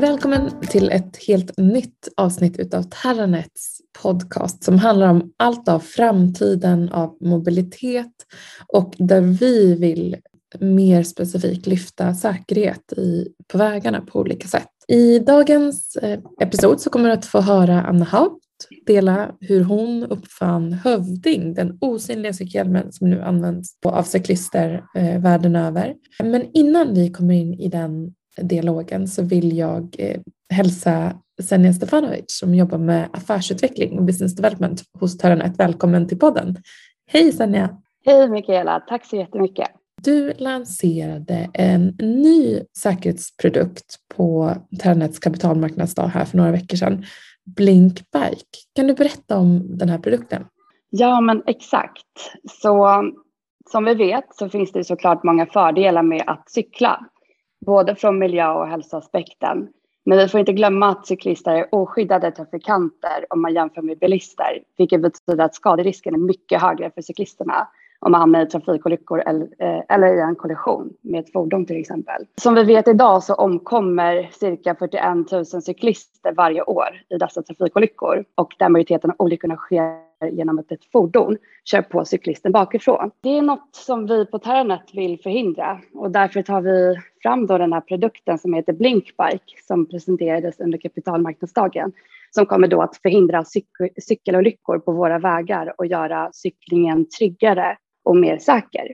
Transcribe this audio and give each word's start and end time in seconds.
Välkommen 0.00 0.50
till 0.60 0.90
ett 0.90 1.16
helt 1.28 1.58
nytt 1.58 2.08
avsnitt 2.16 2.58
utav 2.58 2.82
Terranets 2.82 3.80
podcast 4.02 4.64
som 4.64 4.78
handlar 4.78 5.08
om 5.08 5.32
allt 5.36 5.68
av 5.68 5.80
framtiden 5.80 6.88
av 6.88 7.16
mobilitet 7.20 8.12
och 8.66 8.94
där 8.98 9.20
vi 9.20 9.74
vill 9.74 10.16
mer 10.60 11.02
specifikt 11.02 11.66
lyfta 11.66 12.14
säkerhet 12.14 12.92
i, 12.92 13.28
på 13.52 13.58
vägarna 13.58 14.00
på 14.00 14.20
olika 14.20 14.48
sätt. 14.48 14.68
I 14.88 15.18
dagens 15.18 15.96
eh, 15.96 16.18
episod 16.40 16.80
så 16.80 16.90
kommer 16.90 17.08
du 17.08 17.14
att 17.14 17.26
få 17.26 17.40
höra 17.40 17.82
Anna 17.82 18.04
Haupt 18.04 18.44
dela 18.86 19.34
hur 19.40 19.64
hon 19.64 20.04
uppfann 20.04 20.72
Hövding, 20.72 21.54
den 21.54 21.78
osynliga 21.80 22.32
cykelhjälmen 22.32 22.92
som 22.92 23.10
nu 23.10 23.22
används 23.22 23.70
av 23.84 24.02
cyklister 24.02 24.84
eh, 24.96 25.20
världen 25.20 25.56
över. 25.56 25.94
Men 26.22 26.44
innan 26.54 26.94
vi 26.94 27.10
kommer 27.10 27.34
in 27.34 27.54
i 27.54 27.68
den 27.68 28.14
dialogen 28.36 29.08
så 29.08 29.22
vill 29.22 29.56
jag 29.56 29.96
eh, 29.98 30.20
hälsa 30.50 31.12
Senja 31.42 31.72
Stefanovic 31.72 32.24
som 32.26 32.54
jobbar 32.54 32.78
med 32.78 33.08
affärsutveckling 33.12 33.98
och 33.98 34.04
business 34.04 34.36
development 34.36 34.82
hos 35.00 35.18
Terranet 35.18 35.58
välkommen 35.58 36.08
till 36.08 36.18
podden. 36.18 36.56
Hej 37.06 37.32
Senja! 37.32 37.78
Hej 38.06 38.28
Mikaela, 38.28 38.80
tack 38.80 39.06
så 39.06 39.16
jättemycket. 39.16 39.68
Du 40.02 40.32
lanserade 40.32 41.50
en 41.54 41.96
ny 41.98 42.60
säkerhetsprodukt 42.78 43.96
på 44.16 44.54
Terranets 44.78 45.18
kapitalmarknadsdag 45.18 46.06
här 46.06 46.24
för 46.24 46.36
några 46.36 46.52
veckor 46.52 46.76
sedan. 46.76 47.04
Blinkbike. 47.56 48.58
Kan 48.74 48.86
du 48.86 48.94
berätta 48.94 49.38
om 49.38 49.78
den 49.78 49.88
här 49.88 49.98
produkten? 49.98 50.44
Ja, 50.90 51.20
men 51.20 51.42
exakt. 51.46 52.06
Så 52.62 53.02
som 53.70 53.84
vi 53.84 53.94
vet 53.94 54.24
så 54.30 54.48
finns 54.48 54.72
det 54.72 54.84
såklart 54.84 55.24
många 55.24 55.46
fördelar 55.46 56.02
med 56.02 56.22
att 56.26 56.50
cykla 56.50 57.06
både 57.66 57.94
från 57.94 58.18
miljö 58.18 58.48
och 58.50 58.66
hälsoaspekten. 58.66 59.68
Men 60.04 60.18
vi 60.18 60.28
får 60.28 60.40
inte 60.40 60.52
glömma 60.52 60.88
att 60.88 61.06
cyklister 61.06 61.54
är 61.54 61.74
oskyddade 61.74 62.30
trafikanter 62.30 63.26
om 63.30 63.42
man 63.42 63.54
jämför 63.54 63.82
med 63.82 63.98
bilister, 63.98 64.62
vilket 64.76 65.02
betyder 65.02 65.44
att 65.44 65.54
skaderisken 65.54 66.14
är 66.14 66.18
mycket 66.18 66.62
högre 66.62 66.90
för 66.90 67.02
cyklisterna 67.02 67.68
om 68.00 68.12
man 68.12 68.20
hamnar 68.20 68.42
i 68.42 68.46
trafikolyckor 68.46 69.22
eller, 69.26 69.48
eh, 69.58 69.82
eller 69.88 70.14
i 70.14 70.20
en 70.20 70.36
kollision 70.36 70.92
med 71.00 71.20
ett 71.20 71.32
fordon 71.32 71.66
till 71.66 71.80
exempel. 71.80 72.26
Som 72.42 72.54
vi 72.54 72.62
vet 72.62 72.88
idag 72.88 73.22
så 73.22 73.34
omkommer 73.34 74.30
cirka 74.32 74.74
41 74.74 75.32
000 75.32 75.62
cyklister 75.62 76.32
varje 76.32 76.62
år 76.62 77.02
i 77.08 77.16
dessa 77.16 77.42
trafikolyckor 77.42 78.24
och 78.34 78.54
där 78.58 78.68
majoriteten 78.68 79.10
av 79.10 79.16
olyckorna 79.18 79.56
sker 79.56 80.08
genom 80.32 80.58
att 80.58 80.72
ett 80.72 80.84
fordon 80.92 81.36
kör 81.64 81.82
på 81.82 82.04
cyklisten 82.04 82.52
bakifrån. 82.52 83.10
Det 83.20 83.38
är 83.38 83.42
något 83.42 83.68
som 83.72 84.06
vi 84.06 84.26
på 84.26 84.38
Terranet 84.38 84.94
vill 84.94 85.20
förhindra 85.22 85.80
och 85.94 86.10
därför 86.10 86.42
tar 86.42 86.60
vi 86.60 86.96
fram 87.22 87.46
då 87.46 87.58
den 87.58 87.72
här 87.72 87.80
produkten 87.80 88.38
som 88.38 88.54
heter 88.54 88.72
Blinkbike 88.72 89.62
som 89.66 89.86
presenterades 89.86 90.60
under 90.60 90.78
kapitalmarknadsdagen 90.78 91.92
som 92.30 92.46
kommer 92.46 92.68
då 92.68 92.82
att 92.82 92.96
förhindra 92.96 93.44
cykelolyckor 94.00 94.78
på 94.78 94.92
våra 94.92 95.18
vägar 95.18 95.74
och 95.78 95.86
göra 95.86 96.30
cyklingen 96.32 97.08
tryggare 97.18 97.76
och 98.04 98.16
mer 98.16 98.38
säker. 98.38 98.86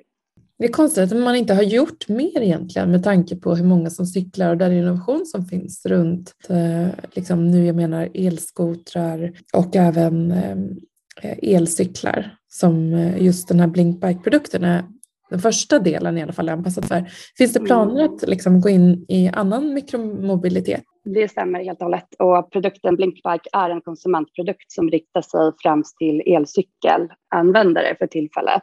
Det 0.58 0.64
är 0.64 0.72
konstigt 0.72 1.12
att 1.12 1.18
man 1.18 1.36
inte 1.36 1.54
har 1.54 1.62
gjort 1.62 2.08
mer 2.08 2.40
egentligen 2.40 2.90
med 2.90 3.04
tanke 3.04 3.36
på 3.36 3.54
hur 3.54 3.64
många 3.64 3.90
som 3.90 4.06
cyklar 4.06 4.50
och 4.50 4.56
den 4.56 4.72
innovation 4.72 5.26
som 5.26 5.44
finns 5.44 5.86
runt 5.86 6.34
eh, 6.48 6.88
liksom 7.12 7.50
nu 7.50 7.66
jag 7.66 7.76
menar 7.76 8.08
elskotrar 8.14 9.32
och 9.52 9.76
även 9.76 10.30
eh, 10.30 11.38
elcyklar 11.42 12.36
som 12.48 12.94
eh, 12.94 13.22
just 13.22 13.48
den 13.48 13.60
här 13.60 13.66
Blinkbike-produkten 13.66 14.64
är 14.64 14.84
den 15.30 15.38
första 15.38 15.78
delen 15.78 16.18
i 16.18 16.22
alla 16.22 16.32
fall 16.32 16.48
är 16.48 16.52
anpassad 16.52 16.84
för. 16.84 17.04
Finns 17.38 17.52
det 17.52 17.60
planer 17.60 18.04
att 18.04 18.28
liksom 18.28 18.60
gå 18.60 18.68
in 18.68 19.04
i 19.08 19.28
annan 19.28 19.74
mikromobilitet? 19.74 20.82
Det 21.04 21.28
stämmer 21.28 21.64
helt 21.64 21.78
och 21.78 21.84
hållet 21.84 22.08
och 22.18 22.52
produkten 22.52 22.96
Blinkbike 22.96 23.48
är 23.52 23.70
en 23.70 23.80
konsumentprodukt 23.80 24.72
som 24.72 24.90
riktar 24.90 25.22
sig 25.22 25.52
främst 25.62 25.96
till 25.96 26.22
elcykelanvändare 26.26 27.96
för 27.98 28.06
tillfället. 28.06 28.62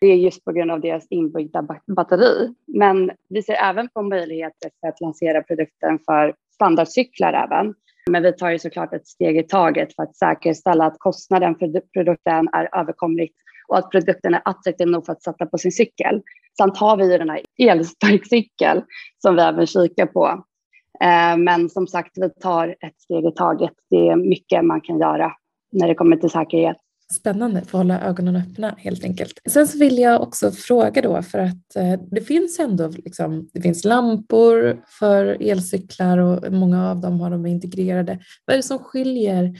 Det 0.00 0.06
är 0.06 0.16
just 0.16 0.44
på 0.44 0.52
grund 0.52 0.70
av 0.70 0.80
deras 0.80 1.06
inbyggda 1.10 1.66
batteri. 1.96 2.54
Men 2.66 3.10
vi 3.28 3.42
ser 3.42 3.54
även 3.54 3.88
på 3.88 4.02
möjligheter 4.02 4.70
för 4.80 4.88
att 4.88 5.00
lansera 5.00 5.42
produkten 5.42 5.98
för 5.98 6.34
standardcyklar 6.54 7.32
även. 7.32 7.74
Men 8.10 8.22
vi 8.22 8.32
tar 8.32 8.50
ju 8.50 8.58
såklart 8.58 8.94
ett 8.94 9.06
steg 9.06 9.38
i 9.38 9.42
taget 9.42 9.94
för 9.94 10.02
att 10.02 10.16
säkerställa 10.16 10.84
att 10.84 10.98
kostnaden 10.98 11.54
för 11.54 11.80
produkten 11.80 12.48
är 12.52 12.78
överkomlig 12.78 13.32
och 13.68 13.78
att 13.78 13.90
produkten 13.90 14.34
är 14.34 14.42
attraktiv 14.44 14.88
nog 14.88 15.06
för 15.06 15.12
att 15.12 15.22
sätta 15.22 15.46
på 15.46 15.58
sin 15.58 15.72
cykel. 15.72 16.22
Samt 16.56 16.78
har 16.78 16.96
vi 16.96 17.12
ju 17.12 17.18
den 17.18 17.30
här 17.30 17.40
elsparkcykel 17.58 18.82
som 19.18 19.36
vi 19.36 19.42
även 19.42 19.66
kikar 19.66 20.06
på. 20.06 20.44
Eh, 21.00 21.36
men 21.36 21.68
som 21.68 21.86
sagt, 21.86 22.10
vi 22.14 22.30
tar 22.30 22.68
ett 22.68 23.00
steg 23.00 23.24
i 23.24 23.32
taget. 23.32 23.72
Det 23.90 24.08
är 24.08 24.16
mycket 24.16 24.64
man 24.64 24.80
kan 24.80 24.98
göra 24.98 25.32
när 25.72 25.88
det 25.88 25.94
kommer 25.94 26.16
till 26.16 26.30
säkerhet 26.30 26.76
spännande 27.12 27.58
att 27.58 27.70
hålla 27.70 28.00
ögonen 28.00 28.36
öppna 28.36 28.74
helt 28.78 29.04
enkelt. 29.04 29.32
Sen 29.48 29.66
så 29.66 29.78
vill 29.78 29.98
jag 29.98 30.22
också 30.22 30.50
fråga 30.50 31.02
då 31.02 31.22
för 31.22 31.38
att 31.38 31.76
eh, 31.76 32.00
det 32.10 32.20
finns 32.20 32.58
ändå 32.58 32.88
liksom, 32.88 33.48
det 33.52 33.60
finns 33.60 33.84
lampor 33.84 34.82
för 34.98 35.36
elcyklar 35.40 36.18
och 36.18 36.52
många 36.52 36.90
av 36.90 37.00
dem 37.00 37.20
har 37.20 37.30
de 37.30 37.46
integrerade. 37.46 38.18
Vad 38.44 38.54
är 38.54 38.58
det 38.58 38.62
som 38.62 38.78
skiljer 38.78 39.54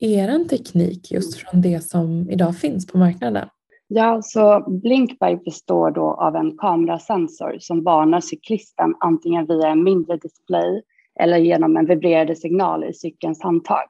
er 0.00 0.48
teknik 0.48 1.12
just 1.12 1.34
från 1.34 1.60
det 1.60 1.80
som 1.80 2.30
idag 2.30 2.56
finns 2.56 2.86
på 2.86 2.98
marknaden? 2.98 3.48
Ja, 3.88 4.20
så 4.22 4.64
Blinkbike 4.82 5.40
består 5.44 5.90
då 5.90 6.14
av 6.14 6.36
en 6.36 6.58
kamerasensor 6.58 7.56
som 7.60 7.84
varnar 7.84 8.20
cyklisten 8.20 8.94
antingen 9.00 9.46
via 9.46 9.68
en 9.68 9.84
mindre 9.84 10.16
display 10.16 10.82
eller 11.20 11.36
genom 11.36 11.76
en 11.76 11.86
vibrerande 11.86 12.36
signal 12.36 12.84
i 12.84 12.92
cykelns 12.92 13.42
handtag. 13.42 13.84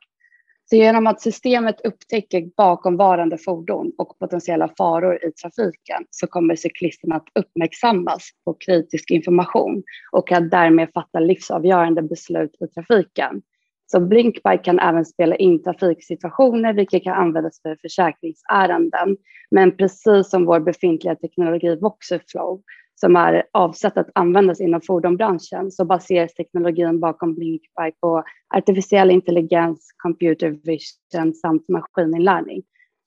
Så 0.65 0.77
genom 0.77 1.07
att 1.07 1.21
systemet 1.21 1.81
upptäcker 1.85 2.51
bakomvarande 2.57 3.39
fordon 3.39 3.93
och 3.99 4.19
potentiella 4.19 4.69
faror 4.79 5.25
i 5.25 5.33
trafiken 5.33 6.05
så 6.11 6.27
kommer 6.27 6.57
cyklisterna 6.57 7.17
att 7.17 7.29
uppmärksammas 7.35 8.31
på 8.45 8.55
kritisk 8.55 9.11
information 9.11 9.83
och 10.13 10.29
kan 10.29 10.49
därmed 10.49 10.89
fatta 10.95 11.21
livsavgörande 11.21 12.03
beslut 12.03 12.57
i 12.61 12.67
trafiken. 12.67 13.43
Så 13.87 14.01
Blinkbike 14.01 14.63
kan 14.65 14.79
även 14.79 15.05
spela 15.05 15.37
in 15.37 15.63
trafiksituationer 15.63 16.73
vilket 16.73 17.05
kan 17.05 17.15
användas 17.15 17.63
för 17.63 17.77
försäkringsärenden. 17.83 19.17
Men 19.51 19.77
precis 19.77 20.31
som 20.31 20.45
vår 20.45 20.61
befintliga 20.61 21.15
teknologi 21.15 21.77
Voxerflow 21.77 22.63
som 23.03 23.17
är 23.17 23.43
avsett 23.53 23.99
att 23.99 24.11
användas 24.15 24.61
inom 24.61 24.81
fordonbranschen 24.81 25.71
så 25.71 25.85
baseras 25.85 26.35
teknologin 26.35 27.01
bakom 27.01 27.35
Blinkbike 27.35 27.97
på 28.01 28.25
artificiell 28.55 29.11
intelligens, 29.11 29.95
computer 29.97 30.51
vision 30.51 31.35
samt 31.35 31.69
maskininlärning. 31.69 32.63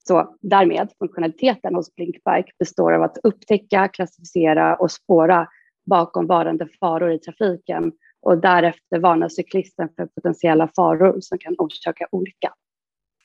Så 0.07 0.35
därmed, 0.41 0.89
funktionaliteten 1.00 1.75
hos 1.75 1.95
Blinkbike 1.95 2.51
består 2.59 2.94
av 2.94 3.03
att 3.03 3.17
upptäcka, 3.23 3.88
klassificera 3.88 4.75
och 4.75 4.91
spåra 4.91 5.47
bakomvarande 5.85 6.67
faror 6.79 7.11
i 7.11 7.19
trafiken 7.19 7.91
och 8.22 8.38
därefter 8.38 9.00
varna 9.00 9.29
cyklisten 9.29 9.89
för 9.95 10.05
potentiella 10.05 10.69
faror 10.75 11.17
som 11.22 11.38
kan 11.38 11.55
orsaka 11.57 12.07
olycka. 12.11 12.53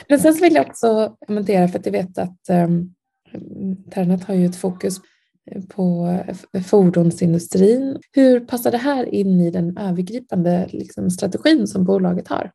Men 0.09 0.19
sen 0.19 0.33
vill 0.33 0.55
jag 0.55 0.67
också 0.67 1.15
kommentera, 1.27 1.67
för 1.67 1.79
att 1.79 1.85
jag 1.85 1.93
vet 1.93 2.17
att 2.17 2.49
um, 2.49 2.93
Ternet 3.91 4.23
har 4.23 4.35
ju 4.35 4.45
ett 4.45 4.55
fokus 4.55 5.01
på 5.75 6.17
fordonsindustrin. 6.69 7.99
Hur 8.11 8.39
passar 8.39 8.71
det 8.71 8.77
här 8.77 9.05
in 9.15 9.41
i 9.41 9.51
den 9.51 9.77
övergripande 9.77 10.67
liksom, 10.71 11.09
strategin 11.09 11.67
som 11.67 11.85
bolaget 11.85 12.27
har? 12.27 12.51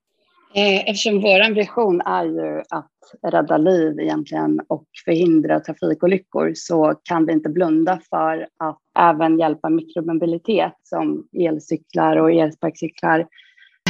Eh, 0.54 0.90
eftersom 0.90 1.20
vår 1.20 1.54
vision 1.54 2.00
är 2.00 2.24
ju 2.24 2.62
att 2.70 2.90
rädda 3.32 3.56
liv 3.56 4.00
egentligen 4.00 4.60
och 4.68 4.86
förhindra 5.04 5.60
trafikolyckor 5.60 6.52
så 6.54 6.94
kan 7.02 7.26
vi 7.26 7.32
inte 7.32 7.48
blunda 7.48 8.00
för 8.10 8.48
att 8.56 8.78
även 8.98 9.38
hjälpa 9.38 9.70
mikromobilitet 9.70 10.72
som 10.82 11.28
elcyklar 11.32 12.16
och 12.16 12.32
elsparkcyklar 12.32 13.26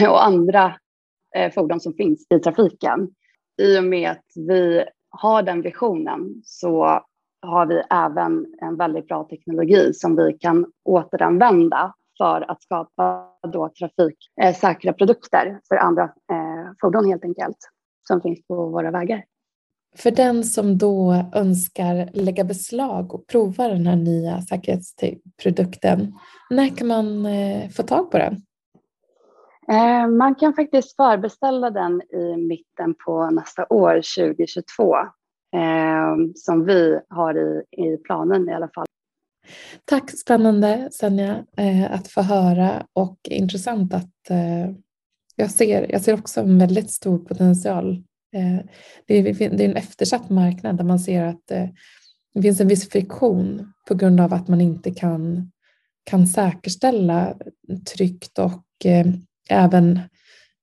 och 0.08 0.26
andra 0.26 0.76
eh, 1.36 1.52
fordon 1.52 1.80
som 1.80 1.94
finns 1.94 2.26
i 2.34 2.38
trafiken. 2.38 3.08
I 3.62 3.78
och 3.78 3.84
med 3.84 4.10
att 4.10 4.26
vi 4.48 4.84
har 5.08 5.42
den 5.42 5.62
visionen 5.62 6.42
så 6.44 7.00
har 7.46 7.66
vi 7.66 7.82
även 7.90 8.46
en 8.60 8.76
väldigt 8.76 9.08
bra 9.08 9.24
teknologi 9.24 9.92
som 9.94 10.16
vi 10.16 10.32
kan 10.32 10.66
återanvända 10.84 11.94
för 12.18 12.50
att 12.50 12.62
skapa 12.62 13.28
då 13.52 13.68
trafiksäkra 13.68 14.92
produkter 14.92 15.60
för 15.68 15.76
andra 15.76 16.02
eh, 16.02 16.72
fordon 16.80 17.08
helt 17.08 17.24
enkelt 17.24 17.56
som 18.08 18.20
finns 18.20 18.46
på 18.46 18.68
våra 18.68 18.90
vägar. 18.90 19.24
För 19.96 20.10
den 20.10 20.44
som 20.44 20.78
då 20.78 21.24
önskar 21.34 22.10
lägga 22.12 22.44
beslag 22.44 23.14
och 23.14 23.26
prova 23.26 23.68
den 23.68 23.86
här 23.86 23.96
nya 23.96 24.40
säkerhetsprodukten, 24.40 26.12
när 26.50 26.76
kan 26.76 26.86
man 26.86 27.26
eh, 27.26 27.68
få 27.68 27.82
tag 27.82 28.10
på 28.10 28.18
den? 28.18 28.42
Eh, 29.68 30.08
man 30.08 30.34
kan 30.34 30.54
faktiskt 30.54 30.96
förbeställa 30.96 31.70
den 31.70 32.02
i 32.02 32.36
mitten 32.36 32.94
på 33.06 33.30
nästa 33.30 33.66
år, 33.70 33.94
2022 33.94 34.96
eh, 34.96 35.04
Eh, 35.56 36.16
som 36.34 36.64
vi 36.64 37.00
har 37.08 37.38
i, 37.38 37.62
i 37.70 37.96
planen 37.96 38.48
i 38.48 38.52
alla 38.52 38.68
fall. 38.68 38.86
Tack, 39.84 40.10
spännande 40.10 40.88
Senja 40.92 41.44
eh, 41.56 41.92
att 41.92 42.08
få 42.08 42.22
höra 42.22 42.86
och 42.92 43.18
intressant 43.24 43.94
att, 43.94 44.30
eh, 44.30 44.70
Jag 45.36 45.50
ser, 45.50 45.92
jag 45.92 46.00
ser 46.00 46.14
också 46.14 46.40
en 46.40 46.58
väldigt 46.58 46.90
stor 46.90 47.18
potential. 47.18 47.92
Eh, 48.36 48.66
det 49.06 49.14
är, 49.14 49.22
det 49.56 49.64
är 49.64 49.68
en 49.68 49.76
eftersatt 49.76 50.30
marknad 50.30 50.76
där 50.76 50.84
man 50.84 50.98
ser 50.98 51.24
att 51.24 51.50
eh, 51.50 51.68
det 52.34 52.42
finns 52.42 52.60
en 52.60 52.68
viss 52.68 52.90
friktion 52.90 53.72
på 53.88 53.94
grund 53.94 54.20
av 54.20 54.34
att 54.34 54.48
man 54.48 54.60
inte 54.60 54.90
kan, 54.90 55.52
kan 56.04 56.26
säkerställa 56.26 57.34
tryggt 57.94 58.38
och 58.38 58.64
även 59.48 60.00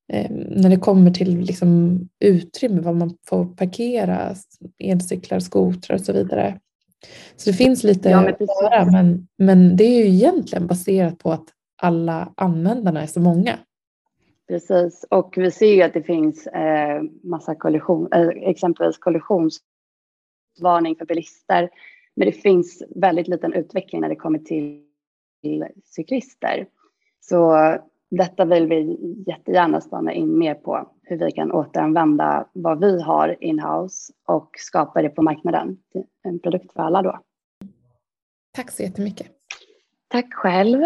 när 0.08 0.70
det 0.70 0.78
kommer 0.78 1.12
till 1.12 1.40
liksom 1.40 2.00
utrymme, 2.20 2.82
var 2.82 2.94
man 2.94 3.18
får 3.28 3.46
parkera, 3.46 4.36
elcyklar, 4.80 5.40
skotrar 5.40 5.96
och 5.96 6.02
så 6.02 6.14
vidare. 6.14 6.60
Så 7.36 7.50
det 7.50 7.56
finns 7.56 7.84
lite 7.84 8.10
ja, 8.10 8.22
men, 8.22 8.36
men, 8.92 9.28
men 9.38 9.76
det 9.76 9.84
är 9.84 10.06
ju 10.06 10.14
egentligen 10.14 10.68
baserat 10.68 11.18
på 11.18 11.32
att 11.32 11.46
alla 11.82 12.34
användarna 12.38 13.02
är 13.02 13.08
så 13.08 13.20
många. 13.20 13.60
Precis, 14.48 15.06
och 15.10 15.34
vi 15.38 15.52
ser 15.52 15.74
ju 15.74 15.82
att 15.82 15.94
det 15.94 16.04
finns 16.04 16.48
eh, 16.48 17.04
massa 17.24 17.56
kollision, 17.56 18.14
eh, 18.14 18.28
exempelvis 18.28 18.98
kollisionsvarning 18.98 20.96
för 20.98 21.06
bilister. 21.06 21.70
Men 22.16 22.26
det 22.26 22.32
finns 22.32 22.84
väldigt 22.96 23.28
liten 23.28 23.54
utveckling 23.54 24.02
när 24.02 24.10
det 24.10 24.16
kommer 24.16 24.40
till, 24.40 24.84
till 25.42 25.66
cyklister. 25.84 26.68
Så 27.20 27.54
detta 28.18 28.46
vill 28.46 28.68
vi 28.68 28.98
jättegärna 29.28 29.82
spana 29.82 30.14
in 30.14 30.38
mer 30.38 30.56
på, 30.56 30.90
hur 31.04 31.18
vi 31.18 31.32
kan 31.32 31.52
återanvända 31.52 32.48
vad 32.54 32.80
vi 32.80 33.02
har 33.02 33.36
inhouse 33.40 34.14
och 34.28 34.50
skapa 34.58 35.02
det 35.02 35.10
på 35.10 35.22
marknaden. 35.22 35.78
En 36.24 36.40
produkt 36.40 36.74
för 36.74 36.84
alla 36.84 37.02
då. 37.02 37.20
Tack 38.52 38.72
så 38.72 38.84
jättemycket. 38.84 39.28
Tack 40.08 40.34
själv. 40.34 40.82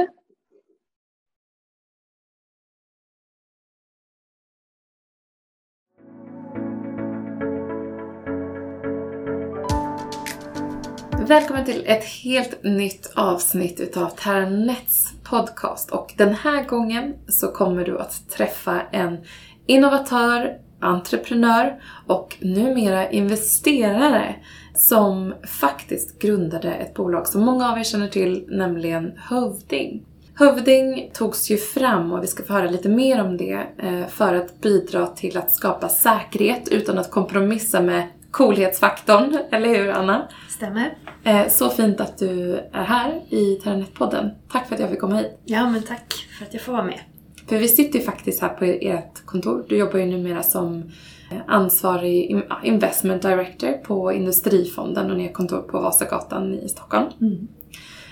Välkommen 11.27 11.65
till 11.65 11.83
ett 11.85 12.03
helt 12.03 12.63
nytt 12.63 13.11
avsnitt 13.15 13.79
utav 13.79 14.09
Ternets 14.09 15.13
podcast 15.23 15.91
och 15.91 16.13
den 16.17 16.33
här 16.33 16.65
gången 16.65 17.13
så 17.27 17.47
kommer 17.47 17.85
du 17.85 17.99
att 17.99 18.29
träffa 18.29 18.81
en 18.91 19.17
innovatör, 19.65 20.57
entreprenör 20.79 21.81
och 22.05 22.37
numera 22.39 23.11
investerare 23.11 24.35
som 24.75 25.33
faktiskt 25.59 26.19
grundade 26.19 26.73
ett 26.73 26.93
bolag 26.93 27.27
som 27.27 27.41
många 27.41 27.71
av 27.71 27.79
er 27.79 27.83
känner 27.83 28.07
till, 28.07 28.45
nämligen 28.49 29.11
Hövding. 29.17 30.05
Hövding 30.33 31.11
togs 31.13 31.49
ju 31.49 31.57
fram, 31.57 32.11
och 32.11 32.23
vi 32.23 32.27
ska 32.27 32.43
få 32.43 32.53
höra 32.53 32.69
lite 32.69 32.89
mer 32.89 33.23
om 33.23 33.37
det, 33.37 33.67
eh, 33.77 34.07
för 34.07 34.33
att 34.33 34.61
bidra 34.61 35.07
till 35.07 35.37
att 35.37 35.51
skapa 35.51 35.89
säkerhet 35.89 36.67
utan 36.67 36.97
att 36.97 37.11
kompromissa 37.11 37.81
med 37.81 38.07
coolhetsfaktorn, 38.31 39.37
eller 39.51 39.67
hur 39.67 39.89
Anna? 39.89 40.27
Stämmer. 40.49 40.97
Eh, 41.23 41.47
så 41.47 41.69
fint 41.69 42.01
att 42.01 42.17
du 42.17 42.53
är 42.73 42.83
här 42.83 43.21
i 43.29 43.59
Terranet-podden. 43.63 44.29
Tack 44.51 44.67
för 44.67 44.75
att 44.75 44.81
jag 44.81 44.89
fick 44.89 44.99
komma 44.99 45.15
hit. 45.15 45.39
Ja, 45.45 45.69
men 45.69 45.83
tack 45.83 46.13
för 46.37 46.45
att 46.45 46.53
jag 46.53 46.63
får 46.63 46.73
vara 46.73 46.83
med. 46.83 46.99
För 47.47 47.57
vi 47.57 47.67
sitter 47.67 47.99
ju 47.99 48.05
faktiskt 48.05 48.41
här 48.41 48.49
på 48.49 48.65
ert 48.65 49.25
kontor. 49.25 49.65
Du 49.69 49.77
jobbar 49.77 49.99
ju 49.99 50.05
numera 50.05 50.43
som 50.43 50.83
eh, 51.31 51.37
ansvarig 51.47 52.43
investment 52.63 53.21
director 53.21 53.71
på 53.71 54.13
Industrifonden 54.13 55.11
och 55.11 55.17
ni 55.17 55.27
har 55.27 55.33
kontor 55.33 55.61
på 55.61 55.79
Vasagatan 55.79 56.53
i 56.53 56.69
Stockholm. 56.69 57.05
Mm. 57.21 57.47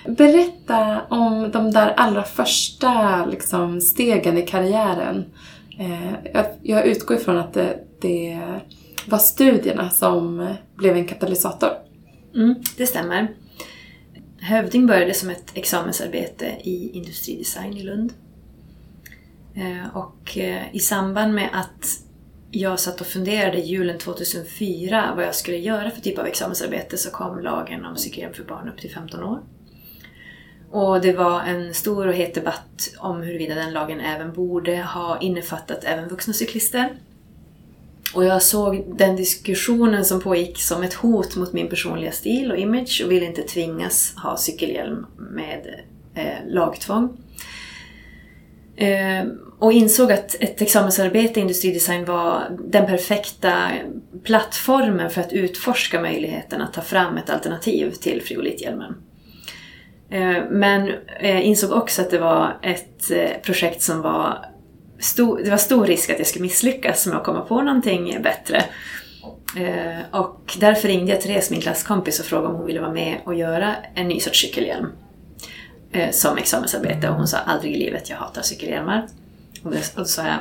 Berätta 0.07 1.01
om 1.09 1.51
de 1.51 1.71
där 1.71 1.93
allra 1.97 2.23
första 2.23 3.25
liksom, 3.25 3.81
stegen 3.81 4.37
i 4.37 4.41
karriären. 4.41 5.25
Eh, 5.79 6.13
jag, 6.33 6.45
jag 6.61 6.85
utgår 6.85 7.17
ifrån 7.17 7.37
att 7.37 7.53
det, 7.53 7.79
det 8.01 8.39
var 9.07 9.17
studierna 9.17 9.89
som 9.89 10.53
blev 10.75 10.95
en 10.95 11.07
katalysator. 11.07 11.69
Mm, 12.35 12.55
det 12.77 12.85
stämmer. 12.85 13.35
Hövding 14.39 14.87
började 14.87 15.13
som 15.13 15.29
ett 15.29 15.51
examensarbete 15.53 16.45
i 16.45 16.89
industridesign 16.93 17.77
i 17.77 17.83
Lund. 17.83 18.13
Eh, 19.55 19.97
och 19.97 20.37
eh, 20.37 20.75
i 20.75 20.79
samband 20.79 21.33
med 21.33 21.49
att 21.53 21.99
jag 22.51 22.79
satt 22.79 23.01
och 23.01 23.07
funderade 23.07 23.57
julen 23.57 23.97
2004 23.97 25.13
vad 25.15 25.25
jag 25.25 25.35
skulle 25.35 25.57
göra 25.57 25.91
för 25.91 26.01
typ 26.01 26.19
av 26.19 26.25
examensarbete 26.25 26.97
så 26.97 27.11
kom 27.11 27.39
lagen 27.39 27.85
om 27.85 27.95
psykiatri 27.95 28.33
för 28.35 28.43
barn 28.43 28.69
upp 28.69 28.77
till 28.77 28.91
15 28.91 29.23
år. 29.23 29.43
Och 30.71 31.01
det 31.01 31.13
var 31.13 31.41
en 31.41 31.73
stor 31.73 32.07
och 32.07 32.13
het 32.13 32.33
debatt 32.33 32.93
om 32.97 33.21
huruvida 33.21 33.55
den 33.55 33.73
lagen 33.73 33.99
även 33.99 34.33
borde 34.33 34.81
ha 34.81 35.19
innefattat 35.21 35.83
även 35.83 36.09
vuxna 36.09 36.33
cyklister. 36.33 36.97
Och 38.15 38.25
jag 38.25 38.41
såg 38.41 38.97
den 38.97 39.15
diskussionen 39.15 40.05
som 40.05 40.21
pågick 40.21 40.59
som 40.59 40.83
ett 40.83 40.93
hot 40.93 41.35
mot 41.35 41.53
min 41.53 41.69
personliga 41.69 42.11
stil 42.11 42.51
och 42.51 42.57
image 42.57 43.01
och 43.05 43.11
ville 43.11 43.25
inte 43.25 43.41
tvingas 43.41 44.15
ha 44.15 44.37
cykelhjälm 44.37 45.05
med 45.17 45.83
eh, 46.15 46.53
lagtvång. 46.53 47.17
Eh, 48.75 49.25
och 49.59 49.73
insåg 49.73 50.11
att 50.11 50.35
ett 50.39 50.61
examensarbete 50.61 51.39
i 51.39 51.41
industridesign 51.41 52.05
var 52.05 52.43
den 52.67 52.85
perfekta 52.85 53.71
plattformen 54.23 55.09
för 55.09 55.21
att 55.21 55.33
utforska 55.33 56.01
möjligheten 56.01 56.61
att 56.61 56.73
ta 56.73 56.81
fram 56.81 57.17
ett 57.17 57.29
alternativ 57.29 57.91
till 57.91 58.21
friolithjälmen. 58.21 58.95
Eh, 60.09 60.43
men 60.49 60.91
eh, 61.19 61.47
insåg 61.47 61.71
också 61.71 62.01
att 62.01 62.11
det 62.11 62.19
var 62.19 62.57
ett 62.61 63.11
eh, 63.11 63.41
projekt 63.43 63.81
som 63.81 64.01
var 64.01 64.45
stor, 64.99 65.41
det 65.43 65.49
var 65.49 65.57
stor 65.57 65.85
risk 65.85 66.09
att 66.09 66.17
jag 66.17 66.27
skulle 66.27 66.43
misslyckas 66.43 67.07
med 67.07 67.17
att 67.17 67.23
komma 67.23 67.41
på 67.41 67.61
någonting 67.61 68.21
bättre. 68.23 68.63
Eh, 69.57 70.21
och 70.21 70.57
därför 70.59 70.87
ringde 70.87 71.11
jag 71.11 71.21
Therese, 71.21 71.51
min 71.51 71.61
klasskompis, 71.61 72.19
och 72.19 72.25
frågade 72.25 72.47
om 72.47 72.55
hon 72.55 72.65
ville 72.65 72.79
vara 72.81 72.93
med 72.93 73.17
och 73.25 73.35
göra 73.35 73.75
en 73.95 74.07
ny 74.07 74.19
sorts 74.19 74.41
cykelhjälm. 74.41 74.87
Eh, 75.91 76.11
som 76.11 76.37
examensarbete 76.37 77.09
och 77.09 77.15
hon 77.15 77.27
sa 77.27 77.37
aldrig 77.37 77.73
i 77.73 77.79
livet, 77.79 78.09
jag 78.09 78.17
hatar 78.17 78.41
cykelhjälmar. 78.41 79.07
Och, 79.63 79.71
det, 79.71 79.77
och 79.95 80.01
då 80.01 80.05
sa 80.05 80.21
jag, 80.21 80.37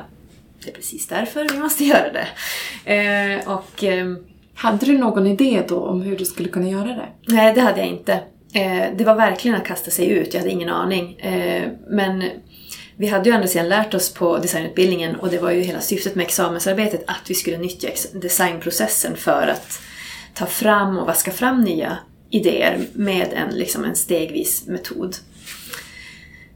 det 0.64 0.70
är 0.70 0.74
precis 0.74 1.08
därför 1.08 1.48
vi 1.52 1.58
måste 1.58 1.84
göra 1.94 2.12
det. 2.12 2.26
Eh, 2.94 3.48
och, 3.48 3.84
ehm, 3.84 4.24
hade 4.54 4.86
du 4.86 4.98
någon 4.98 5.26
idé 5.26 5.62
då 5.68 5.80
om 5.80 6.02
hur 6.02 6.16
du 6.16 6.24
skulle 6.24 6.48
kunna 6.48 6.68
göra 6.68 6.88
det? 6.88 7.08
Nej, 7.26 7.54
det 7.54 7.60
hade 7.60 7.78
jag 7.78 7.88
inte. 7.88 8.12
Eh, 8.52 8.84
det 8.96 9.04
var 9.04 9.14
verkligen 9.14 9.56
att 9.56 9.66
kasta 9.66 9.90
sig 9.90 10.08
ut, 10.08 10.34
jag 10.34 10.40
hade 10.40 10.52
ingen 10.52 10.68
aning. 10.68 11.14
Eh, 11.18 11.68
men 11.88 12.25
vi 12.96 13.06
hade 13.06 13.28
ju 13.28 13.34
andra 13.34 13.48
sidan 13.48 13.68
lärt 13.68 13.94
oss 13.94 14.14
på 14.14 14.38
designutbildningen 14.38 15.16
och 15.16 15.30
det 15.30 15.38
var 15.38 15.50
ju 15.50 15.60
hela 15.60 15.80
syftet 15.80 16.14
med 16.14 16.24
examensarbetet 16.24 17.04
att 17.06 17.30
vi 17.30 17.34
skulle 17.34 17.58
nyttja 17.58 17.88
designprocessen 18.12 19.16
för 19.16 19.48
att 19.48 19.80
ta 20.34 20.46
fram 20.46 20.98
och 20.98 21.06
vaska 21.06 21.30
fram 21.30 21.60
nya 21.60 21.98
idéer 22.30 22.86
med 22.92 23.32
en, 23.32 23.54
liksom 23.54 23.84
en 23.84 23.94
stegvis 23.94 24.66
metod. 24.66 25.16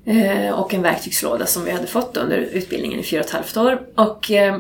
Eh, 0.05 0.61
och 0.61 0.75
en 0.75 0.83
verktygslåda 0.83 1.47
som 1.47 1.65
vi 1.65 1.71
hade 1.71 1.87
fått 1.87 2.17
under 2.17 2.39
utbildningen 2.39 3.01
i 3.01 3.03
fyra 3.03 3.21
och 3.21 3.27
ett 3.27 3.33
halvt 3.33 3.57
år. 3.57 3.81
Och 3.95 4.31
eh, 4.31 4.55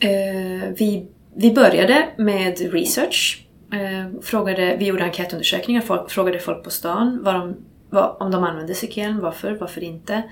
eh 0.00 0.68
vi, 0.78 1.06
vi 1.36 1.52
började 1.52 2.08
med 2.16 2.72
research. 2.72 3.46
Eh, 3.72 4.20
frågade, 4.22 4.76
vi 4.78 4.84
gjorde 4.84 5.04
enkätundersökningar, 5.04 5.80
folk, 5.80 6.10
frågade 6.10 6.38
folk 6.38 6.64
på 6.64 6.70
stan 6.70 7.20
vad 7.22 7.34
de, 7.34 7.56
vad, 7.94 8.16
om 8.20 8.30
de 8.30 8.44
använde 8.44 8.74
cykeln, 8.74 9.20
varför, 9.20 9.56
varför 9.60 9.84
inte. 9.84 10.22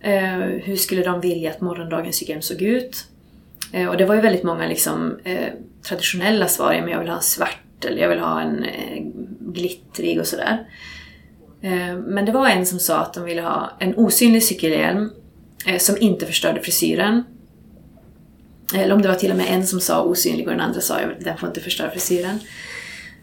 Eh, 0.00 0.38
hur 0.38 0.76
skulle 0.76 1.02
de 1.02 1.20
vilja 1.20 1.50
att 1.50 1.60
morgondagens 1.60 2.16
cykelhjälm 2.16 2.42
såg 2.42 2.62
ut? 2.62 3.06
Eh, 3.72 3.88
och 3.88 3.96
det 3.96 4.04
var 4.04 4.14
ju 4.14 4.20
väldigt 4.20 4.42
många 4.42 4.66
liksom, 4.66 5.18
eh, 5.24 5.48
traditionella 5.82 6.48
svar. 6.48 6.80
Men 6.80 6.88
jag 6.88 6.98
vill 6.98 7.08
ha 7.08 7.16
en 7.16 7.22
svart 7.22 7.84
eller 7.84 8.02
jag 8.02 8.08
vill 8.08 8.18
ha 8.18 8.40
en 8.40 8.64
eh, 8.64 9.02
glittrig 9.40 10.20
och 10.20 10.26
sådär. 10.26 10.68
Eh, 11.62 11.96
men 11.96 12.24
det 12.24 12.32
var 12.32 12.48
en 12.48 12.66
som 12.66 12.78
sa 12.78 12.98
att 12.98 13.14
de 13.14 13.24
ville 13.24 13.42
ha 13.42 13.70
en 13.78 13.94
osynlig 13.94 14.42
cykelhjälm 14.42 15.10
eh, 15.66 15.78
som 15.78 15.96
inte 16.00 16.26
förstörde 16.26 16.60
frisyren. 16.60 17.24
Eller 18.74 18.94
om 18.94 19.02
det 19.02 19.08
var 19.08 19.14
till 19.14 19.30
och 19.30 19.36
med 19.36 19.46
en 19.48 19.66
som 19.66 19.80
sa 19.80 20.02
osynlig 20.02 20.46
och 20.46 20.52
den 20.52 20.60
andra 20.60 20.80
sa 20.80 20.94
att 20.94 21.20
den 21.20 21.38
får 21.38 21.48
inte 21.48 21.60
förstöra 21.60 21.90
frisyren. 21.90 22.38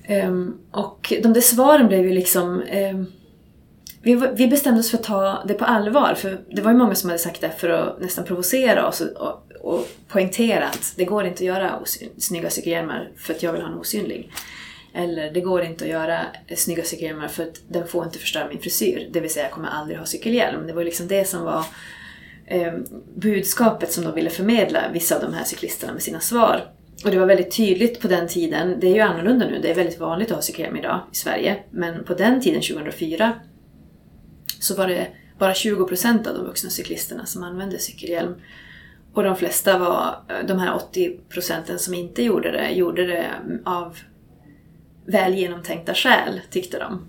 Ehm, 0.03 0.57
och 0.71 1.13
de 1.23 1.33
där 1.33 1.41
svaren 1.41 1.87
blev 1.87 2.05
ju 2.05 2.13
liksom 2.13 2.61
ehm, 2.61 3.05
vi, 4.03 4.15
vi 4.33 4.47
bestämde 4.47 4.79
oss 4.79 4.91
för 4.91 4.97
att 4.97 5.03
ta 5.03 5.43
det 5.47 5.53
på 5.53 5.65
allvar, 5.65 6.15
för 6.15 6.41
det 6.49 6.61
var 6.61 6.71
ju 6.71 6.77
många 6.77 6.95
som 6.95 7.09
hade 7.09 7.19
sagt 7.19 7.41
det 7.41 7.49
för 7.49 7.69
att 7.69 8.01
nästan 8.01 8.25
provocera 8.25 8.87
oss 8.87 9.01
och, 9.01 9.17
och, 9.17 9.45
och 9.61 9.87
poängtera 10.07 10.67
att 10.67 10.93
det 10.95 11.05
går 11.05 11.25
inte 11.25 11.43
att 11.43 11.47
göra 11.47 11.79
snygga 12.17 12.49
cykelhjälmar 12.49 13.11
för 13.17 13.33
att 13.33 13.43
jag 13.43 13.53
vill 13.53 13.61
ha 13.61 13.69
en 13.69 13.77
osynlig. 13.77 14.31
Eller 14.93 15.31
det 15.31 15.41
går 15.41 15.63
inte 15.63 15.85
att 15.85 15.91
göra 15.91 16.19
snygga 16.55 16.83
cykelhjälmar 16.83 17.27
för 17.27 17.43
att 17.43 17.61
den 17.67 17.87
får 17.87 18.05
inte 18.05 18.19
förstöra 18.19 18.47
min 18.47 18.59
frisyr. 18.59 19.09
Det 19.11 19.19
vill 19.19 19.29
säga, 19.29 19.45
jag 19.45 19.51
kommer 19.51 19.69
aldrig 19.69 19.97
ha 19.97 20.05
cykelhjälm. 20.05 20.67
Det 20.67 20.73
var 20.73 20.83
liksom 20.83 21.07
det 21.07 21.27
som 21.27 21.43
var 21.43 21.65
eh, 22.45 22.73
budskapet 23.15 23.91
som 23.91 24.03
de 24.03 24.15
ville 24.15 24.29
förmedla, 24.29 24.81
vissa 24.93 25.15
av 25.15 25.21
de 25.21 25.33
här 25.33 25.43
cyklisterna 25.43 25.93
med 25.93 26.01
sina 26.01 26.19
svar. 26.19 26.63
Och 27.05 27.11
det 27.11 27.19
var 27.19 27.25
väldigt 27.25 27.57
tydligt 27.57 27.99
på 27.99 28.07
den 28.07 28.27
tiden, 28.27 28.79
det 28.79 28.87
är 28.87 28.93
ju 28.93 28.99
annorlunda 28.99 29.45
nu, 29.45 29.59
det 29.61 29.71
är 29.71 29.75
väldigt 29.75 29.99
vanligt 29.99 30.29
att 30.29 30.35
ha 30.35 30.41
cykelhjälm 30.41 30.77
idag 30.77 30.99
i 31.11 31.15
Sverige. 31.15 31.57
Men 31.69 32.03
på 32.03 32.13
den 32.13 32.41
tiden, 32.41 32.61
2004, 32.61 33.33
så 34.61 34.75
var 34.75 34.87
det 34.87 35.07
bara 35.39 35.53
20 35.53 35.85
procent 35.85 36.27
av 36.27 36.33
de 36.35 36.45
vuxna 36.45 36.69
cyklisterna 36.69 37.25
som 37.25 37.43
använde 37.43 37.79
cykelhjälm. 37.79 38.35
Och 39.13 39.23
de 39.23 39.35
flesta 39.35 39.77
var, 39.77 40.15
eh, 40.29 40.47
de 40.47 40.59
här 40.59 40.75
80 40.75 41.19
procenten 41.29 41.79
som 41.79 41.93
inte 41.93 42.23
gjorde 42.23 42.51
det, 42.51 42.71
gjorde 42.71 43.07
det 43.07 43.25
av 43.65 43.97
väl 45.05 45.33
genomtänkta 45.33 45.93
skäl, 45.93 46.41
tyckte 46.49 46.79
de. 46.79 47.07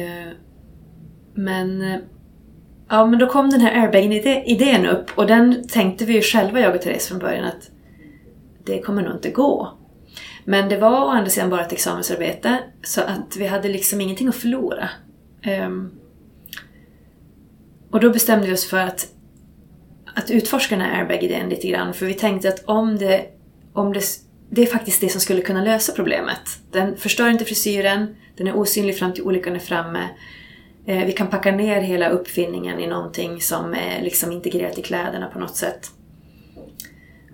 Eh, 0.00 0.32
men, 1.34 1.82
eh, 1.82 1.98
ja, 2.88 3.06
men 3.06 3.18
då 3.18 3.26
kom 3.26 3.50
den 3.50 3.60
här 3.60 3.82
airbagen-idén 3.82 4.86
upp 4.86 5.18
och 5.18 5.26
den 5.26 5.68
tänkte 5.68 6.04
vi 6.04 6.14
ju 6.14 6.22
själva, 6.22 6.60
jag 6.60 6.74
och 6.74 6.82
Therese, 6.82 7.08
från 7.08 7.18
början 7.18 7.44
att 7.44 7.70
det 8.64 8.82
kommer 8.82 9.02
nog 9.02 9.14
inte 9.14 9.30
gå. 9.30 9.78
Men 10.44 10.68
det 10.68 10.76
var 10.76 11.04
å 11.04 11.08
andra 11.08 11.30
sidan 11.30 11.50
bara 11.50 11.64
ett 11.64 11.72
examensarbete 11.72 12.58
så 12.82 13.00
att 13.00 13.36
vi 13.36 13.46
hade 13.46 13.68
liksom 13.68 14.00
ingenting 14.00 14.28
att 14.28 14.34
förlora. 14.34 14.88
Um, 15.66 16.01
och 17.92 18.00
då 18.00 18.10
bestämde 18.10 18.46
vi 18.46 18.54
oss 18.54 18.66
för 18.66 18.78
att, 18.78 19.06
att 20.14 20.30
utforska 20.30 20.76
den 20.76 20.84
här 20.84 21.00
airbag-idén 21.00 21.48
lite 21.48 21.68
grann 21.68 21.94
för 21.94 22.06
vi 22.06 22.14
tänkte 22.14 22.48
att 22.48 22.64
om 22.64 22.98
det, 22.98 23.26
om 23.72 23.92
det, 23.92 24.02
det 24.50 24.62
är 24.62 24.66
faktiskt 24.66 25.00
det 25.00 25.08
som 25.08 25.20
skulle 25.20 25.42
kunna 25.42 25.64
lösa 25.64 25.92
problemet. 25.92 26.40
Den 26.70 26.96
förstör 26.96 27.28
inte 27.28 27.44
frisyren, 27.44 28.16
den 28.36 28.46
är 28.46 28.56
osynlig 28.56 28.98
fram 28.98 29.12
till 29.12 29.22
olyckan 29.22 29.54
är 29.54 29.58
framme. 29.58 30.08
Eh, 30.86 31.06
vi 31.06 31.12
kan 31.12 31.26
packa 31.26 31.52
ner 31.52 31.80
hela 31.80 32.08
uppfinningen 32.08 32.80
i 32.80 32.86
någonting 32.86 33.40
som 33.40 33.74
är 33.74 34.02
liksom 34.02 34.32
integrerat 34.32 34.78
i 34.78 34.82
kläderna 34.82 35.26
på 35.26 35.38
något 35.38 35.56
sätt. 35.56 35.90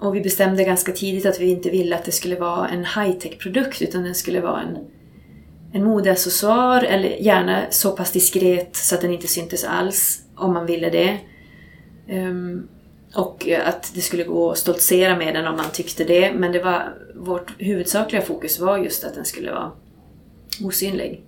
Och 0.00 0.16
vi 0.16 0.20
bestämde 0.20 0.64
ganska 0.64 0.92
tidigt 0.92 1.26
att 1.26 1.40
vi 1.40 1.50
inte 1.50 1.70
ville 1.70 1.96
att 1.96 2.04
det 2.04 2.12
skulle 2.12 2.36
vara 2.36 2.68
en 2.68 2.84
high-tech-produkt 2.84 3.82
utan 3.82 4.02
den 4.02 4.14
skulle 4.14 4.40
vara 4.40 4.62
en, 4.62 4.78
en 5.72 5.84
modeaccessoar 5.84 6.82
eller 6.82 7.08
gärna 7.08 7.62
så 7.70 7.90
pass 7.90 8.12
diskret 8.12 8.76
så 8.76 8.94
att 8.94 9.00
den 9.00 9.12
inte 9.12 9.28
syntes 9.28 9.64
alls 9.64 10.22
om 10.34 10.54
man 10.54 10.66
ville 10.66 10.90
det. 10.90 11.18
Um, 12.08 12.68
och 13.14 13.48
att 13.64 13.94
det 13.94 14.00
skulle 14.00 14.24
gå 14.24 14.50
att 14.50 14.58
stoltsera 14.58 15.16
med 15.16 15.34
den 15.34 15.46
om 15.46 15.56
man 15.56 15.70
tyckte 15.72 16.04
det. 16.04 16.32
Men 16.32 16.52
det 16.52 16.62
var, 16.62 16.94
vårt 17.14 17.52
huvudsakliga 17.58 18.22
fokus 18.22 18.58
var 18.58 18.78
just 18.78 19.04
att 19.04 19.14
den 19.14 19.24
skulle 19.24 19.50
vara 19.50 19.72
osynlig. 20.64 21.24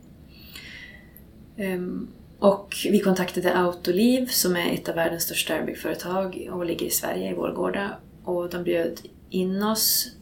Um, 1.59 2.09
och 2.39 2.75
vi 2.91 3.01
kontaktade 3.01 3.55
Autoliv 3.55 4.27
som 4.27 4.57
är 4.57 4.73
ett 4.73 4.89
av 4.89 4.95
världens 4.95 5.23
största 5.23 5.55
airbyggföretag 5.55 6.49
och 6.53 6.67
ligger 6.67 6.87
i 6.87 6.91
Sverige, 6.91 7.31
i 7.31 7.35
Vårgårda 7.35 7.91
och 8.25 8.51
de 8.51 8.65
bjöd 8.65 9.01
in 9.31 9.63
oss. 9.63 10.13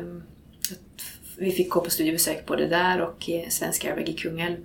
um, 0.00 0.22
vi 1.38 1.50
fick 1.50 1.70
gå 1.70 1.80
på 1.80 1.90
studiebesök 1.90 2.46
både 2.46 2.66
där 2.66 3.00
och 3.00 3.28
i 3.28 3.46
Svenska 3.50 3.90
Airbag 3.90 4.08
i 4.08 4.12
Kungälv. 4.12 4.56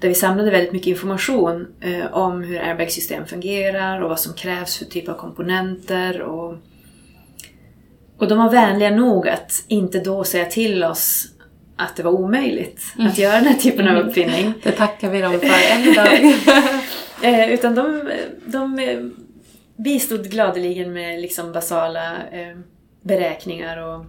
Där 0.00 0.08
vi 0.08 0.14
samlade 0.14 0.50
väldigt 0.50 0.72
mycket 0.72 0.86
information 0.86 1.66
eh, 1.80 2.14
om 2.14 2.42
hur 2.42 2.58
airbag-system 2.58 3.26
fungerar 3.26 4.00
och 4.00 4.08
vad 4.08 4.20
som 4.20 4.34
krävs 4.34 4.78
för 4.78 4.84
typ 4.84 5.08
av 5.08 5.14
komponenter. 5.14 6.20
Och, 6.22 6.54
och 8.18 8.28
de 8.28 8.38
var 8.38 8.50
vänliga 8.50 8.90
nog 8.90 9.28
att 9.28 9.64
inte 9.68 10.00
då 10.00 10.24
säga 10.24 10.44
till 10.44 10.84
oss 10.84 11.28
att 11.76 11.96
det 11.96 12.02
var 12.02 12.12
omöjligt 12.12 12.82
mm. 12.98 13.06
att 13.06 13.18
göra 13.18 13.34
den 13.34 13.44
här 13.44 13.58
typen 13.58 13.88
av 13.88 13.96
uppfinning. 13.96 14.52
Det 14.62 14.72
tackar 14.72 15.10
vi 15.10 15.20
dem 15.20 15.40
för 15.40 15.74
än 15.74 15.84
idag. 15.84 16.34
eh, 17.22 17.52
utan 17.52 17.74
de, 17.74 18.10
de 18.46 18.78
bistod 19.76 20.30
gladeligen 20.30 20.92
med 20.92 21.20
liksom 21.20 21.52
basala 21.52 22.12
eh, 22.32 22.56
beräkningar 23.02 23.76
och, 23.76 23.94
eh, 23.94 24.06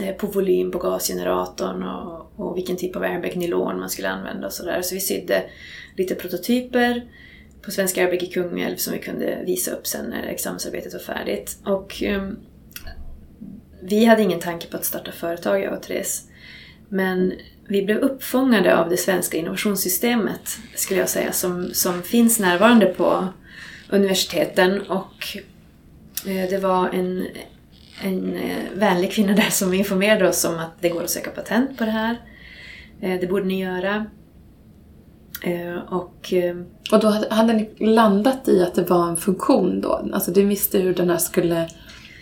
Eh, 0.00 0.14
på 0.14 0.26
volym 0.26 0.70
på 0.70 0.78
gasgeneratorn 0.78 1.82
och, 1.82 2.32
och 2.36 2.56
vilken 2.56 2.76
typ 2.76 2.96
av 2.96 3.02
airbag-nylon 3.02 3.80
man 3.80 3.90
skulle 3.90 4.08
använda 4.08 4.46
och 4.46 4.52
sådär. 4.52 4.82
Så 4.82 4.94
vi 4.94 5.00
sydde 5.00 5.42
lite 5.96 6.14
prototyper 6.14 7.02
på 7.62 7.70
Svenska 7.70 8.00
Airbag 8.00 8.22
i 8.22 8.26
Kungälv 8.26 8.76
som 8.76 8.92
vi 8.92 8.98
kunde 8.98 9.42
visa 9.46 9.70
upp 9.70 9.86
sen 9.86 10.06
när 10.06 10.22
examensarbetet 10.22 10.92
var 10.92 11.00
färdigt. 11.00 11.58
Och 11.64 12.02
um, 12.06 12.36
vi 13.82 14.04
hade 14.04 14.22
ingen 14.22 14.40
tanke 14.40 14.66
på 14.66 14.76
att 14.76 14.84
starta 14.84 15.12
företag, 15.12 15.62
jag 15.62 15.72
och 15.72 15.82
Therese. 15.82 16.24
Men 16.88 17.32
vi 17.68 17.82
blev 17.82 17.98
uppfångade 17.98 18.76
av 18.76 18.88
det 18.88 18.96
svenska 18.96 19.36
innovationssystemet, 19.36 20.58
skulle 20.74 21.00
jag 21.00 21.08
säga, 21.08 21.32
som, 21.32 21.70
som 21.72 22.02
finns 22.02 22.38
närvarande 22.38 22.86
på 22.86 23.28
universiteten 23.88 24.80
och 24.80 25.36
eh, 26.26 26.50
det 26.50 26.58
var 26.58 26.88
en, 26.88 27.26
en 28.00 28.36
eh, 28.36 28.56
vänlig 28.74 29.12
kvinna 29.12 29.32
där 29.32 29.50
som 29.50 29.74
informerade 29.74 30.28
oss 30.28 30.44
om 30.44 30.58
att 30.58 30.72
det 30.80 30.88
går 30.88 31.04
att 31.04 31.10
söka 31.10 31.30
patent 31.30 31.78
på 31.78 31.84
det 31.84 31.90
här. 31.90 32.20
Eh, 33.00 33.20
det 33.20 33.26
borde 33.26 33.44
ni 33.44 33.60
göra. 33.60 34.06
Och, 35.88 36.32
och 36.92 37.00
då 37.00 37.08
hade, 37.08 37.34
hade 37.34 37.52
ni 37.52 37.70
landat 37.78 38.48
i 38.48 38.62
att 38.62 38.74
det 38.74 38.82
var 38.82 39.08
en 39.08 39.16
funktion 39.16 39.80
då? 39.80 40.08
Alltså 40.12 40.30
du 40.30 40.44
visste 40.44 40.78
hur 40.78 40.94
den 40.94 41.10
här 41.10 41.16
skulle 41.16 41.68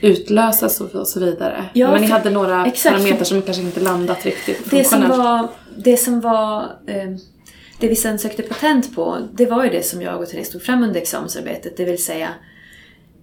utlösas 0.01 0.81
och 0.81 1.09
så 1.09 1.21
vidare. 1.21 1.65
Ja, 1.73 1.93
Men 1.93 2.01
ni 2.01 2.07
hade 2.07 2.31
några 2.31 2.67
exakt. 2.67 2.97
parametrar 2.97 3.25
som 3.25 3.43
kanske 3.43 3.63
inte 3.63 3.81
landat 3.81 4.25
riktigt 4.25 4.71
det 4.71 4.85
som 4.85 5.09
var, 5.09 5.49
det 5.77 5.97
som 5.97 6.21
var 6.21 6.67
det 7.81 7.89
vi 7.89 7.97
sen 7.97 8.19
sökte 8.19 8.43
patent 8.43 8.95
på, 8.95 9.19
det 9.33 9.47
var 9.47 9.65
ju 9.65 9.71
det 9.71 9.83
som 9.83 10.03
jag 10.03 10.21
och 10.21 10.29
Therese 10.29 10.51
tog 10.51 10.63
fram 10.63 10.83
under 10.83 11.01
examensarbetet, 11.01 11.77
det 11.77 11.85
vill 11.85 12.05
säga 12.05 12.29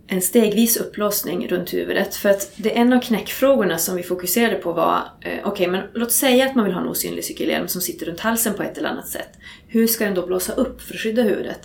en 0.08 0.22
stegvis 0.22 0.78
upplåsning 0.78 1.48
runt 1.48 1.74
huvudet. 1.74 2.16
För 2.16 2.30
att 2.30 2.52
det 2.56 2.78
en 2.78 2.94
av 2.94 3.02
knäckfrågorna 3.02 3.78
som 3.78 3.96
vi 3.96 4.04
fokuserade 4.04 4.56
på 4.56 4.74
var, 4.74 4.96
eh, 4.98 5.04
okej 5.22 5.42
okay, 5.46 5.68
men 5.68 5.84
låt 5.94 6.12
säga 6.12 6.46
att 6.46 6.56
man 6.56 6.66
vill 6.66 6.74
ha 6.74 6.82
en 6.82 6.88
osynlig 6.88 7.26
cykelhjälm 7.26 7.68
som 7.68 7.82
sitter 7.82 8.06
runt 8.06 8.20
halsen 8.20 8.54
på 8.54 8.64
ett 8.64 8.78
eller 8.78 8.90
annat 8.90 9.08
sätt. 9.08 9.30
Hur 9.68 9.88
ska 9.88 10.06
den 10.06 10.14
då 10.14 10.26
blåsa 10.26 10.54
upp 10.54 10.82
för 10.82 10.94
att 10.94 11.00
skydda 11.00 11.22
huvudet? 11.22 11.60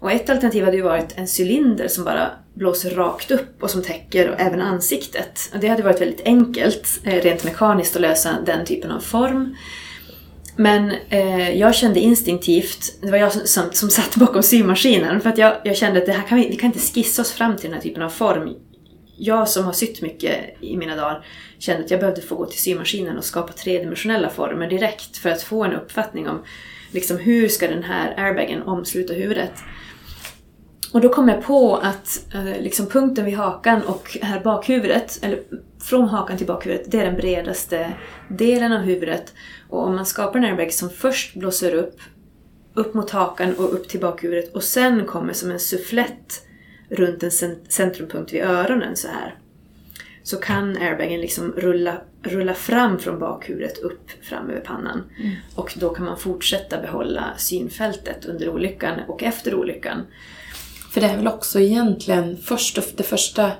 Och 0.00 0.12
ett 0.12 0.30
alternativ 0.30 0.64
hade 0.64 0.76
ju 0.76 0.82
varit 0.82 1.14
en 1.16 1.26
cylinder 1.38 1.88
som 1.88 2.04
bara 2.04 2.30
blåser 2.54 2.90
rakt 2.90 3.30
upp 3.30 3.62
och 3.62 3.70
som 3.70 3.82
täcker 3.82 4.34
även 4.38 4.60
ansiktet. 4.60 5.50
Och 5.54 5.60
det 5.60 5.68
hade 5.68 5.82
varit 5.82 6.00
väldigt 6.00 6.26
enkelt, 6.26 7.00
eh, 7.04 7.22
rent 7.22 7.44
mekaniskt, 7.44 7.96
att 7.96 8.02
lösa 8.02 8.36
den 8.46 8.66
typen 8.66 8.90
av 8.90 9.00
form. 9.00 9.56
Men 10.56 10.92
eh, 11.08 11.50
jag 11.58 11.74
kände 11.74 12.00
instinktivt, 12.00 13.02
det 13.02 13.10
var 13.10 13.18
jag 13.18 13.32
som, 13.32 13.72
som 13.72 13.90
satt 13.90 14.16
bakom 14.16 14.42
symaskinen, 14.42 15.20
för 15.20 15.30
att 15.30 15.38
jag, 15.38 15.56
jag 15.64 15.76
kände 15.76 16.00
att 16.00 16.06
det 16.06 16.12
här 16.12 16.28
kan 16.28 16.38
vi, 16.38 16.48
vi 16.48 16.56
kan 16.56 16.66
inte 16.66 16.78
skissa 16.78 17.22
oss 17.22 17.32
fram 17.32 17.56
till 17.56 17.64
den 17.64 17.74
här 17.74 17.82
typen 17.82 18.02
av 18.02 18.10
form. 18.10 18.54
Jag 19.16 19.48
som 19.48 19.64
har 19.64 19.72
sytt 19.72 20.02
mycket 20.02 20.36
i 20.60 20.76
mina 20.76 20.96
dagar 20.96 21.24
kände 21.58 21.84
att 21.84 21.90
jag 21.90 22.00
behövde 22.00 22.22
få 22.22 22.34
gå 22.34 22.46
till 22.46 22.60
symaskinen 22.60 23.18
och 23.18 23.24
skapa 23.24 23.52
tredimensionella 23.52 24.30
former 24.30 24.70
direkt 24.70 25.16
för 25.16 25.30
att 25.30 25.42
få 25.42 25.64
en 25.64 25.72
uppfattning 25.72 26.28
om 26.28 26.44
liksom, 26.92 27.18
hur 27.18 27.48
ska 27.48 27.68
den 27.68 27.82
här 27.82 28.14
airbagen 28.16 28.62
omsluta 28.62 29.12
huvudet. 29.12 29.52
Och 30.92 31.00
då 31.00 31.08
kom 31.08 31.28
jag 31.28 31.42
på 31.42 31.76
att 31.76 32.34
eh, 32.34 32.62
liksom 32.62 32.86
punkten 32.86 33.24
vid 33.24 33.34
hakan 33.34 33.82
och 33.82 34.18
här 34.22 34.40
bakhuvudet, 34.40 35.18
eller 35.22 35.40
från 35.82 36.08
hakan 36.08 36.36
till 36.36 36.46
bakhuvudet, 36.46 36.90
det 36.90 37.00
är 37.00 37.04
den 37.04 37.16
bredaste 37.16 37.92
delen 38.28 38.72
av 38.72 38.80
huvudet. 38.80 39.34
Och 39.70 39.86
om 39.86 39.96
man 39.96 40.06
skapar 40.06 40.38
en 40.38 40.44
airbag 40.44 40.72
som 40.72 40.90
först 40.90 41.34
blåser 41.34 41.74
upp, 41.74 42.00
upp 42.74 42.94
mot 42.94 43.10
hakan 43.10 43.54
och 43.54 43.74
upp 43.74 43.88
till 43.88 44.00
bakhuvudet 44.00 44.54
och 44.54 44.62
sen 44.62 45.04
kommer 45.06 45.32
som 45.32 45.50
en 45.50 45.60
sufflett 45.60 46.46
runt 46.88 47.22
en 47.22 47.30
centrumpunkt 47.68 48.32
vid 48.32 48.42
öronen 48.42 48.96
så 48.96 49.08
här. 49.08 49.34
Så 50.22 50.36
kan 50.36 50.76
airbagen 50.76 51.20
liksom 51.20 51.52
rulla, 51.52 52.00
rulla 52.22 52.54
fram 52.54 52.98
från 52.98 53.18
bakhuvudet 53.18 53.78
upp 53.78 54.10
fram 54.22 54.50
över 54.50 54.60
pannan. 54.60 55.02
Mm. 55.18 55.32
Och 55.54 55.74
då 55.76 55.90
kan 55.90 56.04
man 56.04 56.18
fortsätta 56.18 56.80
behålla 56.80 57.24
synfältet 57.36 58.24
under 58.24 58.48
olyckan 58.48 59.00
och 59.08 59.22
efter 59.22 59.54
olyckan. 59.54 60.06
För 60.92 61.00
det 61.00 61.06
är 61.06 61.16
väl 61.16 61.28
också 61.28 61.60
egentligen 61.60 62.36
först 62.36 62.78
och 62.78 62.84
det 62.96 63.02
första 63.02 63.52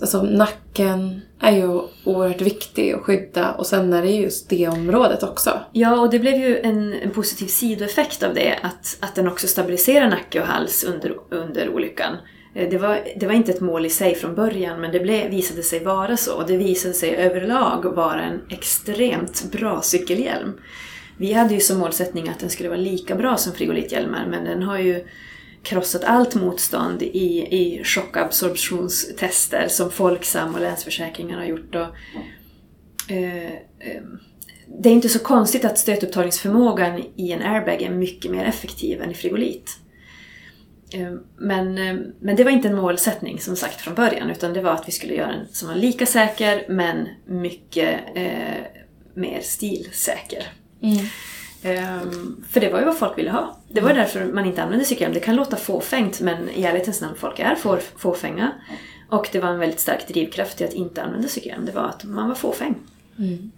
Alltså 0.00 0.22
nacken 0.22 1.20
är 1.40 1.56
ju 1.56 1.80
oerhört 2.04 2.40
viktig 2.40 2.92
att 2.92 3.02
skydda 3.02 3.52
och 3.52 3.66
sen 3.66 3.92
är 3.92 4.02
det 4.02 4.10
just 4.10 4.48
det 4.48 4.68
området 4.68 5.22
också. 5.22 5.60
Ja, 5.72 6.00
och 6.00 6.10
det 6.10 6.18
blev 6.18 6.34
ju 6.34 6.58
en, 6.58 6.92
en 6.92 7.10
positiv 7.10 7.46
sidoeffekt 7.46 8.22
av 8.22 8.34
det 8.34 8.58
att, 8.62 8.96
att 9.00 9.14
den 9.14 9.28
också 9.28 9.46
stabiliserar 9.46 10.10
nacke 10.10 10.40
och 10.40 10.46
hals 10.46 10.84
under, 10.84 11.16
under 11.30 11.68
olyckan. 11.68 12.16
Eh, 12.54 12.70
det 12.70 12.78
var, 12.78 13.00
det 13.16 13.26
var 13.26 13.34
inte 13.34 13.52
ett 13.52 13.60
mål 13.60 13.86
i 13.86 13.90
sig 13.90 14.14
från 14.14 14.34
början 14.34 14.80
men 14.80 14.92
det 14.92 15.00
blev, 15.00 15.30
visade 15.30 15.62
sig 15.62 15.84
vara 15.84 16.16
så 16.16 16.34
och 16.36 16.46
det 16.46 16.56
visade 16.56 16.94
sig 16.94 17.16
överlag 17.16 17.84
vara 17.84 18.22
en 18.22 18.40
extremt 18.48 19.52
bra 19.52 19.82
cykelhjälm. 19.82 20.60
Vi 21.16 21.32
hade 21.32 21.54
ju 21.54 21.60
som 21.60 21.78
målsättning 21.78 22.28
att 22.28 22.38
den 22.38 22.50
skulle 22.50 22.68
vara 22.68 22.80
lika 22.80 23.14
bra 23.14 23.36
som 23.36 23.52
frigolithjälmar 23.52 24.26
men 24.30 24.44
den 24.44 24.62
har 24.62 24.78
ju 24.78 25.06
krossat 25.66 26.04
allt 26.04 26.34
motstånd 26.34 27.02
i, 27.02 27.46
i 27.50 27.84
chockabsorptionstester 27.84 29.68
som 29.68 29.90
Folksam 29.90 30.54
och 30.54 30.60
Länsförsäkringar 30.60 31.38
har 31.38 31.44
gjort. 31.44 31.74
Och, 31.74 31.86
eh, 33.12 33.52
eh, 33.78 34.02
det 34.82 34.88
är 34.88 34.92
inte 34.92 35.08
så 35.08 35.18
konstigt 35.18 35.64
att 35.64 35.78
stötupptagningsförmågan 35.78 37.02
i 37.16 37.32
en 37.32 37.42
airbag 37.42 37.82
är 37.82 37.90
mycket 37.90 38.30
mer 38.30 38.44
effektiv 38.44 39.02
än 39.02 39.10
i 39.10 39.14
frigolit. 39.14 39.78
Eh, 40.92 41.12
men, 41.38 41.78
eh, 41.78 41.96
men 42.20 42.36
det 42.36 42.44
var 42.44 42.50
inte 42.50 42.68
en 42.68 42.76
målsättning 42.76 43.40
som 43.40 43.56
sagt 43.56 43.80
från 43.80 43.94
början 43.94 44.30
utan 44.30 44.52
det 44.52 44.60
var 44.60 44.72
att 44.72 44.88
vi 44.88 44.92
skulle 44.92 45.14
göra 45.14 45.32
en 45.32 45.46
som 45.48 45.68
var 45.68 45.74
lika 45.74 46.06
säker 46.06 46.64
men 46.68 47.08
mycket 47.26 48.00
eh, 48.14 48.64
mer 49.14 49.40
stilsäker. 49.40 50.46
Mm. 50.82 51.06
Ehm, 51.62 52.44
för 52.50 52.60
det 52.60 52.70
var 52.72 52.78
ju 52.78 52.84
vad 52.84 52.96
folk 52.98 53.18
ville 53.18 53.30
ha. 53.30 53.56
Det 53.68 53.80
var 53.80 53.94
därför 53.94 54.24
man 54.32 54.44
inte 54.46 54.62
använde 54.62 54.84
cykelhjälm. 54.84 55.14
Det 55.14 55.20
kan 55.20 55.36
låta 55.36 55.56
fåfängt 55.56 56.20
men 56.20 56.50
i 56.50 56.62
ärlighetens 56.64 57.00
namn, 57.00 57.14
folk 57.18 57.38
är 57.38 57.54
få, 57.54 57.78
fåfänga. 57.96 58.52
Och 59.10 59.28
det 59.32 59.40
var 59.40 59.48
en 59.48 59.58
väldigt 59.58 59.80
stark 59.80 60.08
drivkraft 60.08 60.56
till 60.58 60.66
att 60.66 60.72
inte 60.72 61.02
använda 61.02 61.28
cykelhjälm. 61.28 61.66
Det 61.66 61.72
var 61.72 61.84
att 61.88 62.04
man 62.04 62.28
var 62.28 62.34
fåfäng. 62.34 62.74
Mm. 63.18 63.50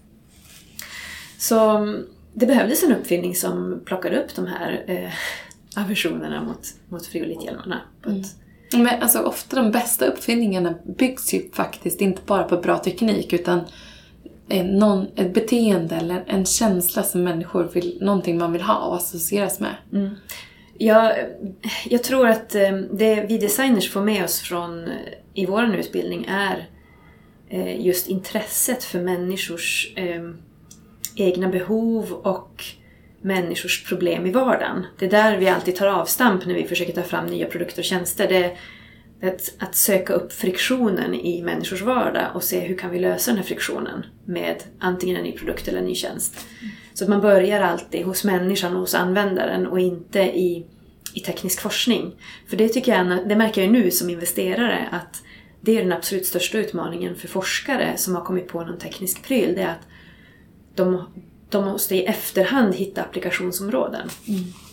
Så 1.38 1.68
mm, 1.76 2.06
det 2.34 2.46
behövdes 2.46 2.82
en 2.84 2.92
uppfinning 2.92 3.34
som 3.34 3.80
plockade 3.84 4.22
upp 4.24 4.34
de 4.34 4.46
här 4.46 4.84
eh, 4.86 5.12
aversionerna 5.84 6.42
mot, 6.42 6.60
mot 6.88 7.06
friolithjälmarna. 7.06 7.80
ett- 8.06 8.36
Men 8.72 9.02
alltså, 9.02 9.18
ofta 9.18 9.56
de 9.62 9.70
bästa 9.70 10.06
uppfinningarna 10.06 10.74
byggs 10.98 11.34
ju 11.34 11.50
faktiskt 11.52 12.00
inte 12.00 12.22
bara 12.26 12.42
på 12.42 12.56
bra 12.56 12.78
teknik 12.78 13.32
utan 13.32 13.60
Eh, 14.50 14.64
någon, 14.64 15.06
ett 15.16 15.34
beteende 15.34 15.96
eller 15.96 16.24
en 16.26 16.44
känsla 16.44 17.02
som 17.02 17.24
människor 17.24 17.70
vill, 17.74 17.98
någonting 18.00 18.38
man 18.38 18.52
vill 18.52 18.62
ha 18.62 18.78
och 18.78 18.96
associeras 18.96 19.60
med. 19.60 19.74
Mm. 19.92 20.10
Jag, 20.78 21.12
jag 21.84 22.02
tror 22.02 22.28
att 22.28 22.54
eh, 22.54 22.76
det 22.92 23.26
vi 23.28 23.38
designers 23.38 23.90
får 23.90 24.00
med 24.00 24.24
oss 24.24 24.40
från 24.40 24.84
eh, 24.84 24.94
i 25.34 25.46
vår 25.46 25.74
utbildning 25.74 26.26
är 26.28 26.68
just 27.78 28.08
intresset 28.08 28.84
för 28.84 29.00
människors 29.00 29.92
egna 31.16 31.48
behov 31.48 32.12
och 32.12 32.64
människors 33.20 33.84
problem 33.84 34.26
i 34.26 34.30
vardagen. 34.30 34.86
Det 34.98 35.06
är 35.06 35.10
där 35.10 35.36
vi 35.36 35.48
alltid 35.48 35.76
tar 35.76 35.86
avstamp 35.86 36.46
när 36.46 36.54
vi 36.54 36.64
försöker 36.64 36.92
ta 36.92 37.02
fram 37.02 37.26
nya 37.26 37.46
produkter 37.46 37.78
och 37.78 37.84
tjänster. 37.84 38.28
Det 38.28 38.44
är 38.44 38.56
att, 39.58 39.74
söka 39.74 40.12
upp 40.12 40.32
friktionen 40.32 41.14
i 41.14 41.42
människors 41.42 41.82
vardag 41.82 42.30
och 42.34 42.42
se 42.42 42.60
hur 42.60 42.76
kan 42.76 42.90
vi 42.90 42.98
lösa 42.98 43.30
den 43.30 43.38
här 43.38 43.44
friktionen 43.44 44.06
med 44.24 44.62
antingen 44.78 45.16
en 45.16 45.22
ny 45.22 45.32
produkt 45.32 45.68
eller 45.68 45.78
en 45.78 45.84
ny 45.84 45.94
tjänst. 45.94 46.46
Så 46.94 47.04
att 47.04 47.10
man 47.10 47.20
börjar 47.20 47.60
alltid 47.60 48.04
hos 48.04 48.24
människan 48.24 48.74
och 48.74 48.80
hos 48.80 48.94
användaren 48.94 49.66
och 49.66 49.80
inte 49.80 50.20
i, 50.20 50.66
i 51.14 51.20
teknisk 51.20 51.60
forskning. 51.60 52.14
För 52.46 52.56
det 52.56 52.68
tycker 52.68 52.92
jag, 52.92 53.28
det 53.28 53.36
märker 53.36 53.62
jag 53.62 53.72
nu 53.72 53.90
som 53.90 54.10
investerare 54.10 54.88
att 54.90 55.22
det 55.60 55.78
är 55.78 55.82
den 55.82 55.92
absolut 55.92 56.26
största 56.26 56.58
utmaningen 56.58 57.16
för 57.16 57.28
forskare 57.28 57.96
som 57.96 58.14
har 58.14 58.24
kommit 58.24 58.48
på 58.48 58.64
någon 58.64 58.78
teknisk 58.78 59.22
pryl. 59.22 59.54
Det 59.54 59.62
är 59.62 59.70
att 59.70 59.86
de, 60.74 61.04
de 61.48 61.64
måste 61.64 61.96
i 61.96 62.04
efterhand 62.04 62.74
hitta 62.74 63.02
applikationsområden. 63.02 64.08
Eh, 64.28 64.67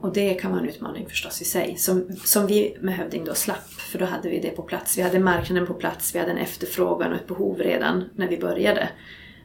och 0.00 0.12
det 0.12 0.34
kan 0.34 0.50
vara 0.50 0.60
en 0.60 0.68
utmaning 0.68 1.06
förstås 1.08 1.42
i 1.42 1.44
sig. 1.44 1.76
Som, 1.76 2.16
som 2.24 2.46
vi 2.46 2.76
med 2.80 2.94
Hövding 2.94 3.24
då 3.24 3.34
slapp, 3.34 3.70
för 3.70 3.98
då 3.98 4.04
hade 4.04 4.28
vi 4.28 4.40
det 4.40 4.50
på 4.50 4.62
plats. 4.62 4.98
Vi 4.98 5.02
hade 5.02 5.18
marknaden 5.18 5.66
på 5.66 5.74
plats, 5.74 6.14
vi 6.14 6.18
hade 6.18 6.30
en 6.30 6.38
efterfrågan 6.38 7.12
och 7.12 7.18
ett 7.18 7.26
behov 7.26 7.58
redan 7.58 8.04
när 8.14 8.28
vi 8.28 8.38
började. 8.38 8.88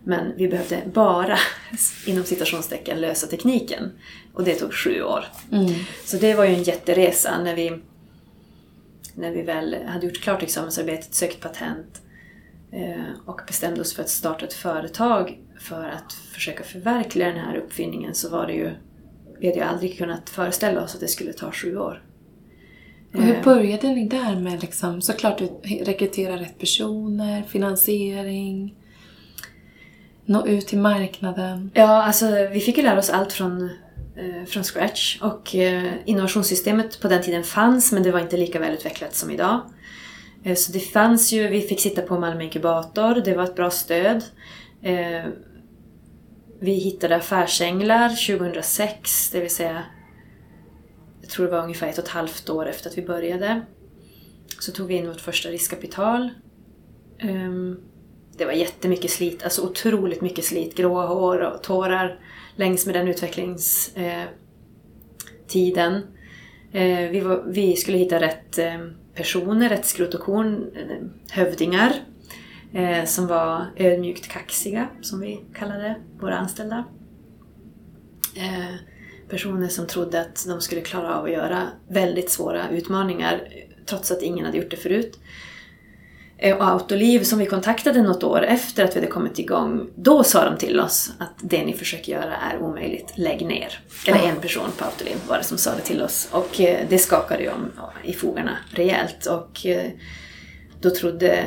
Men 0.03 0.33
vi 0.37 0.47
behövde 0.47 0.81
bara, 0.93 1.37
inom 2.07 2.23
citationstecken, 2.23 3.01
lösa 3.01 3.27
tekniken. 3.27 3.91
Och 4.33 4.43
det 4.43 4.55
tog 4.55 4.73
sju 4.73 5.01
år. 5.01 5.25
Så 6.05 6.17
det 6.17 6.33
var 6.33 6.45
ju 6.45 6.55
en 6.55 6.63
jätteresa 6.63 7.43
när 7.43 7.55
vi, 7.55 7.79
när 9.13 9.31
vi 9.31 9.41
väl 9.41 9.75
hade 9.87 10.05
gjort 10.05 10.21
klart 10.21 10.43
examensarbetet, 10.43 11.13
sökt 11.13 11.39
patent 11.39 12.01
eh, 12.71 13.25
och 13.25 13.41
bestämde 13.47 13.81
oss 13.81 13.95
för 13.95 14.03
att 14.03 14.09
starta 14.09 14.45
ett 14.45 14.53
företag 14.53 15.39
för 15.59 15.89
att 15.89 16.13
försöka 16.13 16.63
förverkliga 16.63 17.27
den 17.27 17.39
här 17.39 17.55
uppfinningen 17.55 18.15
så 18.15 18.29
var 18.29 18.47
det 18.47 18.53
ju 18.53 18.71
vi 19.39 19.47
hade 19.47 19.59
ju 19.59 19.65
aldrig 19.65 19.97
kunnat 19.97 20.29
föreställa 20.29 20.83
oss 20.83 20.95
att 20.95 21.01
det 21.01 21.07
skulle 21.07 21.33
ta 21.33 21.51
sju 21.51 21.77
år. 21.77 22.03
Och 23.13 23.23
hur 23.23 23.35
Eh, 23.35 23.43
började 23.43 23.87
ni 23.87 24.07
där 24.07 24.35
med 24.35 24.61
liksom, 24.61 25.01
såklart 25.01 25.41
rekrytera 25.81 26.37
rätt 26.37 26.59
personer, 26.59 27.43
finansiering, 27.43 28.75
nå 30.25 30.47
ut 30.47 30.67
till 30.67 30.79
marknaden? 30.79 31.71
Ja, 31.73 32.03
alltså 32.03 32.25
vi 32.53 32.59
fick 32.59 32.77
ju 32.77 32.83
lära 32.83 32.99
oss 32.99 33.09
allt 33.09 33.33
från, 33.33 33.69
eh, 34.15 34.45
från 34.47 34.63
scratch 34.63 35.21
och 35.21 35.55
eh, 35.55 35.93
innovationssystemet 36.05 37.01
på 37.01 37.07
den 37.07 37.23
tiden 37.23 37.43
fanns 37.43 37.91
men 37.91 38.03
det 38.03 38.11
var 38.11 38.19
inte 38.19 38.37
lika 38.37 38.59
välutvecklat 38.59 39.15
som 39.15 39.31
idag. 39.31 39.61
Eh, 40.43 40.55
så 40.55 40.71
det 40.71 40.79
fanns 40.79 41.31
ju, 41.31 41.47
vi 41.47 41.61
fick 41.61 41.79
sitta 41.79 42.01
på 42.01 42.19
Malmö 42.19 42.43
inkubator, 42.43 43.21
det 43.25 43.35
var 43.35 43.43
ett 43.43 43.55
bra 43.55 43.69
stöd. 43.69 44.23
Vi 46.59 46.73
hittade 46.73 47.15
affärsänglar 47.15 48.09
2006, 48.09 49.29
det 49.31 49.39
vill 49.39 49.49
säga 49.49 49.83
jag 51.27 51.31
tror 51.31 51.45
det 51.45 51.51
var 51.51 51.63
ungefär 51.63 51.87
ett 51.87 51.97
och 51.97 52.03
ett 52.03 52.09
halvt 52.09 52.49
år 52.49 52.67
efter 52.67 52.89
att 52.89 52.97
vi 52.97 53.01
började. 53.01 53.61
Så 54.59 54.71
tog 54.71 54.87
vi 54.87 54.93
in 54.93 55.07
vårt 55.07 55.21
första 55.21 55.49
riskkapital. 55.49 56.29
Ehm, 57.19 57.79
det 58.37 58.45
var 58.45 58.51
jättemycket 58.51 59.11
slit, 59.11 59.43
alltså 59.43 59.61
otroligt 59.61 60.21
mycket 60.21 60.45
slit, 60.45 60.75
gråa 60.75 61.05
hår 61.05 61.39
och 61.39 61.63
tårar 61.63 62.19
längs 62.55 62.85
med 62.85 62.95
den 62.95 63.07
utvecklingstiden. 63.07 64.27
Eh, 66.71 66.83
eh, 66.83 67.09
vi, 67.09 67.23
vi 67.47 67.75
skulle 67.75 67.97
hitta 67.97 68.19
rätt 68.19 68.57
eh, 68.57 68.87
personer, 69.13 69.69
rätt 69.69 69.85
skrot 69.85 70.13
och 70.13 70.21
korn, 70.21 70.71
eh, 70.75 70.97
hövdingar 71.31 71.93
eh, 72.73 73.05
som 73.05 73.27
var 73.27 73.65
ödmjukt 73.75 74.27
kaxiga, 74.27 74.87
som 75.01 75.19
vi 75.19 75.39
kallade 75.53 75.95
våra 76.19 76.37
anställda. 76.37 76.83
Eh, 78.35 78.75
personer 79.29 79.67
som 79.67 79.87
trodde 79.87 80.21
att 80.21 80.45
de 80.47 80.61
skulle 80.61 80.81
klara 80.81 81.15
av 81.15 81.25
att 81.25 81.31
göra 81.31 81.67
väldigt 81.89 82.31
svåra 82.31 82.69
utmaningar 82.69 83.47
trots 83.85 84.11
att 84.11 84.21
ingen 84.21 84.45
hade 84.45 84.57
gjort 84.57 84.71
det 84.71 84.77
förut. 84.77 85.19
Eh, 86.37 86.57
och 86.57 86.67
Autoliv 86.67 87.23
som 87.23 87.39
vi 87.39 87.45
kontaktade 87.45 88.01
något 88.01 88.23
år 88.23 88.43
efter 88.43 88.83
att 88.83 88.95
vi 88.95 88.99
hade 88.99 89.11
kommit 89.11 89.39
igång, 89.39 89.89
då 89.95 90.23
sa 90.23 90.45
de 90.45 90.57
till 90.57 90.79
oss 90.79 91.11
att 91.17 91.33
det 91.41 91.65
ni 91.65 91.73
försöker 91.73 92.11
göra 92.11 92.35
är 92.35 92.57
omöjligt, 92.59 93.13
lägg 93.15 93.45
ner. 93.45 93.79
Eller 94.07 94.29
en 94.29 94.41
person 94.41 94.69
på 94.77 94.85
Autoliv 94.85 95.17
var 95.27 95.37
det 95.37 95.43
som 95.43 95.57
sa 95.57 95.75
det 95.75 95.81
till 95.81 96.01
oss. 96.01 96.29
Och 96.31 96.61
eh, 96.61 96.85
det 96.89 96.97
skakade 96.97 97.43
ju 97.43 97.49
om 97.49 97.71
i 98.03 98.13
fogarna 98.13 98.57
rejält. 98.71 99.25
Och 99.25 99.65
eh, 99.65 99.91
då 100.81 100.89
trodde 100.89 101.43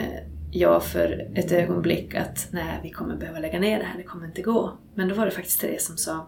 jag 0.51 0.85
för 0.85 1.29
ett 1.35 1.53
ögonblick 1.53 2.15
att 2.15 2.49
nej, 2.51 2.81
vi 2.83 2.91
kommer 2.91 3.17
behöva 3.17 3.39
lägga 3.39 3.59
ner 3.59 3.79
det 3.79 3.85
här, 3.85 3.99
det 3.99 4.05
kommer 4.05 4.27
inte 4.27 4.43
gå. 4.43 4.79
Men 4.95 5.09
då 5.09 5.15
var 5.15 5.25
det 5.25 5.31
faktiskt 5.31 5.61
Therese 5.61 5.87
som 5.87 5.97
sa 5.97 6.27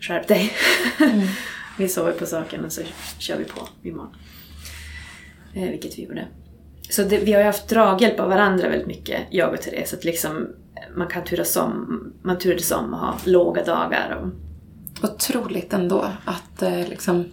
Skärp 0.00 0.28
dig! 0.28 0.52
vi 1.78 1.88
sover 1.88 2.12
på 2.12 2.26
saken 2.26 2.64
och 2.64 2.72
så 2.72 2.80
kör 3.18 3.36
vi 3.36 3.44
på 3.44 3.68
imorgon. 3.82 4.14
Eh, 5.54 5.70
vilket 5.70 5.98
vi 5.98 6.02
gjorde. 6.02 6.26
Så 6.90 7.02
det, 7.02 7.18
vi 7.18 7.32
har 7.32 7.40
ju 7.40 7.46
haft 7.46 7.68
draghjälp 7.68 8.20
av 8.20 8.28
varandra 8.28 8.68
väldigt 8.68 8.88
mycket, 8.88 9.20
jag 9.30 9.52
och 9.52 9.60
Therese. 9.60 9.94
Att 9.94 10.04
liksom, 10.04 10.48
man 10.96 11.06
kan 11.06 11.24
turas 11.24 11.56
om, 11.56 12.12
man 12.22 12.38
turades 12.38 12.72
om 12.72 12.94
och 12.94 12.98
ha 12.98 13.18
låga 13.24 13.64
dagar. 13.64 14.22
Och, 14.22 14.30
Otroligt 15.10 15.72
ändå 15.72 16.06
att 16.24 16.62
eh, 16.62 16.88
liksom 16.88 17.24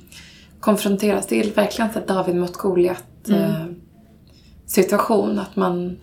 konfronteras. 0.60 1.28
Det 1.28 1.40
är 1.40 1.52
verkligen 1.52 1.94
så 1.94 2.00
David 2.00 2.36
mot 2.36 2.54
Goliat 2.54 3.30
eh, 3.30 3.66
situation. 4.72 5.40
Att 5.40 5.56
man, 5.56 5.98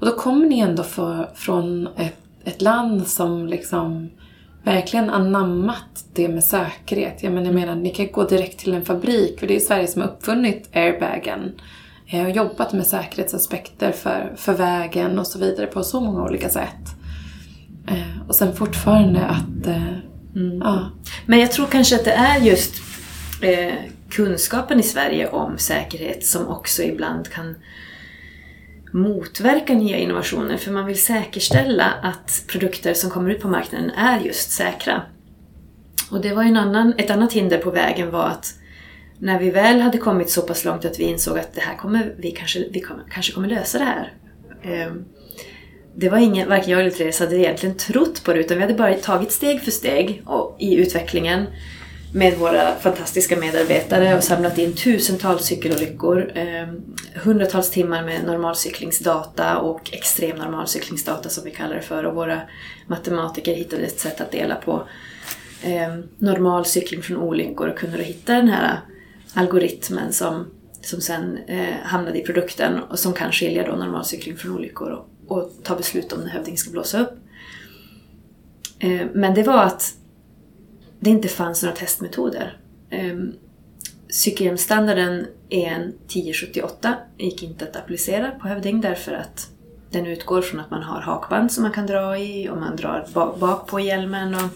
och 0.00 0.06
då 0.06 0.12
kommer 0.12 0.46
ni 0.46 0.58
ändå 0.58 0.82
för, 0.82 1.30
från 1.34 1.88
ett, 1.96 2.16
ett 2.44 2.62
land 2.62 3.06
som 3.08 3.46
liksom 3.46 4.10
verkligen 4.64 5.10
anammat 5.10 6.04
det 6.14 6.28
med 6.28 6.44
säkerhet. 6.44 7.22
Jag 7.22 7.32
menar, 7.32 7.46
jag 7.46 7.54
menar, 7.54 7.74
ni 7.74 7.90
kan 7.90 8.12
gå 8.12 8.24
direkt 8.24 8.58
till 8.58 8.74
en 8.74 8.84
fabrik, 8.84 9.40
för 9.40 9.46
det 9.46 9.56
är 9.56 9.60
Sverige 9.60 9.86
som 9.86 10.02
har 10.02 10.08
uppfunnit 10.08 10.68
airbagen. 10.74 11.52
eh, 12.06 12.24
Och 12.24 12.30
jobbat 12.30 12.72
med 12.72 12.86
säkerhetsaspekter 12.86 13.92
för, 13.92 14.32
för 14.36 14.52
vägen 14.54 15.18
och 15.18 15.26
så 15.26 15.38
vidare 15.38 15.66
på 15.66 15.82
så 15.82 16.00
många 16.00 16.22
olika 16.22 16.48
sätt. 16.48 16.84
Eh, 17.88 18.28
Och 18.28 18.34
sen 18.34 18.54
fortfarande 18.56 19.20
att... 19.20 19.66
eh, 19.66 19.94
Ja, 20.60 20.90
Men 21.26 21.40
jag 21.40 21.52
tror 21.52 21.66
kanske 21.66 21.94
att 21.96 22.04
det 22.04 22.12
är 22.12 22.38
just 22.40 22.74
eh, 23.42 23.74
kunskapen 24.10 24.80
i 24.80 24.82
Sverige 24.82 25.28
om 25.28 25.58
säkerhet 25.58 26.26
som 26.26 26.48
också 26.48 26.82
ibland 26.82 27.28
kan 27.30 27.54
motverka 28.92 29.74
nya 29.74 29.98
innovationer. 29.98 30.56
För 30.56 30.72
man 30.72 30.86
vill 30.86 31.02
säkerställa 31.02 31.92
att 32.02 32.44
produkter 32.48 32.94
som 32.94 33.10
kommer 33.10 33.30
ut 33.30 33.40
på 33.40 33.48
marknaden 33.48 33.90
är 33.90 34.20
just 34.20 34.50
säkra. 34.50 35.02
Och 36.10 36.20
det 36.20 36.34
var 36.34 36.42
en 36.42 36.56
annan, 36.56 36.94
ett 36.98 37.10
annat 37.10 37.32
hinder 37.32 37.58
på 37.58 37.70
vägen 37.70 38.10
var 38.10 38.26
att 38.26 38.54
när 39.18 39.38
vi 39.38 39.50
väl 39.50 39.80
hade 39.80 39.98
kommit 39.98 40.30
så 40.30 40.42
pass 40.42 40.64
långt 40.64 40.84
att 40.84 41.00
vi 41.00 41.04
insåg 41.04 41.38
att 41.38 41.54
det 41.54 41.60
här 41.60 41.76
kommer, 41.76 42.14
vi 42.18 42.30
kanske, 42.30 42.68
vi 42.70 42.80
kommer, 42.80 43.04
kanske 43.10 43.32
kommer 43.32 43.48
lösa 43.48 43.78
det 43.78 43.84
här. 43.84 44.12
Ehm, 44.62 45.04
det 45.96 46.08
var 46.08 46.18
ingen, 46.18 46.48
varken 46.48 46.70
jag 46.70 46.80
eller 46.80 46.90
Therese 46.90 47.20
hade 47.20 47.36
egentligen 47.36 47.76
trott 47.76 48.24
på 48.24 48.32
det 48.32 48.40
utan 48.40 48.56
vi 48.56 48.62
hade 48.62 48.74
bara 48.74 48.94
tagit 48.94 49.32
steg 49.32 49.60
för 49.60 49.70
steg 49.70 50.22
i 50.58 50.76
utvecklingen 50.76 51.46
med 52.14 52.38
våra 52.38 52.74
fantastiska 52.74 53.36
medarbetare 53.36 54.16
och 54.16 54.24
samlat 54.24 54.58
in 54.58 54.72
tusentals 54.72 55.44
cykelolyckor, 55.44 56.32
eh, 56.34 56.68
hundratals 57.14 57.70
timmar 57.70 58.04
med 58.04 58.24
normalcyklingsdata 58.24 59.58
och 59.58 59.90
extrem 59.92 60.36
normalcyklingsdata 60.36 61.28
som 61.28 61.44
vi 61.44 61.50
kallar 61.50 61.74
det 61.74 61.82
för 61.82 62.04
och 62.04 62.14
våra 62.14 62.40
matematiker 62.86 63.54
hittade 63.54 63.82
ett 63.82 64.00
sätt 64.00 64.20
att 64.20 64.30
dela 64.32 64.54
på 64.54 64.88
eh, 65.62 65.96
normal 66.18 66.64
cykling 66.64 67.02
från 67.02 67.16
olyckor 67.16 67.68
och 67.68 67.78
kunde 67.78 67.96
då 67.96 68.02
hitta 68.02 68.34
den 68.34 68.48
här 68.48 68.80
algoritmen 69.34 70.12
som, 70.12 70.46
som 70.82 71.00
sen 71.00 71.38
eh, 71.46 71.74
hamnade 71.82 72.18
i 72.18 72.22
produkten 72.22 72.82
och 72.82 72.98
som 72.98 73.12
kan 73.12 73.32
skilja 73.32 73.66
då 73.66 73.76
normalcykling 73.76 74.36
från 74.36 74.52
olyckor 74.52 74.90
och, 74.90 75.38
och 75.38 75.50
ta 75.62 75.76
beslut 75.76 76.12
om 76.12 76.20
när 76.20 76.30
hövdingen 76.30 76.58
ska 76.58 76.70
blåsa 76.70 77.00
upp. 77.00 77.14
Eh, 78.78 79.06
men 79.14 79.34
det 79.34 79.42
var 79.42 79.62
att 79.62 79.94
det 81.02 81.10
inte 81.10 81.28
fanns 81.28 81.62
några 81.62 81.76
testmetoder. 81.76 82.56
Ehm, 82.90 83.32
Cykelhjälmsstandarden 84.08 85.26
EN 85.48 85.92
1078 86.06 86.94
gick 87.18 87.42
inte 87.42 87.64
att 87.64 87.76
applicera 87.76 88.30
på 88.30 88.48
hövding 88.48 88.80
därför 88.80 89.12
att 89.12 89.48
den 89.90 90.06
utgår 90.06 90.42
från 90.42 90.60
att 90.60 90.70
man 90.70 90.82
har 90.82 91.00
hakband 91.00 91.52
som 91.52 91.62
man 91.62 91.72
kan 91.72 91.86
dra 91.86 92.18
i 92.18 92.48
och 92.48 92.56
man 92.56 92.76
drar 92.76 93.06
bak 93.38 93.66
på 93.66 93.80
hjälmen. 93.80 94.34
Och, 94.34 94.50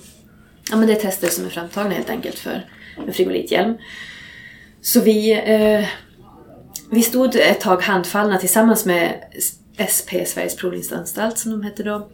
ja, 0.71 0.77
men 0.77 0.87
det 0.87 0.95
är 0.95 1.01
tester 1.01 1.29
som 1.29 1.45
är 1.45 1.51
framtagna 1.51 1.95
helt 1.95 2.11
enkelt 2.11 2.39
för 2.39 2.67
en 3.07 3.13
frigolithjälm. 3.13 3.77
Så 4.81 5.01
vi, 5.01 5.33
eh, 5.33 5.89
vi 6.91 7.03
stod 7.03 7.37
ett 7.37 7.61
tag 7.61 7.83
handfallna 7.83 8.39
tillsammans 8.39 8.87
med 8.87 9.25
SP, 9.95 10.11
Sveriges 10.27 10.57
provningsanstalt 10.57 11.39
som 11.39 11.53
de 11.53 11.63
hette 11.63 11.83
då. 11.83 12.09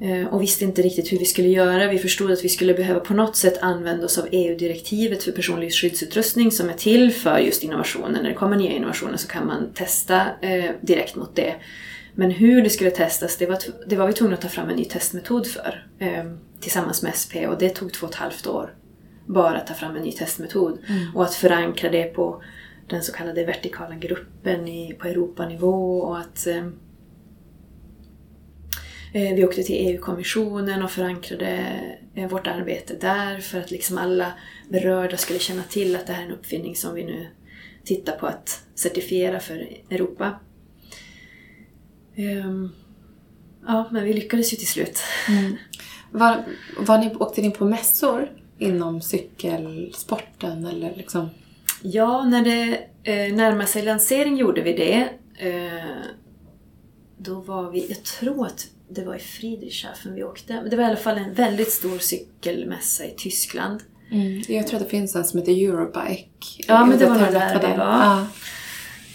Eh, 0.00 0.26
och 0.26 0.42
visste 0.42 0.64
inte 0.64 0.82
riktigt 0.82 1.12
hur 1.12 1.18
vi 1.18 1.24
skulle 1.24 1.48
göra. 1.48 1.90
Vi 1.90 1.98
förstod 1.98 2.32
att 2.32 2.44
vi 2.44 2.48
skulle 2.48 2.74
behöva 2.74 3.00
på 3.00 3.14
något 3.14 3.36
sätt 3.36 3.58
använda 3.62 4.04
oss 4.04 4.18
av 4.18 4.26
EU-direktivet 4.30 5.22
för 5.22 5.32
personlig 5.32 5.74
skyddsutrustning 5.74 6.50
som 6.50 6.68
är 6.68 6.72
till 6.72 7.12
för 7.12 7.38
just 7.38 7.62
innovationer. 7.62 8.22
När 8.22 8.28
det 8.28 8.34
kommer 8.34 8.56
nya 8.56 8.72
innovationer 8.72 9.16
så 9.16 9.28
kan 9.28 9.46
man 9.46 9.72
testa 9.74 10.22
eh, 10.40 10.70
direkt 10.80 11.16
mot 11.16 11.36
det. 11.36 11.54
Men 12.14 12.30
hur 12.30 12.62
det 12.62 12.70
skulle 12.70 12.90
testas, 12.90 13.36
det 13.36 13.46
var, 13.46 13.58
det 13.86 13.96
var 13.96 14.06
vi 14.06 14.12
tvungna 14.12 14.34
att 14.34 14.42
ta 14.42 14.48
fram 14.48 14.68
en 14.68 14.76
ny 14.76 14.84
testmetod 14.84 15.46
för. 15.46 15.86
Eh, 15.98 16.24
tillsammans 16.60 17.02
med 17.02 17.14
SP 17.22 17.32
och 17.48 17.58
det 17.58 17.68
tog 17.68 17.92
två 17.92 18.06
och 18.06 18.12
ett 18.12 18.18
halvt 18.18 18.46
år. 18.46 18.74
Bara 19.26 19.56
att 19.56 19.66
ta 19.66 19.74
fram 19.74 19.96
en 19.96 20.02
ny 20.02 20.12
testmetod. 20.12 20.78
Mm. 20.88 21.16
Och 21.16 21.22
att 21.22 21.34
förankra 21.34 21.90
det 21.90 22.04
på 22.04 22.42
den 22.86 23.02
så 23.02 23.12
kallade 23.12 23.44
vertikala 23.44 23.94
gruppen 23.94 24.68
i, 24.68 24.94
på 24.94 25.08
Europanivå 25.08 25.98
och 25.98 26.18
att 26.18 26.46
vi 29.18 29.44
åkte 29.44 29.62
till 29.62 29.88
EU-kommissionen 29.88 30.82
och 30.82 30.90
förankrade 30.90 31.80
eh, 32.14 32.28
vårt 32.28 32.46
arbete 32.46 32.94
där 33.00 33.40
för 33.40 33.60
att 33.60 33.70
liksom 33.70 33.98
alla 33.98 34.32
berörda 34.68 35.16
skulle 35.16 35.38
känna 35.38 35.62
till 35.62 35.96
att 35.96 36.06
det 36.06 36.12
här 36.12 36.22
är 36.22 36.26
en 36.26 36.32
uppfinning 36.32 36.76
som 36.76 36.94
vi 36.94 37.04
nu 37.04 37.26
tittar 37.84 38.16
på 38.16 38.26
att 38.26 38.62
certifiera 38.74 39.40
för 39.40 39.68
Europa. 39.90 40.40
Um, 42.16 42.72
ja, 43.66 43.88
men 43.92 44.04
vi 44.04 44.12
lyckades 44.12 44.52
ju 44.52 44.56
till 44.56 44.68
slut. 44.68 45.00
Mm. 45.28 45.56
Var, 46.10 46.44
var 46.78 46.98
ni, 46.98 47.14
åkte 47.14 47.42
ni 47.42 47.50
på 47.50 47.64
mässor 47.64 48.30
inom 48.58 49.00
cykelsporten 49.02 50.66
eller 50.66 50.94
liksom? 50.96 51.28
Ja, 51.82 52.24
när 52.24 52.44
det 52.44 52.78
eh, 53.02 53.34
närmade 53.34 53.66
sig 53.66 53.82
lansering 53.82 54.36
gjorde 54.36 54.62
vi 54.62 54.72
det. 54.72 55.08
Eh, 55.48 55.96
då 57.18 57.40
var 57.40 57.70
vi, 57.70 57.86
jag 57.88 58.02
tror 58.02 58.46
att 58.46 58.66
det 58.88 59.04
var 59.04 59.14
i 59.14 59.18
Friedrichshafen 59.18 60.14
vi 60.14 60.24
åkte. 60.24 60.62
Det 60.70 60.76
var 60.76 60.84
i 60.84 60.86
alla 60.86 60.96
fall 60.96 61.18
en 61.18 61.34
väldigt 61.34 61.72
stor 61.72 61.98
cykelmässa 61.98 63.04
i 63.04 63.14
Tyskland. 63.16 63.80
Mm. 64.10 64.42
Jag 64.48 64.66
tror 64.66 64.76
att 64.76 64.84
det 64.84 64.90
finns 64.90 65.16
en 65.16 65.24
som 65.24 65.40
heter 65.40 65.52
Eurobike. 65.52 66.64
Ja, 66.68 66.86
men 66.86 66.98
det 66.98 67.06
var 67.06 67.18
nog 67.18 67.32
där 67.32 67.60
vi 67.60 67.76
var. 67.76 67.76
Ja. 67.76 68.26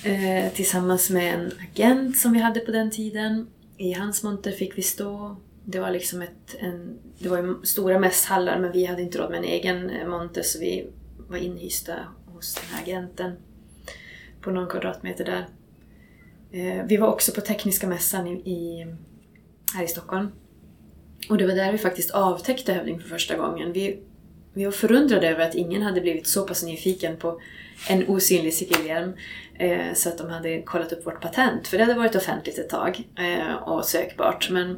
Eh, 0.03 0.53
tillsammans 0.53 1.09
med 1.09 1.33
en 1.33 1.51
agent 1.71 2.17
som 2.17 2.33
vi 2.33 2.39
hade 2.39 2.59
på 2.59 2.71
den 2.71 2.91
tiden. 2.91 3.47
I 3.77 3.93
hans 3.93 4.23
monter 4.23 4.51
fick 4.51 4.77
vi 4.77 4.81
stå. 4.81 5.35
Det 5.65 5.79
var 5.79 5.91
liksom 5.91 6.21
ett, 6.21 6.55
en, 6.59 6.99
det 7.19 7.29
var 7.29 7.65
stora 7.65 7.99
mässhallar 7.99 8.59
men 8.59 8.71
vi 8.71 8.85
hade 8.85 9.01
inte 9.01 9.17
råd 9.17 9.29
med 9.29 9.37
en 9.37 9.43
egen 9.43 9.89
eh, 9.89 10.07
monter 10.07 10.41
så 10.41 10.59
vi 10.59 10.87
var 11.29 11.37
inhysta 11.37 11.93
hos 12.25 12.55
den 12.55 12.63
här 12.71 12.83
agenten 12.83 13.31
på 14.41 14.51
någon 14.51 14.69
kvadratmeter 14.69 15.25
där. 15.25 15.47
Eh, 16.51 16.85
vi 16.85 16.97
var 16.97 17.07
också 17.07 17.31
på 17.31 17.41
Tekniska 17.41 17.87
mässan 17.87 18.27
i, 18.27 18.31
i, 18.31 18.87
här 19.75 19.83
i 19.83 19.87
Stockholm. 19.87 20.31
Och 21.29 21.37
det 21.37 21.47
var 21.47 21.53
där 21.53 21.71
vi 21.71 21.77
faktiskt 21.77 22.11
avtäckte 22.11 22.73
hövding 22.73 22.99
för 22.99 23.09
första 23.09 23.37
gången. 23.37 23.73
Vi, 23.73 23.99
vi 24.53 24.65
var 24.65 24.71
förundrade 24.71 25.29
över 25.29 25.47
att 25.47 25.55
ingen 25.55 25.81
hade 25.81 26.01
blivit 26.01 26.27
så 26.27 26.47
pass 26.47 26.63
nyfiken 26.63 27.17
på 27.17 27.41
en 27.89 28.07
osynlig 28.07 28.53
cykelhjälm 28.53 29.13
eh, 29.59 29.93
så 29.93 30.09
att 30.09 30.17
de 30.17 30.29
hade 30.29 30.61
kollat 30.61 30.91
upp 30.91 31.05
vårt 31.05 31.21
patent. 31.21 31.67
För 31.67 31.77
det 31.77 31.83
hade 31.83 31.99
varit 31.99 32.15
offentligt 32.15 32.57
ett 32.57 32.69
tag 32.69 33.07
eh, 33.17 33.55
och 33.55 33.85
sökbart. 33.85 34.49
Men 34.49 34.77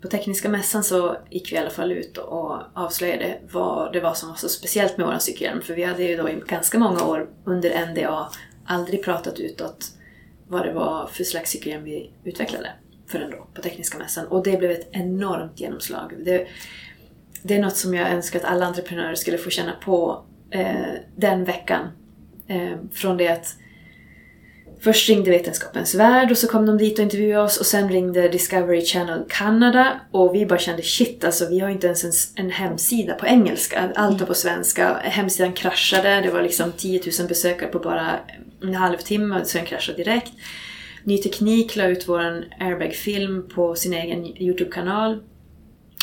på 0.00 0.08
Tekniska 0.08 0.48
mässan 0.48 0.84
så 0.84 1.16
gick 1.30 1.52
vi 1.52 1.56
i 1.56 1.58
alla 1.58 1.70
fall 1.70 1.92
ut 1.92 2.18
och 2.18 2.58
avslöjade 2.74 3.38
vad 3.50 3.92
det 3.92 4.00
var 4.00 4.14
som 4.14 4.28
var 4.28 4.36
så 4.36 4.48
speciellt 4.48 4.96
med 4.96 5.06
vår 5.06 5.18
cykelhjälm. 5.18 5.62
För 5.62 5.74
vi 5.74 5.84
hade 5.84 6.02
ju 6.02 6.16
då 6.16 6.28
i 6.28 6.42
ganska 6.46 6.78
många 6.78 7.04
år 7.04 7.28
under 7.44 7.86
NDA 7.86 8.28
aldrig 8.64 9.04
pratat 9.04 9.38
utåt 9.40 9.86
vad 10.48 10.66
det 10.66 10.72
var 10.72 11.06
för 11.06 11.24
slags 11.24 11.50
cykelhjälm 11.50 11.84
vi 11.84 12.10
utvecklade 12.24 12.70
förrän 13.10 13.30
då 13.30 13.46
på 13.54 13.62
Tekniska 13.62 13.98
mässan. 13.98 14.26
Och 14.26 14.42
det 14.42 14.58
blev 14.58 14.70
ett 14.70 14.88
enormt 14.92 15.60
genomslag. 15.60 16.12
Det, 16.24 16.46
det 17.42 17.56
är 17.56 17.62
något 17.62 17.76
som 17.76 17.94
jag 17.94 18.10
önskar 18.10 18.38
att 18.38 18.44
alla 18.44 18.66
entreprenörer 18.66 19.14
skulle 19.14 19.38
få 19.38 19.50
känna 19.50 19.72
på 19.84 20.24
eh, 20.50 20.94
den 21.16 21.44
veckan. 21.44 21.88
Eh, 22.46 22.76
från 22.92 23.16
det 23.16 23.28
att 23.28 23.56
Först 24.82 25.08
ringde 25.08 25.30
Vetenskapens 25.30 25.94
Värld 25.94 26.30
och 26.30 26.38
så 26.38 26.48
kom 26.48 26.66
de 26.66 26.78
dit 26.78 26.98
och 26.98 27.02
intervjuade 27.02 27.44
oss 27.44 27.56
och 27.56 27.66
sen 27.66 27.88
ringde 27.88 28.28
Discovery 28.28 28.84
Channel 28.84 29.24
Canada 29.28 30.00
och 30.10 30.34
vi 30.34 30.46
bara 30.46 30.58
kände 30.58 30.82
shit 30.82 31.24
alltså 31.24 31.48
vi 31.48 31.60
har 31.60 31.68
inte 31.68 31.86
ens 31.86 32.04
en, 32.04 32.44
en 32.44 32.50
hemsida 32.50 33.14
på 33.14 33.26
engelska. 33.26 33.92
Allt 33.94 34.20
var 34.20 34.26
på 34.26 34.34
svenska. 34.34 34.94
Hemsidan 35.02 35.52
kraschade, 35.52 36.20
det 36.20 36.30
var 36.30 36.42
liksom 36.42 36.72
10 36.72 37.02
000 37.18 37.28
besökare 37.28 37.70
på 37.70 37.78
bara 37.78 38.18
en 38.62 38.74
halvtimme 38.74 39.40
och 39.40 39.46
den 39.54 39.64
kraschade 39.64 39.98
direkt. 39.98 40.32
Ny 41.04 41.18
Teknik 41.18 41.76
la 41.76 41.86
ut 41.86 42.08
vår 42.08 42.44
airbag-film 42.58 43.48
på 43.48 43.74
sin 43.74 43.92
egen 43.92 44.26
YouTube-kanal. 44.42 45.22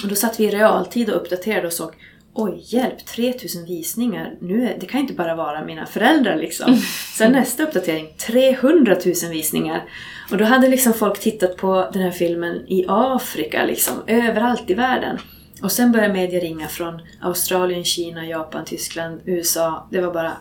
Och 0.03 0.09
då 0.09 0.15
satt 0.15 0.39
vi 0.39 0.43
i 0.43 0.49
realtid 0.49 1.09
och 1.09 1.21
uppdaterade 1.21 1.67
och 1.67 1.73
såg 1.73 1.93
Oj, 2.39 2.63
hjälp! 2.65 3.05
3000 3.05 3.65
visningar. 3.65 4.35
Nu 4.41 4.63
är, 4.67 4.77
det 4.79 4.85
kan 4.85 5.01
inte 5.01 5.13
bara 5.13 5.35
vara 5.35 5.65
mina 5.65 5.85
föräldrar 5.85 6.35
liksom. 6.35 6.75
Sen 7.17 7.31
nästa 7.31 7.63
uppdatering, 7.63 8.13
300 8.27 8.95
000 9.05 9.13
visningar. 9.31 9.89
Och 10.31 10.37
då 10.37 10.45
hade 10.45 10.67
liksom 10.67 10.93
folk 10.93 11.19
tittat 11.19 11.57
på 11.57 11.89
den 11.93 12.01
här 12.01 12.11
filmen 12.11 12.67
i 12.67 12.85
Afrika, 12.87 13.65
liksom, 13.65 13.93
överallt 14.07 14.69
i 14.69 14.73
världen. 14.73 15.17
Och 15.61 15.71
sen 15.71 15.91
började 15.91 16.13
media 16.13 16.39
ringa 16.39 16.67
från 16.67 17.01
Australien, 17.21 17.83
Kina, 17.83 18.25
Japan, 18.25 18.65
Tyskland, 18.65 19.21
USA. 19.25 19.87
Det 19.91 20.01
var 20.01 20.13
bara... 20.13 20.37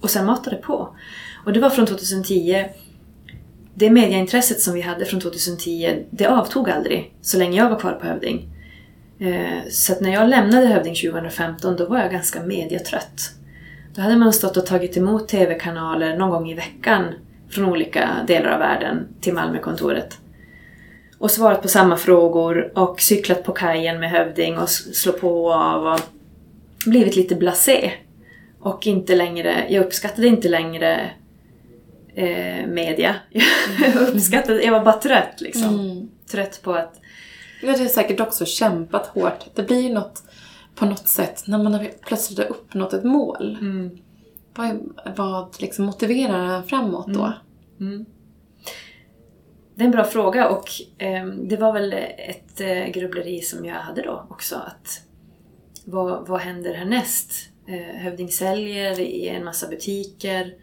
Och 0.00 0.10
sen 0.10 0.26
matade 0.26 0.56
på. 0.56 0.96
Och 1.44 1.52
det 1.52 1.60
var 1.60 1.70
från 1.70 1.86
2010. 1.86 2.64
Det 3.80 3.90
mediaintresset 3.90 4.60
som 4.60 4.74
vi 4.74 4.80
hade 4.80 5.04
från 5.04 5.20
2010, 5.20 6.04
det 6.10 6.26
avtog 6.26 6.70
aldrig 6.70 7.14
så 7.20 7.38
länge 7.38 7.58
jag 7.58 7.70
var 7.70 7.78
kvar 7.78 7.92
på 7.92 8.06
Hövding. 8.06 8.48
Eh, 9.18 9.68
så 9.70 9.92
att 9.92 10.00
när 10.00 10.12
jag 10.12 10.28
lämnade 10.28 10.66
Hövding 10.66 10.94
2015 10.94 11.76
då 11.76 11.86
var 11.86 11.98
jag 11.98 12.10
ganska 12.10 12.42
mediatrött. 12.42 13.30
Då 13.94 14.02
hade 14.02 14.16
man 14.16 14.32
stått 14.32 14.56
och 14.56 14.66
tagit 14.66 14.96
emot 14.96 15.28
TV-kanaler 15.28 16.16
någon 16.16 16.30
gång 16.30 16.50
i 16.50 16.54
veckan 16.54 17.04
från 17.50 17.64
olika 17.64 18.10
delar 18.26 18.50
av 18.50 18.58
världen 18.58 19.08
till 19.20 19.34
Malmökontoret. 19.34 20.18
Och 21.18 21.30
svarat 21.30 21.62
på 21.62 21.68
samma 21.68 21.96
frågor 21.96 22.78
och 22.78 23.00
cyklat 23.00 23.44
på 23.44 23.52
kajen 23.52 24.00
med 24.00 24.10
Hövding 24.10 24.58
och 24.58 24.70
slå 24.70 25.12
på 25.12 25.44
och 25.44 25.54
av 25.54 25.86
och 25.86 26.00
blivit 26.86 27.16
lite 27.16 27.34
blasé. 27.34 27.92
Och 28.60 28.86
inte 28.86 29.16
längre, 29.16 29.66
jag 29.68 29.86
uppskattade 29.86 30.28
inte 30.28 30.48
längre 30.48 31.10
eh, 32.14 32.66
media. 32.66 33.16
jag 33.94 34.08
uppskattade, 34.08 34.62
jag 34.62 34.72
var 34.72 34.84
bara 34.84 35.00
trött 35.00 35.40
liksom. 35.40 35.74
Mm. 35.80 36.10
Trött 36.30 36.60
på 36.62 36.72
att 36.72 37.00
vi 37.62 37.70
hade 37.70 37.88
säkert 37.88 38.20
också 38.20 38.44
kämpat 38.44 39.06
hårt. 39.06 39.44
Det 39.54 39.62
blir 39.62 39.80
ju 39.80 39.92
något 39.92 40.22
på 40.74 40.86
något 40.86 41.08
sätt 41.08 41.42
när 41.46 41.58
man 41.58 41.86
plötsligt 42.06 42.38
har 42.38 42.46
uppnått 42.46 42.92
ett 42.92 43.04
mål. 43.04 43.58
Mm. 43.60 43.98
Vad, 44.54 44.80
vad 45.16 45.56
liksom 45.60 45.84
motiverar 45.84 46.56
en 46.56 46.64
framåt 46.64 47.06
då? 47.06 47.32
Mm. 47.80 47.92
Mm. 47.94 48.06
Det 49.74 49.82
är 49.82 49.86
en 49.86 49.90
bra 49.90 50.04
fråga 50.04 50.48
och 50.48 50.68
eh, 50.98 51.26
det 51.26 51.56
var 51.56 51.72
väl 51.72 51.92
ett 51.92 52.60
eh, 52.60 52.86
grubbleri 52.86 53.40
som 53.40 53.64
jag 53.64 53.74
hade 53.74 54.02
då 54.02 54.26
också. 54.30 54.56
Att 54.56 55.02
vad, 55.84 56.28
vad 56.28 56.40
händer 56.40 56.74
härnäst? 56.74 57.32
Eh, 57.66 58.00
Hövding 58.00 58.28
säljer 58.28 59.00
i 59.00 59.28
en 59.28 59.44
massa 59.44 59.68
butiker. 59.68 60.54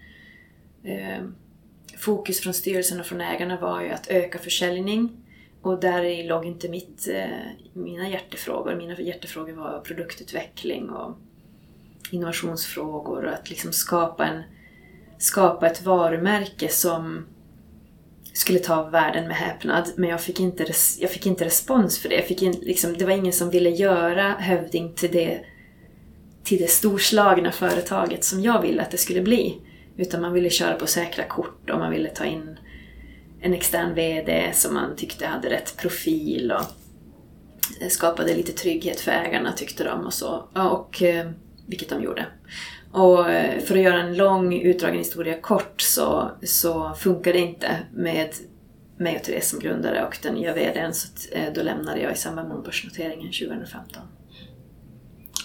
Eh, 0.88 1.24
fokus 1.98 2.40
från 2.40 2.54
styrelsen 2.54 3.00
och 3.00 3.06
från 3.06 3.22
ägarna 3.22 3.60
var 3.60 3.82
ju 3.82 3.90
att 3.90 4.08
öka 4.08 4.40
försäljning 4.40 5.12
och 5.62 5.80
där 5.80 6.28
låg 6.28 6.46
inte 6.46 6.70
mitt, 6.70 7.08
eh, 7.08 7.28
mina 7.74 8.10
hjärtefrågor. 8.10 8.76
Mina 8.76 9.02
hjärtefrågor 9.02 9.54
var 9.54 9.80
produktutveckling 9.80 10.90
och 10.90 11.18
innovationsfrågor 12.12 13.26
och 13.26 13.34
att 13.34 13.50
liksom 13.50 13.74
skapa, 13.74 14.26
en, 14.26 14.44
skapa 15.18 15.68
ett 15.68 15.82
varumärke 15.82 16.70
som 16.70 17.26
skulle 18.34 18.60
ta 18.60 18.90
världen 18.90 19.28
med 19.28 19.38
häpnad. 19.38 19.92
Men 19.96 20.10
jag 20.10 20.22
fick 20.22 20.40
inte, 20.40 20.64
res, 20.64 20.98
jag 21.02 21.12
fick 21.12 21.26
inte 21.26 21.46
respons 21.46 22.00
för 22.00 22.10
det. 22.10 22.16
Jag 22.16 22.26
fick 22.26 22.42
in, 22.42 22.56
liksom, 22.62 22.98
det 22.98 23.06
var 23.06 23.12
ingen 23.12 23.34
som 23.34 23.50
ville 23.50 23.70
göra 23.70 24.32
Hövding 24.32 24.94
till 24.94 25.12
det, 25.12 25.40
till 26.44 26.58
det 26.58 26.70
storslagna 26.70 27.52
företaget 27.52 28.24
som 28.24 28.42
jag 28.42 28.62
ville 28.62 28.82
att 28.82 28.92
det 28.92 28.98
skulle 28.98 29.22
bli. 29.22 29.62
Utan 29.98 30.22
man 30.22 30.34
ville 30.34 30.50
köra 30.50 30.76
på 30.76 30.88
säkra 30.88 31.24
kort 31.24 31.70
och 31.70 31.80
man 31.80 31.92
ville 31.92 32.10
ta 32.10 32.26
in 32.26 32.60
en 33.42 33.54
extern 33.54 33.94
VD 33.96 34.52
som 34.54 34.74
man 34.74 34.96
tyckte 34.96 35.26
hade 35.26 35.50
rätt 35.50 35.78
profil. 35.78 36.52
Och 36.52 36.64
skapade 37.92 38.36
lite 38.36 38.52
trygghet 38.52 39.00
för 39.00 39.12
ägarna 39.12 39.52
tyckte 39.52 39.84
de 39.84 40.06
och 40.06 40.14
så. 40.14 40.48
Och, 40.54 41.04
eh, 41.04 41.30
vilket 41.68 41.90
de 41.90 42.04
gjorde. 42.04 42.26
Och 42.92 43.30
eh, 43.30 43.60
för 43.60 43.76
att 43.76 43.82
göra 43.82 44.02
en 44.02 44.18
lång 44.18 44.54
utdragen 44.54 44.98
historia 44.98 45.42
kort 45.42 45.82
så, 45.82 46.32
så 46.44 46.94
funkar 46.94 47.34
det 47.34 47.40
inte 47.40 47.78
med 47.94 48.30
mig 48.98 49.16
och 49.16 49.24
Therese 49.24 49.50
som 49.50 49.60
grundare 49.60 50.06
och 50.06 50.18
den 50.24 50.34
nya 50.34 50.54
VDn 50.54 50.94
så 50.94 51.08
eh, 51.32 51.54
då 51.56 51.64
lämnade 51.64 52.02
jag 52.02 52.12
i 52.12 52.16
samband 52.16 52.50
med 52.50 52.64
börsnoteringen 52.64 53.32
2015. 53.32 54.04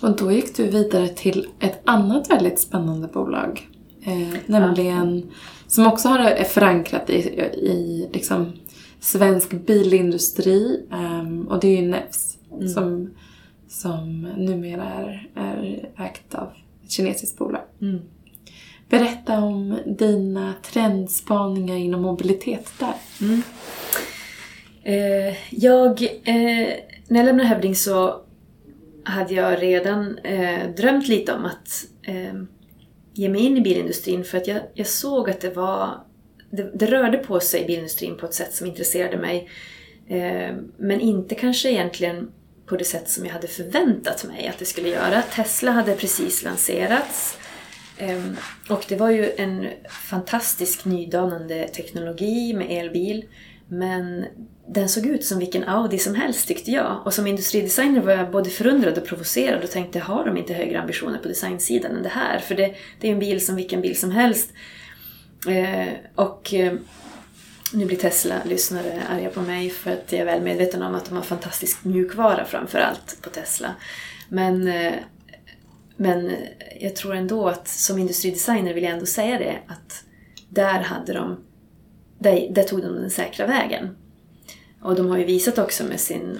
Och 0.03 0.17
då 0.17 0.33
gick 0.33 0.57
du 0.57 0.67
vidare 0.67 1.09
till 1.09 1.49
ett 1.61 1.81
annat 1.85 2.31
väldigt 2.31 2.61
spännande 2.61 3.09
bolag. 3.09 3.69
Eh, 4.05 4.39
nämligen, 4.47 5.31
som 5.67 5.87
också 5.87 6.09
har, 6.09 6.19
är 6.19 6.45
förankrat 6.45 7.11
i, 7.11 7.15
i 7.15 8.09
liksom, 8.13 8.53
svensk 9.01 9.51
bilindustri. 9.51 10.87
Um, 10.91 11.49
och 11.49 11.61
det 11.61 11.69
är 11.69 11.83
ju 11.83 11.89
Nevs 11.89 12.39
mm. 12.53 12.69
som, 12.69 13.15
som 13.69 14.21
numera 14.23 14.85
är, 14.85 15.29
är 15.35 15.89
ägt 15.99 16.35
av 16.35 16.49
ett 16.85 16.91
kinesiskt 16.91 17.39
bolag. 17.39 17.63
Mm. 17.81 18.01
Berätta 18.89 19.39
om 19.39 19.79
dina 19.87 20.55
trendspaningar 20.63 21.77
inom 21.77 22.03
mobilitet 22.03 22.73
där. 22.79 22.95
Mm. 23.21 23.43
Eh, 24.83 25.37
jag, 25.51 26.03
eh, 26.03 26.69
när 27.09 27.19
jag 27.19 27.25
lämnade 27.25 27.49
Hövding 27.49 27.75
så 27.75 28.21
hade 29.05 29.35
jag 29.35 29.63
redan 29.63 30.19
eh, 30.19 30.75
drömt 30.77 31.09
lite 31.09 31.33
om 31.33 31.45
att 31.45 31.87
eh, 32.03 32.35
ge 33.15 33.29
mig 33.29 33.41
in 33.41 33.57
i 33.57 33.61
bilindustrin 33.61 34.25
för 34.25 34.39
att 34.39 34.47
jag, 34.47 34.61
jag 34.75 34.87
såg 34.87 35.31
att 35.31 35.41
det 35.41 35.51
var 35.51 36.05
det, 36.51 36.71
det, 36.75 36.87
rörde 36.87 37.19
på 37.19 37.41
sig 37.41 37.63
i 37.63 37.67
bilindustrin 37.67 38.17
på 38.17 38.27
ett 38.27 38.35
sätt 38.35 38.55
som 38.55 38.67
intresserade 38.67 39.17
mig. 39.17 39.49
Eh, 40.09 40.57
men 40.77 41.01
inte 41.01 41.35
kanske 41.35 41.71
egentligen 41.71 42.31
på 42.67 42.77
det 42.77 42.85
sätt 42.85 43.09
som 43.09 43.27
jag 43.27 43.33
hade 43.33 43.49
förväntat 43.49 44.25
mig 44.25 44.49
att 44.49 44.59
det 44.59 44.65
skulle 44.65 44.89
göra. 44.89 45.23
Tesla 45.23 45.71
hade 45.71 45.97
precis 45.97 46.43
lanserats. 46.43 47.39
Eh, 47.99 48.23
och 48.69 48.85
det 48.89 48.97
var 48.97 49.11
ju 49.11 49.33
en 49.37 49.69
fantastisk 49.89 50.85
nydanande 50.85 51.69
teknologi 51.69 52.55
med 52.55 52.67
elbil. 52.71 53.25
Men 53.73 54.27
den 54.67 54.89
såg 54.89 55.07
ut 55.07 55.25
som 55.25 55.39
vilken 55.39 55.65
Audi 55.65 55.99
som 55.99 56.15
helst 56.15 56.49
tyckte 56.49 56.71
jag. 56.71 57.03
Och 57.05 57.15
som 57.15 57.27
industridesigner 57.27 58.01
var 58.01 58.13
jag 58.13 58.31
både 58.31 58.51
förundrad 58.51 58.99
och 58.99 59.07
provocerad 59.07 59.65
och 59.65 59.71
tänkte, 59.71 59.99
har 59.99 60.25
de 60.25 60.37
inte 60.37 60.55
högre 60.55 60.81
ambitioner 60.81 61.19
på 61.19 61.29
designsidan 61.29 61.97
än 61.97 62.03
det 62.03 62.09
här? 62.09 62.39
För 62.39 62.55
det, 62.55 62.75
det 63.01 63.09
är 63.09 63.13
en 63.13 63.19
bil 63.19 63.47
som 63.47 63.57
vilken 63.57 63.81
bil 63.81 63.99
som 64.01 64.11
helst. 64.11 64.53
Eh, 65.49 65.89
och 66.15 66.55
eh, 66.55 66.73
nu 67.73 67.85
blir 67.85 67.97
Tesla-lyssnare 67.97 69.03
arga 69.09 69.31
på 69.31 69.41
mig 69.41 69.71
för 69.71 69.93
att 69.93 70.13
jag 70.13 70.21
är 70.21 70.25
väl 70.25 70.43
medveten 70.43 70.83
om 70.83 70.95
att 70.95 71.05
de 71.05 71.15
har 71.15 71.23
fantastisk 71.23 71.85
mjukvara 71.85 72.45
framför 72.45 72.79
allt 72.79 73.19
på 73.23 73.31
Tesla. 73.31 73.75
Men, 74.29 74.69
eh, 74.69 74.93
men 75.97 76.37
jag 76.81 76.97
tror 76.97 77.15
ändå 77.15 77.49
att 77.49 77.69
som 77.69 77.99
industridesigner 77.99 78.75
vill 78.75 78.85
jag 78.85 78.93
ändå 78.93 79.07
säga 79.07 79.39
det 79.39 79.59
att 79.67 80.05
där 80.49 80.81
hade 80.81 81.13
de 81.13 81.37
där, 82.23 82.49
där 82.51 82.63
tog 82.63 82.83
de 82.83 82.95
den 82.95 83.11
säkra 83.11 83.47
vägen. 83.47 83.97
Och 84.83 84.97
de 84.97 85.07
har 85.07 85.19
ju 85.19 85.25
visat 85.25 85.59
också 85.59 85.85
med 85.85 86.01
sin 86.01 86.39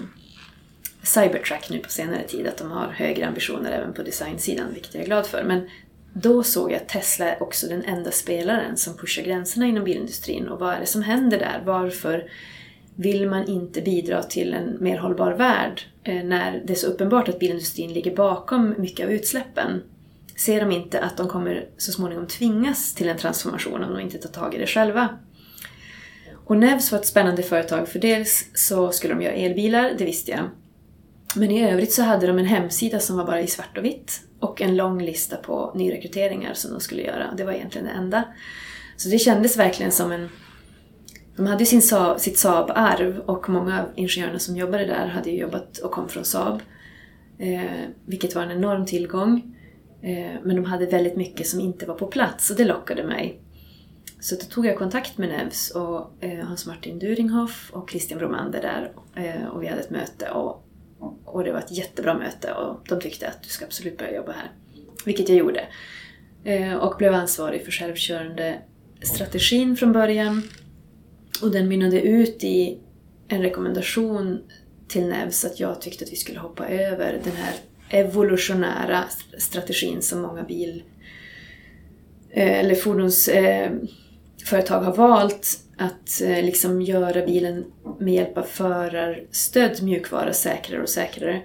Cybertruck 1.03 1.69
nu 1.69 1.79
på 1.79 1.89
senare 1.89 2.23
tid 2.27 2.47
att 2.47 2.57
de 2.57 2.71
har 2.71 2.87
högre 2.87 3.27
ambitioner 3.27 3.71
även 3.71 3.93
på 3.93 4.03
designsidan, 4.03 4.73
vilket 4.73 4.93
jag 4.93 5.03
är 5.03 5.07
glad 5.07 5.25
för. 5.25 5.43
Men 5.43 5.69
då 6.13 6.43
såg 6.43 6.71
jag 6.71 6.77
att 6.77 6.89
Tesla 6.89 7.25
är 7.25 7.43
också 7.43 7.67
den 7.67 7.83
enda 7.83 8.11
spelaren 8.11 8.77
som 8.77 8.97
pushar 8.97 9.23
gränserna 9.23 9.65
inom 9.65 9.83
bilindustrin. 9.83 10.47
Och 10.47 10.59
vad 10.59 10.73
är 10.73 10.79
det 10.79 10.85
som 10.85 11.01
händer 11.01 11.39
där? 11.39 11.61
Varför 11.65 12.29
vill 12.95 13.29
man 13.29 13.47
inte 13.47 13.81
bidra 13.81 14.23
till 14.23 14.53
en 14.53 14.77
mer 14.79 14.97
hållbar 14.97 15.31
värld 15.31 15.81
eh, 16.03 16.23
när 16.23 16.61
det 16.65 16.73
är 16.73 16.77
så 16.77 16.87
uppenbart 16.87 17.29
att 17.29 17.39
bilindustrin 17.39 17.93
ligger 17.93 18.15
bakom 18.15 18.75
mycket 18.77 19.05
av 19.05 19.11
utsläppen? 19.11 19.81
Ser 20.35 20.59
de 20.59 20.71
inte 20.71 20.99
att 20.99 21.17
de 21.17 21.27
kommer 21.27 21.65
så 21.77 21.91
småningom 21.91 22.27
tvingas 22.27 22.93
till 22.93 23.09
en 23.09 23.17
transformation 23.17 23.83
om 23.83 23.93
de 23.93 23.99
inte 23.99 24.17
tar 24.17 24.29
tag 24.29 24.55
i 24.55 24.57
det 24.57 24.67
själva? 24.67 25.09
Och 26.53 26.59
Nevs 26.59 26.91
var 26.91 26.99
ett 26.99 27.05
spännande 27.05 27.43
företag 27.43 27.87
för 27.87 27.99
dels 27.99 28.45
så 28.53 28.91
skulle 28.91 29.13
de 29.13 29.21
göra 29.21 29.33
elbilar, 29.33 29.95
det 29.97 30.05
visste 30.05 30.31
jag. 30.31 30.49
Men 31.35 31.51
i 31.51 31.69
övrigt 31.69 31.93
så 31.93 32.03
hade 32.03 32.27
de 32.27 32.39
en 32.39 32.45
hemsida 32.45 32.99
som 32.99 33.17
var 33.17 33.25
bara 33.25 33.41
i 33.41 33.47
svart 33.47 33.77
och 33.77 33.85
vitt 33.85 34.21
och 34.39 34.61
en 34.61 34.75
lång 34.75 35.01
lista 35.01 35.35
på 35.35 35.71
nyrekryteringar 35.75 36.53
som 36.53 36.71
de 36.71 36.79
skulle 36.79 37.01
göra. 37.01 37.33
Det 37.37 37.43
var 37.43 37.53
egentligen 37.53 37.87
det 37.87 37.93
enda. 37.93 38.23
Så 38.97 39.09
det 39.09 39.19
kändes 39.19 39.57
verkligen 39.57 39.91
som 39.91 40.11
en... 40.11 40.29
De 41.35 41.47
hade 41.47 41.59
ju 41.59 41.65
sin 41.65 41.81
Saab, 41.81 42.19
sitt 42.19 42.37
Saab-arv 42.37 43.19
och 43.19 43.49
många 43.49 43.81
av 43.81 43.85
ingenjörerna 43.95 44.39
som 44.39 44.57
jobbade 44.57 44.85
där 44.85 45.07
hade 45.07 45.29
ju 45.29 45.37
jobbat 45.37 45.77
och 45.77 45.91
kom 45.91 46.09
från 46.09 46.25
Saab. 46.25 46.61
Eh, 47.39 47.89
vilket 48.05 48.35
var 48.35 48.43
en 48.43 48.51
enorm 48.51 48.85
tillgång. 48.85 49.55
Eh, 50.01 50.41
men 50.43 50.55
de 50.55 50.65
hade 50.65 50.85
väldigt 50.85 51.15
mycket 51.15 51.47
som 51.47 51.59
inte 51.59 51.85
var 51.85 51.95
på 51.95 52.07
plats 52.07 52.49
och 52.49 52.57
det 52.57 52.65
lockade 52.65 53.03
mig. 53.03 53.39
Så 54.23 54.35
då 54.35 54.41
tog 54.41 54.65
jag 54.65 54.77
kontakt 54.77 55.17
med 55.17 55.29
Nevs 55.29 55.69
och 55.69 56.23
eh, 56.23 56.45
Hans-Martin 56.45 56.99
Duringhoff 56.99 57.69
och 57.73 57.89
Christian 57.89 58.19
Bromander 58.19 58.61
där 58.61 58.91
eh, 59.23 59.47
och 59.47 59.63
vi 59.63 59.67
hade 59.67 59.81
ett 59.81 59.89
möte 59.89 60.29
och, 60.29 60.65
och 61.25 61.43
det 61.43 61.51
var 61.51 61.59
ett 61.59 61.71
jättebra 61.71 62.13
möte 62.13 62.53
och 62.53 62.79
de 62.89 63.01
tyckte 63.01 63.27
att 63.27 63.43
du 63.43 63.49
ska 63.49 63.65
absolut 63.65 63.97
börja 63.97 64.15
jobba 64.15 64.31
här. 64.31 64.51
Vilket 65.05 65.29
jag 65.29 65.37
gjorde. 65.37 65.67
Eh, 66.43 66.73
och 66.73 66.97
blev 66.97 67.13
ansvarig 67.13 67.65
för 67.65 67.71
självkörande 67.71 68.61
strategin 69.01 69.77
från 69.77 69.91
början. 69.91 70.43
Och 71.41 71.51
den 71.51 71.67
mynnade 71.67 72.01
ut 72.01 72.43
i 72.43 72.79
en 73.27 73.41
rekommendation 73.41 74.39
till 74.87 75.07
Nevs 75.07 75.45
att 75.45 75.59
jag 75.59 75.81
tyckte 75.81 76.05
att 76.05 76.11
vi 76.11 76.15
skulle 76.15 76.39
hoppa 76.39 76.67
över 76.67 77.19
den 77.23 77.33
här 77.35 77.53
evolutionära 77.89 79.03
strategin 79.37 80.01
som 80.01 80.21
många 80.21 80.43
bil 80.43 80.83
eh, 82.29 82.59
eller 82.59 82.75
fordons 82.75 83.27
eh, 83.27 83.71
företag 84.45 84.79
har 84.79 84.95
valt 84.95 85.59
att 85.77 86.21
eh, 86.21 86.43
liksom 86.43 86.81
göra 86.81 87.25
bilen 87.25 87.65
med 87.99 88.13
hjälp 88.13 88.37
av 88.37 88.43
förarstödd 88.43 89.83
mjukvara 89.83 90.33
säkrare 90.33 90.81
och 90.81 90.89
säkrare 90.89 91.41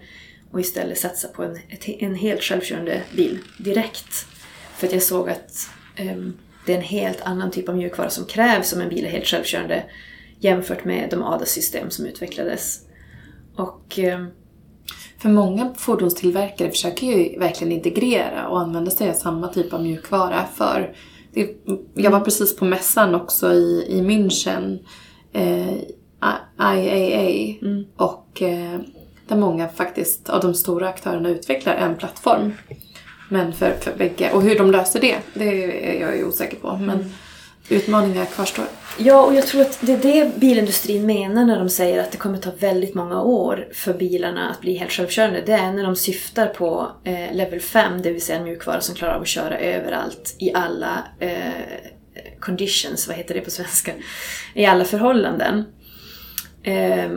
och 0.50 0.60
istället 0.60 0.98
satsa 0.98 1.28
på 1.28 1.42
en, 1.42 1.58
en 1.98 2.14
helt 2.14 2.42
självkörande 2.42 3.02
bil 3.16 3.38
direkt. 3.58 4.26
För 4.76 4.86
att 4.86 4.92
jag 4.92 5.02
såg 5.02 5.30
att 5.30 5.70
um, 6.00 6.36
det 6.66 6.72
är 6.72 6.76
en 6.76 6.82
helt 6.82 7.20
annan 7.20 7.50
typ 7.50 7.68
av 7.68 7.76
mjukvara 7.76 8.10
som 8.10 8.24
krävs 8.24 8.72
om 8.72 8.80
en 8.80 8.88
bil 8.88 9.04
är 9.04 9.10
helt 9.10 9.26
självkörande 9.26 9.84
jämfört 10.38 10.84
med 10.84 11.10
de 11.10 11.22
ADAS-system 11.22 11.90
som 11.90 12.06
utvecklades. 12.06 12.80
Och 13.56 13.98
um, 13.98 14.30
för 15.18 15.28
många 15.28 15.74
fordonstillverkare 15.74 16.70
försöker 16.70 17.06
ju 17.06 17.38
verkligen 17.38 17.72
integrera 17.72 18.48
och 18.48 18.60
använda 18.60 18.90
sig 18.90 19.10
av 19.10 19.14
samma 19.14 19.48
typ 19.48 19.72
av 19.72 19.82
mjukvara 19.82 20.46
för 20.54 20.96
det, 21.38 21.56
jag 21.94 22.10
var 22.10 22.20
precis 22.20 22.56
på 22.56 22.64
mässan 22.64 23.14
också 23.14 23.52
i, 23.52 23.84
i 23.88 24.00
München, 24.00 24.78
eh, 25.32 25.74
IAA, 26.60 27.58
mm. 27.62 27.84
och 27.96 28.42
eh, 28.42 28.80
där 29.28 29.36
många 29.36 29.68
faktiskt 29.68 30.28
av 30.28 30.40
de 30.40 30.54
stora 30.54 30.88
aktörerna 30.88 31.28
utvecklar 31.28 31.74
en 31.74 31.96
plattform. 31.96 32.52
Men 33.28 33.52
för, 33.52 33.70
för 33.80 33.96
bägge. 33.98 34.30
Och 34.32 34.42
hur 34.42 34.58
de 34.58 34.70
löser 34.70 35.00
det, 35.00 35.16
det 35.34 35.64
är 35.96 36.00
jag 36.00 36.16
ju 36.16 36.24
osäker 36.24 36.56
på. 36.56 36.72
Men 36.76 36.90
mm 36.90 37.06
utmaningar 37.68 38.24
kvarstår. 38.24 38.64
Ja, 38.98 39.24
och 39.24 39.34
jag 39.34 39.46
tror 39.46 39.60
att 39.60 39.78
det 39.80 39.92
är 39.92 39.98
det 39.98 40.38
bilindustrin 40.38 41.06
menar 41.06 41.44
när 41.44 41.58
de 41.58 41.68
säger 41.68 42.00
att 42.00 42.10
det 42.10 42.18
kommer 42.18 42.38
ta 42.38 42.50
väldigt 42.58 42.94
många 42.94 43.22
år 43.22 43.68
för 43.72 43.94
bilarna 43.94 44.50
att 44.50 44.60
bli 44.60 44.76
helt 44.76 44.92
självkörande. 44.92 45.42
Det 45.46 45.52
är 45.52 45.72
när 45.72 45.84
de 45.84 45.96
syftar 45.96 46.46
på 46.46 46.90
eh, 47.04 47.32
level 47.32 47.60
5, 47.60 48.02
det 48.02 48.12
vill 48.12 48.22
säga 48.22 48.38
en 48.38 48.44
mjukvara 48.44 48.80
som 48.80 48.94
klarar 48.94 49.14
av 49.14 49.22
att 49.22 49.28
köra 49.28 49.58
överallt 49.58 50.36
i 50.38 50.52
alla 50.54 51.04
eh, 51.20 51.32
conditions, 52.40 53.08
vad 53.08 53.16
heter 53.16 53.34
det 53.34 53.40
på 53.40 53.50
svenska? 53.50 53.92
I 54.54 54.66
alla 54.66 54.84
förhållanden. 54.84 55.64
Eh, 56.62 57.10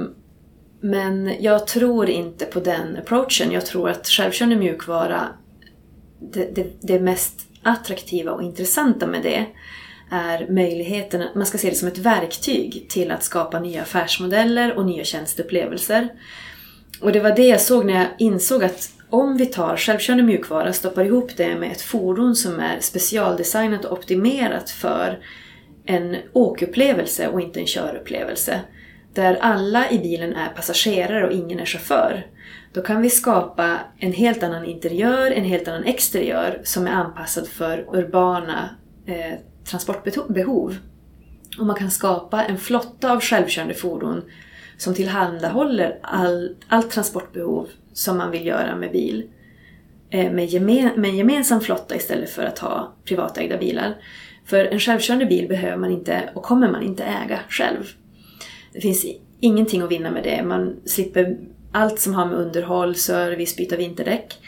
men 0.81 1.35
jag 1.39 1.67
tror 1.67 2.09
inte 2.09 2.45
på 2.45 2.59
den 2.59 2.97
approachen. 2.97 3.51
Jag 3.51 3.65
tror 3.65 3.89
att 3.89 4.07
självkörande 4.07 4.55
mjukvara, 4.55 5.27
det, 6.19 6.55
det, 6.55 6.67
det 6.81 6.99
mest 6.99 7.47
attraktiva 7.63 8.31
och 8.31 8.43
intressanta 8.43 9.07
med 9.07 9.23
det 9.23 9.45
är 10.11 10.47
möjligheten, 10.49 11.23
man 11.35 11.45
ska 11.45 11.57
se 11.57 11.69
det 11.69 11.75
som 11.75 11.87
ett 11.87 11.97
verktyg 11.97 12.85
till 12.89 13.11
att 13.11 13.23
skapa 13.23 13.59
nya 13.59 13.81
affärsmodeller 13.81 14.77
och 14.77 14.85
nya 14.85 15.03
tjänsteupplevelser. 15.03 16.09
Och 17.01 17.11
det 17.11 17.19
var 17.19 17.35
det 17.35 17.47
jag 17.47 17.61
såg 17.61 17.85
när 17.85 17.93
jag 17.93 18.07
insåg 18.17 18.63
att 18.63 18.89
om 19.09 19.37
vi 19.37 19.45
tar 19.45 19.77
självkörande 19.77 20.23
mjukvara, 20.23 20.69
och 20.69 20.75
stoppar 20.75 21.03
ihop 21.03 21.37
det 21.37 21.55
med 21.55 21.71
ett 21.71 21.81
fordon 21.81 22.35
som 22.35 22.59
är 22.59 22.79
specialdesignat 22.79 23.85
och 23.85 23.97
optimerat 23.97 24.69
för 24.69 25.19
en 25.85 26.17
åkupplevelse 26.33 27.27
och 27.27 27.41
inte 27.41 27.59
en 27.59 27.65
körupplevelse. 27.65 28.59
Där 29.13 29.37
alla 29.41 29.91
i 29.91 29.99
bilen 29.99 30.33
är 30.33 30.49
passagerare 30.49 31.27
och 31.27 31.33
ingen 31.33 31.59
är 31.59 31.65
chaufför. 31.65 32.25
Då 32.73 32.81
kan 32.81 33.01
vi 33.01 33.09
skapa 33.09 33.77
en 33.97 34.13
helt 34.13 34.43
annan 34.43 34.65
interiör, 34.65 35.31
en 35.31 35.43
helt 35.43 35.67
annan 35.67 35.83
exteriör 35.83 36.61
som 36.63 36.87
är 36.87 36.91
anpassad 36.91 37.47
för 37.47 37.85
urbana 37.95 38.69
eh, 39.07 39.33
transportbehov. 39.65 40.77
Och 41.59 41.65
man 41.65 41.75
kan 41.75 41.91
skapa 41.91 42.45
en 42.45 42.57
flotta 42.57 43.11
av 43.11 43.21
självkörande 43.21 43.73
fordon 43.73 44.21
som 44.77 44.93
tillhandahåller 44.93 45.99
all, 46.01 46.55
allt 46.67 46.91
transportbehov 46.91 47.67
som 47.93 48.17
man 48.17 48.31
vill 48.31 48.45
göra 48.45 48.75
med 48.75 48.91
bil. 48.91 49.23
Eh, 50.09 50.31
med, 50.31 50.45
gemen, 50.45 51.01
med 51.01 51.09
en 51.09 51.17
gemensam 51.17 51.61
flotta 51.61 51.95
istället 51.95 52.29
för 52.29 52.43
att 52.43 52.59
ha 52.59 52.93
privatägda 53.05 53.57
bilar. 53.57 53.95
För 54.45 54.65
en 54.65 54.79
självkörande 54.79 55.25
bil 55.25 55.47
behöver 55.47 55.77
man 55.77 55.91
inte 55.91 56.29
och 56.33 56.43
kommer 56.43 56.71
man 56.71 56.83
inte 56.83 57.03
äga 57.03 57.39
själv. 57.49 57.83
Det 58.73 58.81
finns 58.81 59.05
ingenting 59.39 59.81
att 59.81 59.91
vinna 59.91 60.11
med 60.11 60.23
det. 60.23 60.43
Man 60.43 60.75
slipper 60.85 61.37
allt 61.71 61.99
som 61.99 62.13
har 62.13 62.25
med 62.25 62.37
underhåll, 62.37 62.95
service, 62.95 63.55
byta 63.55 63.77
vinterdäck. 63.77 64.39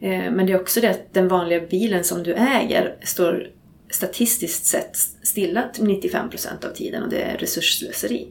Eh, 0.00 0.30
men 0.30 0.46
det 0.46 0.52
är 0.52 0.60
också 0.60 0.80
det 0.80 0.90
att 0.90 1.14
den 1.14 1.28
vanliga 1.28 1.60
bilen 1.60 2.04
som 2.04 2.22
du 2.22 2.34
äger 2.34 2.96
står 3.02 3.46
statistiskt 3.90 4.66
sett 4.66 4.96
stilla 5.22 5.70
95 5.78 6.30
procent 6.30 6.64
av 6.64 6.70
tiden 6.70 7.02
och 7.02 7.08
det 7.08 7.22
är 7.22 7.38
resursslöseri. 7.38 8.28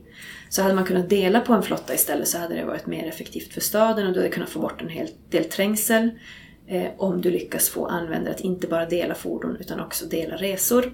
Så 0.50 0.62
hade 0.62 0.76
man 0.76 0.86
kunnat 0.86 1.10
dela 1.10 1.42
på 1.42 1.54
en 1.54 1.64
flotta 1.64 1.94
istället 1.94 2.28
så 2.28 2.38
hade 2.38 2.56
det 2.56 2.66
varit 2.66 2.86
mer 2.86 3.08
effektivt 3.08 3.54
för 3.54 3.62
staden 3.62 4.08
och 4.08 4.14
du 4.14 4.20
hade 4.20 4.30
kunnat 4.30 4.50
få 4.50 4.60
bort 4.60 4.82
en 4.82 4.90
hel 4.90 5.08
del 5.30 5.44
trängsel 5.44 6.10
eh, 6.68 6.88
om 6.98 7.22
du 7.22 7.32
lyckas 7.32 7.70
få 7.70 7.86
användare 7.86 8.34
att 8.34 8.42
inte 8.42 8.68
bara 8.68 8.86
dela 8.86 9.16
fordon 9.16 9.58
utan 9.60 9.80
också 9.80 10.06
dela 10.06 10.36
resor. 10.36 10.94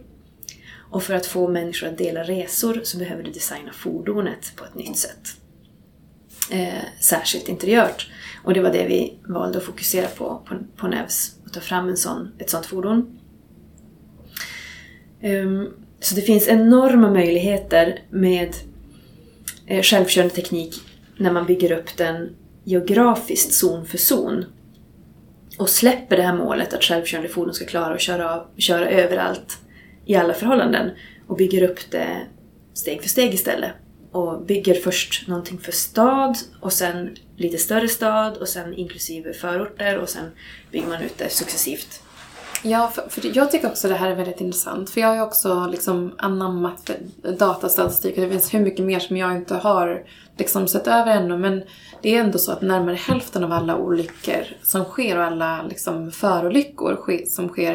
Och 0.89 1.04
för 1.04 1.13
att 1.13 1.25
få 1.25 1.47
människor 1.47 1.88
att 1.88 1.97
dela 1.97 2.23
resor 2.23 2.82
så 2.84 2.97
behöver 2.97 3.23
du 3.23 3.32
designa 3.32 3.73
fordonet 3.73 4.54
på 4.56 4.65
ett 4.65 4.75
nytt 4.75 4.97
sätt. 4.97 5.38
Eh, 6.51 6.84
särskilt 6.99 7.49
interiört. 7.49 8.10
Och 8.43 8.54
det 8.54 8.62
var 8.62 8.71
det 8.71 8.86
vi 8.86 9.19
valde 9.28 9.58
att 9.58 9.63
fokusera 9.63 10.08
på 10.08 10.41
på, 10.47 10.56
på 10.75 10.88
Nevs, 10.88 11.36
att 11.45 11.54
ta 11.54 11.60
fram 11.60 11.89
en 11.89 11.97
sån, 11.97 12.32
ett 12.38 12.49
sånt 12.49 12.65
fordon. 12.65 13.19
Ehm, 15.26 15.68
så 16.00 16.16
det 16.16 16.22
finns 16.22 16.48
enorma 16.48 17.10
möjligheter 17.10 18.00
med 18.10 18.56
eh, 19.68 19.82
självkörande 19.82 20.36
teknik 20.36 20.76
när 21.18 21.32
man 21.32 21.46
bygger 21.46 21.72
upp 21.72 21.98
den 21.98 22.36
geografiskt 22.64 23.54
zon 23.54 23.86
för 23.86 23.98
zon 23.98 24.46
och 25.58 25.70
släpper 25.70 26.18
det 26.18 26.24
här 26.24 26.38
målet 26.38 26.74
att 26.74 26.84
självkörande 26.84 27.30
fordon 27.30 27.54
ska 27.54 27.66
klara 27.66 27.94
att 27.94 28.02
köra, 28.02 28.44
köra 28.58 28.90
överallt 28.90 29.58
i 30.06 30.16
alla 30.16 30.34
förhållanden 30.34 30.92
och 31.28 31.38
bygger 31.38 31.70
upp 31.70 31.80
det 31.92 32.28
steg 32.74 33.02
för 33.02 33.10
steg 33.10 33.34
istället. 33.34 33.72
Och 34.12 34.46
bygger 34.46 34.74
först 34.74 35.28
någonting 35.28 35.58
för 35.58 35.72
stad 35.72 36.38
och 36.62 36.74
sen 36.74 37.16
lite 37.38 37.58
större 37.58 37.88
stad 37.88 38.38
och 38.38 38.48
sen 38.48 38.74
inklusive 38.74 39.34
förorter 39.34 39.98
och 39.98 40.10
sen 40.10 40.32
bygger 40.72 40.88
man 40.88 41.02
ut 41.02 41.18
det 41.18 41.30
successivt. 41.30 42.02
Ja, 42.63 42.91
för, 42.96 43.10
för 43.10 43.38
jag 43.38 43.52
tycker 43.52 43.68
också 43.68 43.88
det 43.88 43.96
här 43.96 44.12
är 44.12 44.15
väldigt 44.15 44.41
intressant. 44.41 44.89
För 44.89 45.02
jag 45.02 45.08
har 45.08 45.15
ju 45.15 45.22
också 45.22 45.68
liksom 45.72 46.13
anammat 46.18 46.91
datastatistik 47.39 48.18
och 48.18 48.24
det 48.24 48.30
finns 48.30 48.54
hur 48.54 48.60
mycket 48.60 48.86
mer 48.86 49.00
som 49.00 49.18
jag 49.18 49.36
inte 49.36 49.56
har 49.56 50.04
liksom 50.38 50.68
sett 50.68 50.88
över 50.88 51.15
ännu. 51.15 51.38
Men 51.38 51.63
det 52.02 52.15
är 52.15 52.24
ändå 52.24 52.38
så 52.38 52.52
att 52.52 52.62
närmare 52.62 52.96
hälften 52.96 53.44
av 53.44 53.52
alla 53.52 53.78
olyckor 53.78 54.44
som 54.63 54.84
sker 54.84 55.18
och 55.18 55.24
alla 55.24 55.63
liksom 55.63 56.12
förolyckor 56.12 57.26
som 57.26 57.50
sker 57.50 57.74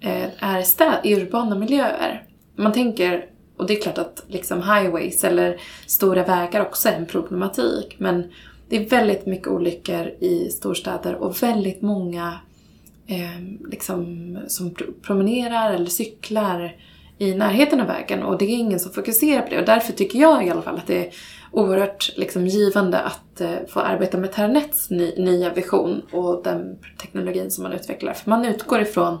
eh, 0.00 0.44
är 0.44 0.62
städ, 0.62 1.00
i 1.04 1.14
urbana 1.14 1.54
miljöer. 1.54 2.22
Man 2.56 2.72
tänker, 2.72 3.24
och 3.56 3.66
det 3.66 3.78
är 3.78 3.82
klart 3.82 3.98
att 3.98 4.24
liksom 4.26 4.62
highways 4.62 5.24
eller 5.24 5.60
stora 5.86 6.24
vägar 6.24 6.60
också 6.60 6.88
är 6.88 6.92
en 6.92 7.06
problematik. 7.06 7.96
Men 7.98 8.32
det 8.68 8.76
är 8.76 8.88
väldigt 8.88 9.26
mycket 9.26 9.48
olyckor 9.48 10.06
i 10.06 10.50
storstäder 10.50 11.14
och 11.14 11.42
väldigt 11.42 11.82
många 11.82 12.38
eh, 13.06 13.68
liksom, 13.70 14.38
som 14.48 14.74
promenerar 15.02 15.72
eller 15.74 15.86
cyklar 15.86 16.76
i 17.18 17.34
närheten 17.34 17.80
av 17.80 17.86
vägen 17.86 18.22
och 18.22 18.38
det 18.38 18.44
är 18.44 18.56
ingen 18.56 18.80
som 18.80 18.92
fokuserar 18.92 19.42
på 19.42 19.50
det. 19.50 19.60
Och 19.60 19.66
därför 19.66 19.92
tycker 19.92 20.18
jag 20.18 20.46
i 20.46 20.50
alla 20.50 20.62
fall 20.62 20.76
att 20.76 20.86
det 20.86 21.06
är 21.06 21.12
oerhört 21.50 22.12
liksom, 22.16 22.46
givande 22.46 23.00
att 23.00 23.40
eh, 23.40 23.56
få 23.68 23.80
arbeta 23.80 24.18
med 24.18 24.32
Ternets 24.32 24.90
ny, 24.90 25.14
nya 25.16 25.54
vision 25.54 26.02
och 26.12 26.42
den 26.44 26.78
teknologin 27.00 27.50
som 27.50 27.62
man 27.62 27.72
utvecklar. 27.72 28.12
För 28.12 28.30
man 28.30 28.44
utgår 28.44 28.80
ifrån, 28.80 29.14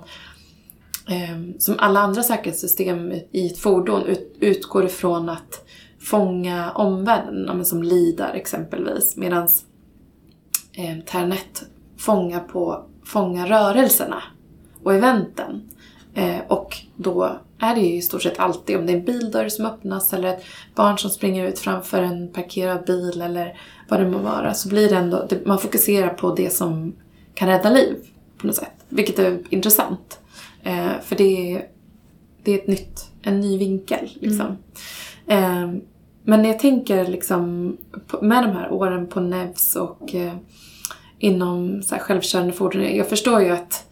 eh, 1.08 1.58
som 1.58 1.74
alla 1.78 2.00
andra 2.00 2.22
säkerhetssystem 2.22 3.12
i 3.32 3.46
ett 3.46 3.58
fordon, 3.58 4.06
ut, 4.06 4.36
utgår 4.40 4.84
ifrån 4.84 5.28
att 5.28 5.64
fånga 6.00 6.72
omvärlden, 6.72 7.64
som 7.64 7.82
LIDAR 7.82 8.34
exempelvis. 8.34 9.16
Medan 9.16 9.48
eh, 10.72 11.04
Ternet 11.06 11.62
fångar 11.98 12.40
på 12.40 12.86
fånga 13.06 13.46
rörelserna 13.46 14.22
och 14.82 14.94
eventen. 14.94 15.62
Eh, 16.14 16.38
och 16.48 16.76
då 16.96 17.38
är 17.58 17.74
det 17.74 17.80
ju 17.80 17.94
i 17.94 18.02
stort 18.02 18.22
sett 18.22 18.38
alltid, 18.38 18.76
om 18.76 18.86
det 18.86 18.92
är 18.92 18.96
en 18.96 19.04
bildörr 19.04 19.48
som 19.48 19.66
öppnas 19.66 20.12
eller 20.12 20.28
ett 20.28 20.44
barn 20.74 20.98
som 20.98 21.10
springer 21.10 21.48
ut 21.48 21.58
framför 21.58 22.02
en 22.02 22.32
parkerad 22.32 22.84
bil 22.86 23.22
eller 23.22 23.60
vad 23.88 24.00
det 24.00 24.08
må 24.08 24.18
vara, 24.18 24.54
så 24.54 24.68
blir 24.68 24.88
det 24.88 24.96
ändå, 24.96 25.26
det, 25.28 25.46
man 25.46 25.58
fokuserar 25.58 26.08
på 26.08 26.34
det 26.34 26.50
som 26.50 26.92
kan 27.34 27.48
rädda 27.48 27.70
liv 27.70 27.96
på 28.38 28.46
något 28.46 28.56
sätt. 28.56 28.72
Vilket 28.88 29.18
är 29.18 29.38
intressant. 29.50 30.20
Eh, 30.62 31.00
för 31.02 31.16
det 31.16 31.54
är, 31.54 31.66
det 32.42 32.52
är 32.52 32.58
ett 32.58 32.66
nytt, 32.66 33.10
en 33.22 33.40
ny 33.40 33.58
vinkel 33.58 34.10
liksom. 34.14 34.56
Mm. 35.26 35.74
Eh, 35.74 35.82
men 36.22 36.44
jag 36.44 36.58
tänker 36.58 37.06
liksom 37.06 37.76
med 38.20 38.44
de 38.44 38.50
här 38.50 38.72
åren 38.72 39.06
på 39.06 39.20
NEVS 39.20 39.76
och 39.76 40.14
eh, 40.14 40.34
inom 41.18 41.82
så 41.82 41.94
här, 41.94 42.02
självkörande 42.02 42.52
fordon. 42.52 42.96
Jag 42.96 43.08
förstår 43.08 43.42
ju 43.42 43.50
att 43.50 43.84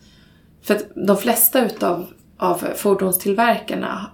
för 0.63 0.75
att 0.75 0.87
de 0.95 1.17
flesta 1.17 1.67
utav 1.67 2.07
av 2.37 2.55
fordonstillverkarna 2.77 4.11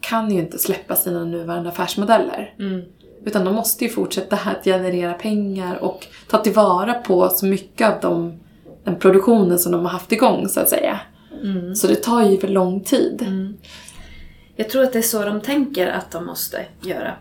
kan 0.00 0.30
ju 0.30 0.40
inte 0.40 0.58
släppa 0.58 0.96
sina 0.96 1.24
nuvarande 1.24 1.68
affärsmodeller. 1.68 2.54
Mm. 2.58 2.82
Utan 3.24 3.44
de 3.44 3.54
måste 3.54 3.84
ju 3.84 3.90
fortsätta 3.90 4.36
att 4.36 4.64
generera 4.64 5.14
pengar 5.14 5.76
och 5.76 6.06
ta 6.28 6.38
tillvara 6.38 6.94
på 6.94 7.28
så 7.28 7.46
mycket 7.46 7.88
av 7.88 8.00
de, 8.00 8.40
den 8.84 8.96
produktionen 8.96 9.58
som 9.58 9.72
de 9.72 9.80
har 9.84 9.92
haft 9.92 10.12
igång 10.12 10.48
så 10.48 10.60
att 10.60 10.68
säga. 10.68 11.00
Mm. 11.42 11.74
Så 11.74 11.86
det 11.86 12.02
tar 12.02 12.22
ju 12.22 12.38
för 12.38 12.48
lång 12.48 12.80
tid. 12.80 13.22
Mm. 13.22 13.56
Jag 14.56 14.68
tror 14.68 14.82
att 14.82 14.92
det 14.92 14.98
är 14.98 15.02
så 15.02 15.24
de 15.24 15.40
tänker 15.40 15.86
att 15.86 16.10
de 16.10 16.26
måste 16.26 16.64
göra. 16.82 17.14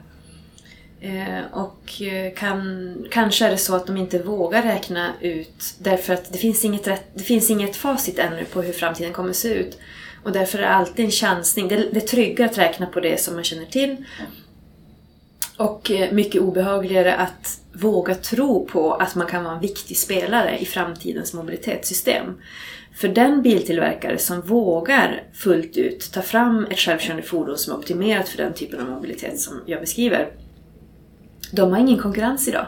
Eh, 1.02 1.42
och 1.52 2.02
eh, 2.02 2.34
kan, 2.34 2.96
kanske 3.12 3.46
är 3.46 3.52
det 3.52 3.58
så 3.58 3.76
att 3.76 3.88
de 3.88 3.98
inte 3.98 4.20
vågar 4.20 4.64
räkna 4.64 5.14
ut 5.22 5.76
därför 5.80 6.14
att 6.14 6.32
det 6.34 6.38
finns, 6.38 6.66
inget 6.66 6.88
rätt, 6.88 7.06
det 7.14 7.24
finns 7.24 7.50
inget 7.50 7.76
facit 7.76 8.20
ännu 8.20 8.46
på 8.46 8.62
hur 8.62 8.74
framtiden 8.74 9.14
kommer 9.14 9.30
att 9.30 9.36
se 9.36 9.54
ut. 9.54 9.80
Och 10.24 10.32
därför 10.32 10.58
är 10.58 10.62
det 10.62 10.70
alltid 10.70 11.06
en 11.06 11.12
chansning. 11.12 11.68
Det, 11.68 11.76
det 11.76 12.04
är 12.04 12.08
tryggare 12.08 12.50
att 12.50 12.58
räkna 12.58 12.86
på 12.86 13.00
det 13.00 13.20
som 13.20 13.36
man 13.36 13.44
känner 13.44 13.66
till. 13.66 14.06
Och 15.58 15.92
eh, 15.92 16.12
mycket 16.12 16.42
obehagligare 16.42 17.16
att 17.16 17.60
våga 17.74 18.16
tro 18.16 18.66
på 18.66 18.94
att 18.94 19.16
man 19.16 19.28
kan 19.28 19.44
vara 19.44 19.56
en 19.56 19.62
viktig 19.62 19.98
spelare 19.98 20.60
i 20.60 20.66
framtidens 20.66 21.34
mobilitetssystem. 21.34 22.26
För 22.96 23.08
den 23.08 23.42
biltillverkare 23.42 24.18
som 24.18 24.42
vågar 24.42 25.24
fullt 25.34 25.78
ut 25.78 26.12
ta 26.14 26.22
fram 26.22 26.68
ett 26.70 26.80
självkörande 26.80 27.24
fordon 27.24 27.58
som 27.58 27.74
är 27.74 27.78
optimerat 27.78 28.30
för 28.30 28.38
den 28.38 28.54
typen 28.54 28.80
av 28.80 28.90
mobilitet 28.90 29.40
som 29.40 29.62
jag 29.66 29.82
beskriver 29.82 30.30
de 31.52 31.72
har 31.72 31.80
ingen 31.80 31.98
konkurrens 31.98 32.48
idag. 32.48 32.66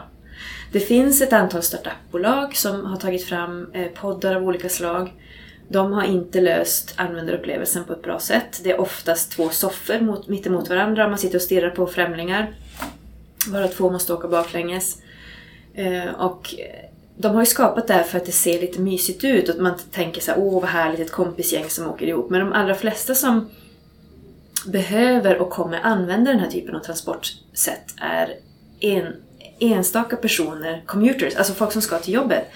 Det 0.72 0.80
finns 0.80 1.22
ett 1.22 1.32
antal 1.32 1.62
startupbolag 1.62 2.56
som 2.56 2.86
har 2.86 2.96
tagit 2.96 3.24
fram 3.24 3.72
eh, 3.72 3.88
poddar 3.88 4.34
av 4.34 4.42
olika 4.42 4.68
slag. 4.68 5.12
De 5.68 5.92
har 5.92 6.04
inte 6.04 6.40
löst 6.40 6.94
användarupplevelsen 6.96 7.84
på 7.84 7.92
ett 7.92 8.02
bra 8.02 8.18
sätt. 8.18 8.60
Det 8.64 8.70
är 8.70 8.80
oftast 8.80 9.32
två 9.32 9.48
soffor 9.48 10.00
mot, 10.00 10.28
mittemot 10.28 10.68
varandra. 10.68 11.08
Man 11.08 11.18
sitter 11.18 11.38
och 11.38 11.42
stirrar 11.42 11.70
på 11.70 11.86
främlingar. 11.86 12.54
Varav 13.48 13.68
två 13.68 13.90
måste 13.90 14.12
åka 14.12 14.28
baklänges. 14.28 15.02
Eh, 15.74 16.14
och 16.18 16.54
eh, 16.58 16.88
de 17.16 17.34
har 17.34 17.42
ju 17.42 17.46
skapat 17.46 17.86
det 17.86 17.94
här 17.94 18.02
för 18.02 18.18
att 18.18 18.26
det 18.26 18.32
ser 18.32 18.60
lite 18.60 18.80
mysigt 18.80 19.24
ut 19.24 19.48
och 19.48 19.62
man 19.62 19.74
tänker 19.90 20.20
så 20.20 20.30
här, 20.30 20.38
åh 20.40 20.60
vad 20.60 20.70
härligt, 20.70 21.00
ett 21.00 21.10
kompisgäng 21.10 21.68
som 21.68 21.90
åker 21.90 22.06
ihop. 22.06 22.30
Men 22.30 22.40
de 22.40 22.52
allra 22.52 22.74
flesta 22.74 23.14
som 23.14 23.50
behöver 24.66 25.38
och 25.38 25.50
kommer 25.50 25.80
använda 25.80 26.30
den 26.30 26.40
här 26.40 26.50
typen 26.50 26.76
av 26.76 26.80
transportsätt 26.80 27.94
är 28.00 28.36
en, 28.82 29.16
enstaka 29.58 30.16
personer, 30.16 30.82
commuters, 30.86 31.36
alltså 31.36 31.52
folk 31.52 31.72
som 31.72 31.82
ska 31.82 31.98
till 31.98 32.14
jobbet. 32.14 32.50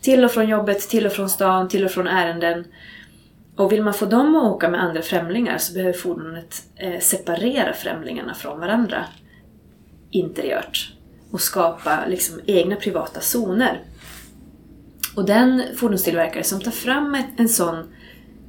Till 0.00 0.24
och 0.24 0.30
från 0.30 0.48
jobbet, 0.48 0.80
till 0.80 1.06
och 1.06 1.12
från 1.12 1.30
stan, 1.30 1.68
till 1.68 1.84
och 1.84 1.90
från 1.90 2.06
ärenden. 2.06 2.64
Och 3.56 3.72
vill 3.72 3.82
man 3.82 3.94
få 3.94 4.06
dem 4.06 4.36
att 4.36 4.44
åka 4.44 4.68
med 4.68 4.82
andra 4.82 5.02
främlingar 5.02 5.58
så 5.58 5.72
behöver 5.72 5.92
fordonet 5.92 6.62
eh, 6.76 7.00
separera 7.00 7.72
främlingarna 7.72 8.34
från 8.34 8.60
varandra 8.60 9.04
interiört 10.10 10.92
och 11.30 11.40
skapa 11.40 12.06
liksom 12.06 12.40
egna 12.46 12.76
privata 12.76 13.20
zoner. 13.20 13.80
Och 15.16 15.26
den 15.26 15.62
fordonstillverkare 15.76 16.44
som 16.44 16.60
tar 16.60 16.70
fram 16.70 17.14
ett, 17.14 17.26
en 17.36 17.48
sån 17.48 17.84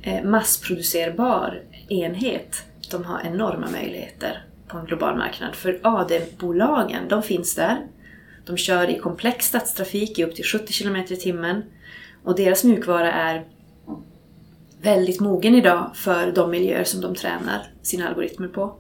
eh, 0.02 0.24
massproducerbar 0.24 1.62
enhet, 1.90 2.64
de 2.92 3.06
har 3.06 3.22
enorma 3.26 3.70
möjligheter 3.72 4.44
på 4.70 4.78
en 4.78 4.86
global 4.86 5.18
marknad. 5.18 5.56
För 5.56 5.80
AD-bolagen, 5.84 7.08
de 7.08 7.24
finns 7.24 7.56
där. 7.56 7.78
De 8.46 8.58
kör 8.58 8.90
i 8.90 9.00
komplex 9.00 9.46
stadstrafik 9.46 10.20
i 10.20 10.24
upp 10.24 10.36
till 10.36 10.46
70 10.46 10.74
km 10.74 10.96
i 10.96 11.16
timmen. 11.16 11.64
Och 12.24 12.36
deras 12.36 12.64
mjukvara 12.64 13.12
är 13.12 13.46
väldigt 14.82 15.20
mogen 15.20 15.56
idag 15.56 15.92
för 15.94 16.32
de 16.32 16.52
miljöer 16.52 16.84
som 16.84 17.02
de 17.02 17.16
tränar 17.16 17.68
sina 17.82 18.08
algoritmer 18.08 18.48
på. 18.48 18.76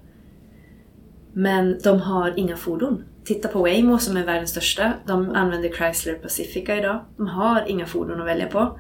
Men 1.34 1.80
de 1.84 2.02
har 2.02 2.40
inga 2.40 2.58
fordon 2.58 3.04
titta 3.30 3.48
på 3.48 3.62
Waymo 3.62 4.00
som 4.00 4.18
är 4.18 4.26
världens 4.26 4.50
största. 4.50 4.94
De 5.06 5.30
använder 5.30 5.70
Chrysler 5.70 6.14
Pacifica 6.14 6.78
idag. 6.78 7.00
De 7.18 7.28
har 7.28 7.64
inga 7.68 7.86
fordon 7.86 8.22
att 8.22 8.28
välja 8.28 8.48
på. 8.48 8.80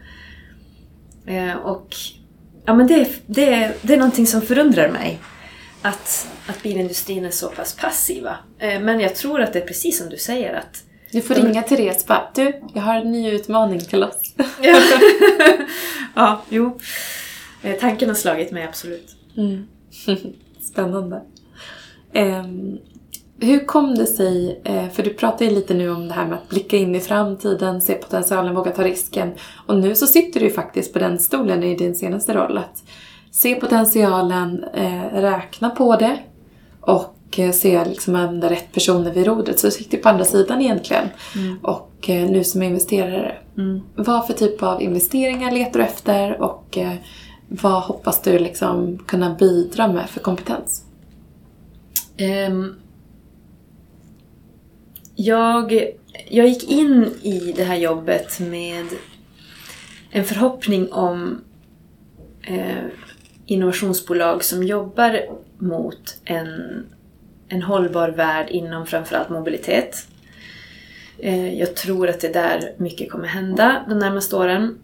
Eh, 1.25 1.55
och 1.55 1.95
ja, 2.65 2.73
men 2.73 2.87
det, 2.87 3.09
det, 3.25 3.77
det 3.81 3.93
är 3.93 3.97
någonting 3.97 4.27
som 4.27 4.41
förundrar 4.41 4.91
mig. 4.91 5.19
Att, 5.81 6.27
att 6.47 6.63
bilindustrin 6.63 7.25
är 7.25 7.31
så 7.31 7.47
pass 7.47 7.75
passiva. 7.75 8.37
Eh, 8.59 8.81
men 8.81 8.99
jag 8.99 9.15
tror 9.15 9.41
att 9.41 9.53
det 9.53 9.59
är 9.59 9.67
precis 9.67 9.97
som 9.97 10.09
du 10.09 10.17
säger 10.17 10.53
att 10.53 10.83
du 11.11 11.21
får 11.21 11.35
ringa 11.35 11.61
Therese 11.61 12.05
bara, 12.07 12.31
du, 12.35 12.61
jag 12.73 12.81
har 12.81 12.95
en 12.95 13.11
ny 13.11 13.31
utmaning 13.31 13.79
till 13.79 14.03
oss. 14.03 14.33
ja. 14.61 14.79
ja, 16.15 16.41
jo. 16.49 16.79
Eh, 17.61 17.79
tanken 17.79 18.09
har 18.09 18.15
slagit 18.15 18.51
mig 18.51 18.63
absolut. 18.63 19.15
Mm. 19.37 19.67
Spännande. 20.61 21.21
Um, 22.13 22.79
hur 23.41 23.65
kom 23.65 23.95
det 23.95 24.05
sig, 24.05 24.61
eh, 24.63 24.89
för 24.89 25.03
du 25.03 25.13
pratar 25.13 25.45
ju 25.45 25.51
lite 25.51 25.73
nu 25.73 25.89
om 25.89 26.07
det 26.07 26.13
här 26.13 26.27
med 26.27 26.37
att 26.37 26.49
blicka 26.49 26.77
in 26.77 26.95
i 26.95 26.99
framtiden, 26.99 27.81
se 27.81 27.93
potentialen, 27.93 28.55
våga 28.55 28.71
ta 28.71 28.83
risken. 28.83 29.31
Och 29.67 29.77
nu 29.77 29.95
så 29.95 30.07
sitter 30.07 30.39
du 30.39 30.45
ju 30.45 30.51
faktiskt 30.51 30.93
på 30.93 30.99
den 30.99 31.19
stolen 31.19 31.63
i 31.63 31.75
din 31.75 31.95
senaste 31.95 32.33
roll. 32.33 32.57
Att 32.57 32.83
se 33.31 33.55
potentialen, 33.55 34.63
eh, 34.73 35.03
räkna 35.13 35.69
på 35.69 35.95
det 35.95 36.19
och 36.81 37.39
eh, 37.39 37.51
se 37.51 37.85
liksom 37.85 38.15
om 38.15 38.39
det 38.39 38.47
är 38.47 38.51
rätt 38.51 38.71
personer 38.71 39.13
vid 39.13 39.27
rodret. 39.27 39.59
Så 39.59 39.67
du 39.67 39.71
sitter 39.71 39.97
på 39.97 40.09
andra 40.09 40.25
sidan 40.25 40.61
egentligen. 40.61 41.07
Mm. 41.35 41.57
Och 41.63 41.89
nu 42.07 42.43
som 42.43 42.63
investerare. 42.63 43.35
Mm. 43.57 43.81
Vad 43.95 44.27
för 44.27 44.33
typ 44.33 44.63
av 44.63 44.81
investeringar 44.81 45.51
letar 45.51 45.79
du 45.79 45.85
efter 45.85 46.41
och 46.41 46.77
vad 47.47 47.83
hoppas 47.83 48.21
du 48.21 48.39
liksom 48.39 48.97
kunna 49.07 49.35
bidra 49.35 49.87
med 49.87 50.09
för 50.09 50.19
kompetens? 50.19 50.83
Um, 52.49 52.75
jag, 55.15 55.83
jag 56.29 56.47
gick 56.47 56.71
in 56.71 57.13
i 57.21 57.53
det 57.55 57.63
här 57.63 57.75
jobbet 57.75 58.39
med 58.39 58.85
en 60.11 60.25
förhoppning 60.25 60.91
om 60.91 61.41
eh, 62.41 62.85
innovationsbolag 63.51 64.43
som 64.43 64.63
jobbar 64.63 65.21
mot 65.57 66.17
en, 66.25 66.85
en 67.47 67.61
hållbar 67.61 68.09
värld 68.09 68.49
inom 68.49 68.85
framförallt 68.85 69.29
mobilitet. 69.29 70.07
Eh, 71.19 71.59
jag 71.59 71.75
tror 71.75 72.09
att 72.09 72.19
det 72.19 72.27
är 72.27 72.33
där 72.33 72.73
mycket 72.77 73.11
kommer 73.11 73.27
hända 73.27 73.85
de 73.89 73.99
närmaste 73.99 74.35
åren. 74.35 74.79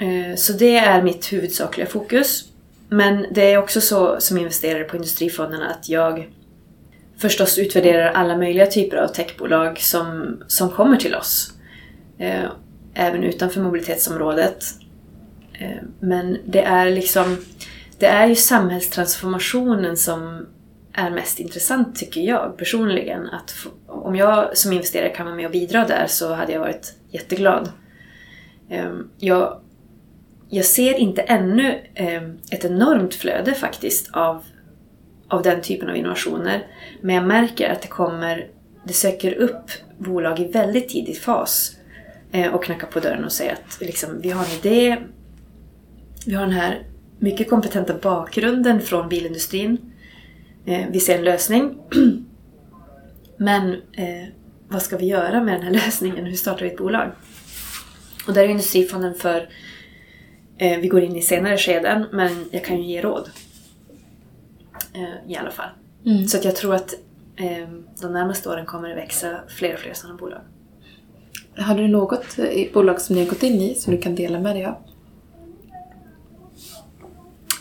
Eh, 0.00 0.36
så 0.36 0.52
det 0.52 0.76
är 0.76 1.02
mitt 1.02 1.32
huvudsakliga 1.32 1.86
fokus. 1.86 2.44
Men 2.88 3.26
det 3.30 3.52
är 3.52 3.58
också 3.58 3.80
så 3.80 4.20
som 4.20 4.38
investerare 4.38 4.84
på 4.84 4.96
Industrifonderna 4.96 5.70
att 5.70 5.88
jag 5.88 6.28
förstås 7.18 7.58
utvärderar 7.58 8.12
alla 8.12 8.36
möjliga 8.36 8.66
typer 8.66 8.96
av 8.96 9.08
techbolag 9.08 9.78
som, 9.78 10.36
som 10.46 10.70
kommer 10.70 10.96
till 10.96 11.14
oss. 11.14 11.52
Eh, 12.18 12.50
även 12.94 13.24
utanför 13.24 13.60
mobilitetsområdet. 13.60 14.64
Eh, 15.58 15.82
men 16.00 16.38
det 16.44 16.62
är 16.62 16.90
liksom 16.90 17.36
det 17.98 18.06
är 18.06 18.26
ju 18.26 18.34
samhällstransformationen 18.34 19.96
som 19.96 20.46
är 20.92 21.10
mest 21.10 21.40
intressant 21.40 21.96
tycker 21.96 22.20
jag 22.20 22.56
personligen. 22.56 23.26
Att 23.26 23.54
om 23.86 24.16
jag 24.16 24.56
som 24.56 24.72
investerare 24.72 25.08
kan 25.08 25.26
vara 25.26 25.36
med 25.36 25.46
och 25.46 25.52
bidra 25.52 25.86
där 25.86 26.06
så 26.08 26.34
hade 26.34 26.52
jag 26.52 26.60
varit 26.60 26.94
jätteglad. 27.10 27.72
Ehm, 28.70 29.10
jag, 29.18 29.60
jag 30.48 30.64
ser 30.64 30.94
inte 30.94 31.22
ännu 31.22 31.80
ehm, 31.94 32.38
ett 32.50 32.64
enormt 32.64 33.14
flöde 33.14 33.54
faktiskt 33.54 34.10
av 34.12 34.44
av 35.28 35.42
den 35.42 35.62
typen 35.62 35.88
av 35.90 35.96
innovationer. 35.96 36.66
Men 37.00 37.14
jag 37.14 37.24
märker 37.24 37.70
att 37.70 37.82
det 37.82 37.88
kommer, 37.88 38.48
det 38.84 38.92
söker 38.92 39.34
upp 39.34 39.70
bolag 39.98 40.40
i 40.40 40.44
väldigt 40.44 40.88
tidig 40.88 41.18
fas 41.18 41.76
eh, 42.32 42.54
och 42.54 42.64
knackar 42.64 42.86
på 42.86 43.00
dörren 43.00 43.24
och 43.24 43.32
säger 43.32 43.52
att 43.52 43.80
liksom, 43.80 44.20
vi 44.20 44.30
har 44.30 44.44
en 44.44 44.50
idé, 44.50 44.96
vi 46.26 46.34
har 46.34 46.42
den 46.42 46.54
här 46.54 46.86
mycket 47.18 47.50
kompetenta 47.50 47.94
bakgrunden 47.94 48.80
från 48.80 49.08
bilindustrin, 49.08 49.92
eh, 50.66 50.86
vi 50.90 51.00
ser 51.00 51.18
en 51.18 51.24
lösning. 51.24 51.78
Men 53.36 53.72
eh, 53.72 54.28
vad 54.68 54.82
ska 54.82 54.96
vi 54.96 55.06
göra 55.06 55.42
med 55.42 55.54
den 55.54 55.62
här 55.62 55.70
lösningen? 55.86 56.26
Hur 56.26 56.36
startar 56.36 56.62
vi 56.62 56.70
ett 56.70 56.78
bolag? 56.78 57.10
Och 58.26 58.34
där 58.34 58.42
är 58.42 58.48
Industrifonden 58.48 59.14
för, 59.14 59.48
eh, 60.58 60.78
vi 60.78 60.88
går 60.88 61.02
in 61.02 61.16
i 61.16 61.22
senare 61.22 61.56
skeden, 61.56 62.06
men 62.12 62.48
jag 62.50 62.64
kan 62.64 62.76
ju 62.76 62.84
ge 62.84 63.02
råd. 63.02 63.30
Eh, 64.94 65.32
i 65.32 65.36
alla 65.36 65.50
fall. 65.50 65.70
Mm. 66.04 66.28
Så 66.28 66.36
att 66.36 66.44
jag 66.44 66.56
tror 66.56 66.74
att 66.74 66.94
eh, 67.36 67.68
de 68.02 68.12
närmaste 68.12 68.48
åren 68.48 68.66
kommer 68.66 68.88
det 68.88 68.94
växa 68.94 69.40
fler 69.48 69.74
och 69.74 69.80
fler 69.80 69.94
sådana 69.94 70.18
bolag. 70.18 70.40
Har 71.56 71.74
du 71.74 71.88
något 71.88 72.36
bolag 72.72 73.00
som 73.00 73.16
ni 73.16 73.22
har 73.22 73.30
gått 73.30 73.42
in 73.42 73.60
i 73.60 73.74
som 73.74 73.94
du 73.94 74.02
kan 74.02 74.14
dela 74.14 74.40
med 74.40 74.56
dig 74.56 74.64
av? 74.64 74.85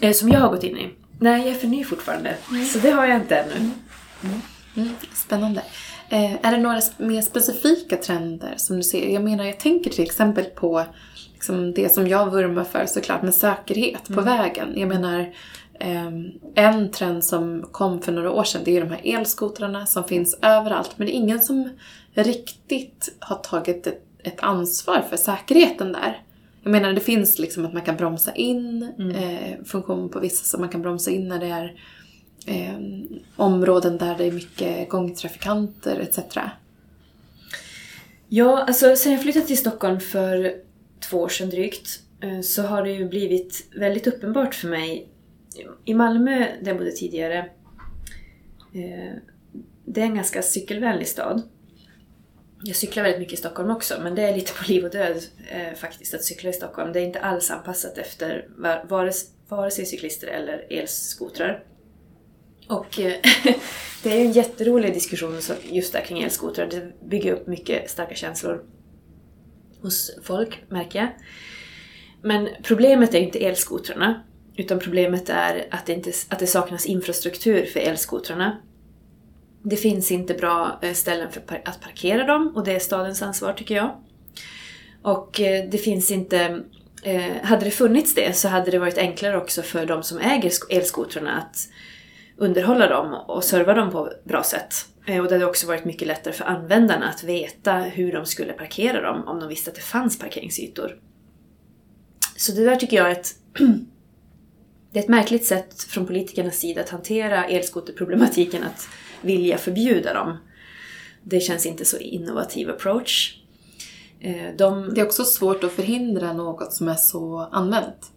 Eh, 0.02 0.14
som 0.14 0.30
jag 0.30 0.40
har 0.40 0.50
gått 0.50 0.64
in 0.64 0.78
i? 0.78 0.90
Nej, 1.20 1.42
jag 1.42 1.56
är 1.56 1.60
för 1.60 1.68
ny 1.68 1.84
fortfarande. 1.84 2.36
Mm. 2.50 2.66
Så 2.66 2.80
det 2.80 2.92
har 2.92 3.06
jag 3.06 3.18
inte 3.18 3.36
ännu. 3.36 3.56
Mm. 3.56 4.42
Mm. 4.76 4.90
Spännande. 5.14 5.62
Eh, 6.10 6.46
är 6.46 6.52
det 6.52 6.58
några 6.58 6.82
mer 6.98 7.22
specifika 7.22 7.98
trender 7.98 8.54
som 8.58 8.78
du 8.78 8.84
ser? 8.84 9.10
Jag 9.10 9.24
menar, 9.24 9.44
jag 9.44 9.60
tänker 9.60 9.92
till 9.92 10.04
exempel 10.04 10.46
på 10.46 10.86
liksom 11.34 11.74
det 11.74 11.94
som 11.94 12.08
jag 12.08 12.32
vurmar 12.32 12.64
för 12.64 12.86
såklart 12.86 13.22
med 13.22 13.36
säkerhet 13.36 14.08
på 14.08 14.22
mm. 14.22 14.26
vägen. 14.26 14.74
Jag 14.76 14.90
menar, 14.90 15.34
Ehm, 15.80 16.32
en 16.56 16.92
trend 16.92 17.24
som 17.24 17.66
kom 17.72 18.02
för 18.02 18.12
några 18.12 18.32
år 18.32 18.44
sedan 18.44 18.62
det 18.66 18.78
är 18.78 18.82
de 18.82 18.90
här 18.90 19.02
elskotrarna 19.04 19.86
som 19.86 20.04
finns 20.04 20.40
överallt 20.42 20.92
men 20.96 21.08
det 21.08 21.14
är 21.14 21.18
ingen 21.18 21.40
som 21.40 21.70
riktigt 22.14 23.16
har 23.20 23.36
tagit 23.36 23.88
ett, 23.88 24.02
ett 24.24 24.40
ansvar 24.40 25.04
för 25.10 25.18
säkerheten 25.18 25.92
där. 25.92 26.22
Jag 26.66 26.72
menar 26.72 26.94
det 26.94 27.02
finns 27.02 27.40
liksom 27.40 27.66
att 27.66 27.74
man 27.74 27.82
kan 27.82 27.98
bromsa 27.98 28.34
in, 28.36 28.92
mm. 29.00 29.16
eh, 29.16 29.64
funktion 29.66 30.10
på 30.10 30.20
vissa 30.20 30.44
så 30.44 30.58
man 30.58 30.70
kan 30.70 30.82
bromsa 30.82 31.12
in 31.12 31.28
när 31.28 31.40
det 31.40 31.48
är 31.48 31.80
eh, 32.46 32.80
områden 33.36 33.98
där 33.98 34.18
det 34.18 34.26
är 34.26 34.32
mycket 34.32 34.90
gångtrafikanter 34.90 36.00
etc. 36.00 36.38
Ja, 38.28 38.64
alltså 38.64 38.96
sen 38.96 39.12
jag 39.12 39.22
flyttade 39.22 39.46
till 39.46 39.58
Stockholm 39.58 40.00
för 40.00 40.54
två 41.10 41.18
år 41.18 41.30
sedan 41.30 41.50
drygt 41.50 42.00
eh, 42.22 42.42
så 42.42 42.62
har 42.62 42.84
det 42.84 42.92
ju 42.92 43.10
blivit 43.10 43.66
väldigt 43.76 44.08
uppenbart 44.08 44.56
för 44.56 44.68
mig 44.68 45.10
i 45.86 45.94
Malmö, 45.94 46.40
där 46.40 46.68
jag 46.68 46.78
bodde 46.78 46.92
tidigare, 46.92 47.38
eh, 48.74 49.16
det 49.86 50.02
är 50.02 50.06
en 50.06 50.16
ganska 50.16 50.42
cykelvänlig 50.42 51.08
stad. 51.08 51.42
Jag 52.64 52.76
cyklar 52.76 53.04
väldigt 53.04 53.20
mycket 53.20 53.34
i 53.34 53.38
Stockholm 53.38 53.72
också, 53.72 54.02
men 54.02 54.16
det 54.16 54.22
är 54.22 54.36
lite 54.36 54.54
på 54.54 54.64
liv 54.68 54.86
och 54.86 54.92
död 54.92 55.24
eh, 55.50 55.74
faktiskt 55.76 56.14
att 56.14 56.24
cykla 56.24 56.50
i 56.50 56.54
Stockholm. 56.54 56.94
Det 56.94 57.00
är 57.00 57.06
inte 57.06 57.20
alls 57.20 57.52
anpassat 57.52 57.98
efter 57.98 58.48
vare, 58.88 59.12
vare 59.48 59.72
sig 59.72 59.86
cyklister 59.86 60.28
eller 60.28 60.66
elskotrar. 60.70 61.64
Och 62.70 63.00
eh, 63.00 63.14
det 64.04 64.12
är 64.12 64.20
ju 64.20 64.26
en 64.26 64.32
jätterolig 64.32 64.94
diskussion 64.94 65.40
just 65.64 65.94
där 65.94 66.02
kring 66.02 66.24
elskotrar. 66.24 66.68
Det 66.68 67.08
bygger 67.10 67.34
upp 67.34 67.48
mycket 67.48 67.90
starka 67.90 68.16
känslor 68.16 68.64
hos 69.82 70.18
folk, 70.24 70.64
märker 70.70 71.00
jag. 71.00 71.10
Men 72.22 72.50
problemet 72.64 73.14
är 73.14 73.20
ju 73.20 73.26
inte 73.26 73.46
elskotrarna. 73.46 74.24
Utan 74.58 74.80
problemet 74.80 75.30
är 75.30 75.68
att 75.72 75.86
det, 75.86 75.94
inte, 75.94 76.12
att 76.30 76.40
det 76.40 76.48
saknas 76.48 76.86
infrastruktur 76.86 77.66
för 77.66 77.80
elskotrarna. 77.80 78.62
Det 79.68 79.76
finns 79.76 80.12
inte 80.12 80.34
bra 80.34 80.80
eh, 80.82 80.94
ställen 80.94 81.32
för 81.32 81.62
att 81.66 81.82
parkera 81.82 82.24
dem 82.24 82.52
och 82.56 82.64
det 82.64 82.76
är 82.76 82.80
stadens 82.80 83.22
ansvar 83.22 83.54
tycker 83.54 83.76
jag. 83.76 83.96
Och 85.02 85.42
eh, 85.42 85.70
det 85.70 85.78
finns 85.78 86.12
inte... 86.12 86.64
Eh, 87.04 87.34
hade 87.44 87.66
det 87.66 87.72
funnits 87.72 88.16
det 88.16 88.36
så 88.36 88.48
hade 88.48 88.72
det 88.72 88.80
varit 88.80 88.98
enklare 88.98 89.38
också 89.38 89.62
för 89.62 89.86
de 89.86 90.04
som 90.04 90.18
äger 90.18 90.52
elskotrarna 90.70 91.38
att 91.38 91.68
underhålla 92.38 92.88
dem 92.88 93.14
och 93.28 93.44
serva 93.44 93.74
dem 93.74 93.92
på 93.92 94.12
bra 94.24 94.44
sätt. 94.44 94.74
Och 95.08 95.28
det 95.28 95.32
hade 95.32 95.46
också 95.46 95.68
varit 95.68 95.86
mycket 95.86 96.08
lättare 96.08 96.34
för 96.34 96.46
användarna 96.46 97.10
att 97.10 97.24
veta 97.24 97.74
hur 97.74 98.12
de 98.12 98.26
skulle 98.26 98.54
parkera 98.54 99.02
dem 99.02 99.28
om 99.28 99.40
de 99.40 99.50
visste 99.50 99.70
att 99.70 99.76
det 99.76 99.82
fanns 99.82 100.20
parkeringsytor. 100.20 101.00
Så 102.38 102.52
det 102.52 102.66
där 102.66 102.76
tycker 102.76 102.98
jag 102.98 103.08
är 103.08 103.12
ett 103.12 103.36
det 104.92 105.00
är 105.00 105.04
ett 105.04 105.10
märkligt 105.10 105.46
sätt 105.46 105.84
från 105.84 106.08
politikernas 106.08 106.56
sida 106.56 106.82
att 106.82 106.90
hantera 106.90 107.46
elskoterproblematiken 107.46 108.64
att 108.64 108.88
vilja 109.26 109.58
förbjuda 109.58 110.14
dem. 110.14 110.38
Det 111.24 111.40
känns 111.40 111.66
inte 111.66 111.86
så 111.86 111.98
innovativ 111.98 112.70
approach. 112.70 113.38
Eh, 114.20 114.56
de... 114.58 114.94
Det 114.94 115.02
är 115.02 115.06
också 115.06 115.24
svårt 115.24 115.64
att 115.64 115.72
förhindra 115.72 116.34
något 116.34 116.74
som 116.74 116.88
är 116.88 116.96
så 116.96 117.50
använt. 117.52 118.12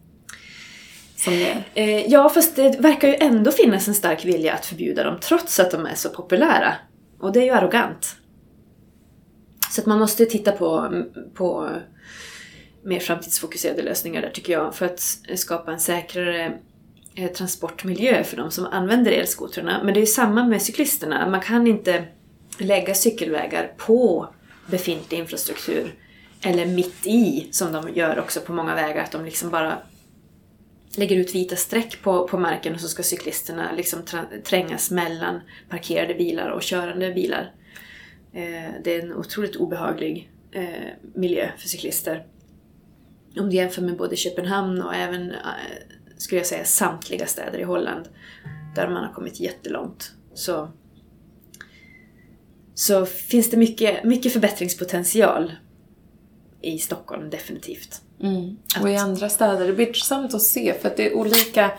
Som 1.17 1.33
det 1.33 1.65
eh, 1.75 2.07
Ja, 2.07 2.29
fast 2.29 2.57
det 2.57 2.81
verkar 2.81 3.09
ju 3.09 3.15
ändå 3.15 3.51
finnas 3.51 3.89
en 3.89 3.95
stark 3.95 4.25
vilja 4.25 4.55
att 4.55 4.67
förbjuda 4.67 5.05
dem 5.05 5.19
trots 5.21 5.61
att 5.61 5.71
de 5.71 5.87
är 5.87 5.95
så 5.95 6.09
populära. 6.09 6.75
Och 7.21 7.33
det 7.33 7.41
är 7.41 7.45
ju 7.45 7.51
arrogant. 7.51 8.17
Så 9.71 9.81
att 9.81 9.87
man 9.87 9.99
måste 9.99 10.27
titta 10.27 10.53
på, 10.53 11.03
på 11.35 11.71
mer 12.83 13.01
framtidsfokuserade 13.01 13.83
lösningar 13.83 14.23
där 14.23 14.31
tycker 14.31 14.53
jag 14.53 14.75
för 14.75 14.87
att 14.87 15.01
skapa 15.37 15.73
en 15.73 15.81
säkrare 15.81 16.59
Eh, 17.19 17.29
transportmiljö 17.29 18.25
för 18.25 18.37
de 18.37 18.51
som 18.51 18.67
använder 18.67 19.13
elskotrarna. 19.13 19.81
Men 19.85 19.95
det 19.95 20.03
är 20.03 20.07
samma 20.07 20.45
med 20.45 20.63
cyklisterna. 20.63 21.29
Man 21.29 21.41
kan 21.41 21.67
inte 21.67 22.05
lägga 22.59 22.95
cykelvägar 22.95 23.73
på 23.77 24.29
befintlig 24.71 25.19
infrastruktur. 25.19 25.95
Eller 26.43 26.67
mitt 26.67 27.07
i, 27.07 27.49
som 27.51 27.73
de 27.73 27.95
gör 27.95 28.19
också 28.19 28.41
på 28.41 28.53
många 28.53 28.75
vägar, 28.75 29.05
att 29.05 29.13
de 29.13 29.25
liksom 29.25 29.51
bara 29.51 29.79
lägger 30.97 31.17
ut 31.17 31.35
vita 31.35 31.57
streck 31.57 32.03
på, 32.03 32.29
på 32.29 32.39
marken 32.39 32.75
och 32.75 32.81
så 32.81 32.89
ska 32.89 33.03
cyklisterna 33.03 33.73
liksom 33.73 34.03
trängas 34.45 34.91
mellan 34.91 35.41
parkerade 35.69 36.15
bilar 36.15 36.49
och 36.49 36.63
körande 36.63 37.13
bilar. 37.13 37.53
Eh, 38.33 38.71
det 38.85 38.97
är 38.97 39.03
en 39.03 39.13
otroligt 39.13 39.57
obehaglig 39.57 40.31
eh, 40.53 40.65
miljö 41.15 41.49
för 41.57 41.69
cyklister. 41.69 42.27
Om 43.39 43.51
du 43.51 43.57
jämför 43.57 43.83
med 43.83 43.97
både 43.97 44.17
Köpenhamn 44.17 44.83
och 44.83 44.95
även, 44.95 45.31
eh, 45.31 45.39
skulle 46.19 46.41
jag 46.41 46.47
säga, 46.47 46.65
samtliga 46.65 47.27
städer 47.27 47.59
i 47.59 47.63
Holland, 47.63 48.09
där 48.75 48.89
man 48.89 49.05
har 49.05 49.13
kommit 49.13 49.41
jättelångt, 49.41 50.13
så, 50.35 50.69
så 52.75 53.07
finns 53.07 53.51
det 53.51 53.57
mycket, 53.57 54.05
mycket 54.05 54.33
förbättringspotential 54.33 55.53
i 56.63 56.79
Stockholm, 56.79 57.31
definitivt. 57.31 58.03
Mm. 58.21 58.57
Och 58.83 58.91
i 58.91 58.97
andra 58.97 59.29
städer. 59.29 59.67
Det 59.67 59.73
blir 59.73 59.87
intressant 59.87 60.35
att 60.35 60.43
se 60.43 60.75
för 60.75 60.89
att 60.89 60.97
det 60.97 61.07
är 61.07 61.15
olika 61.15 61.71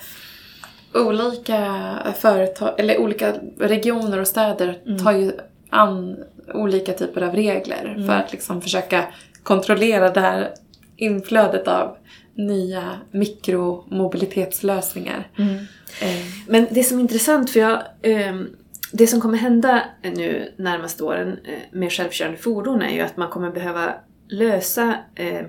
olika 0.94 2.14
företag, 2.16 2.80
eller 2.80 2.98
olika 2.98 3.34
regioner 3.58 4.20
och 4.20 4.28
städer 4.28 4.82
mm. 4.86 4.98
tar 4.98 5.12
ju 5.12 5.32
an 5.70 6.18
olika 6.54 6.94
typer 6.94 7.22
av 7.22 7.36
regler 7.36 7.86
mm. 7.86 8.08
för 8.08 8.14
att 8.14 8.32
liksom 8.32 8.62
försöka 8.62 9.08
kontrollera 9.44 10.10
det 10.10 10.20
här 10.20 10.54
inflödet 10.96 11.68
av 11.68 11.98
nya 12.40 13.00
mikromobilitetslösningar. 13.12 15.28
Mm. 15.38 15.56
Eh. 16.02 16.26
Men 16.48 16.68
det 16.72 16.84
som 16.84 16.98
är 16.98 17.02
intressant, 17.02 17.50
för 17.50 17.60
jag, 17.60 17.80
eh, 18.02 18.36
det 18.92 19.08
som 19.08 19.22
kommer 19.22 19.38
hända 19.38 19.84
nu 20.04 20.54
närmaste 20.58 21.04
åren 21.04 21.40
eh, 21.46 21.60
med 21.72 21.92
självkörande 21.92 22.38
fordon 22.38 22.82
är 22.82 22.94
ju 22.94 23.02
att 23.02 23.18
man 23.18 23.30
kommer 23.30 23.52
behöva 23.52 23.94
lösa 24.28 24.96
eh, 25.16 25.46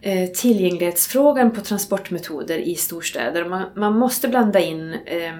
eh, 0.00 0.30
tillgänglighetsfrågan 0.30 1.50
på 1.50 1.60
transportmetoder 1.60 2.58
i 2.58 2.74
storstäder. 2.74 3.44
Man, 3.44 3.64
man 3.76 3.98
måste 3.98 4.28
blanda 4.28 4.60
in 4.60 4.94
eh, 5.06 5.28
eh, 5.28 5.34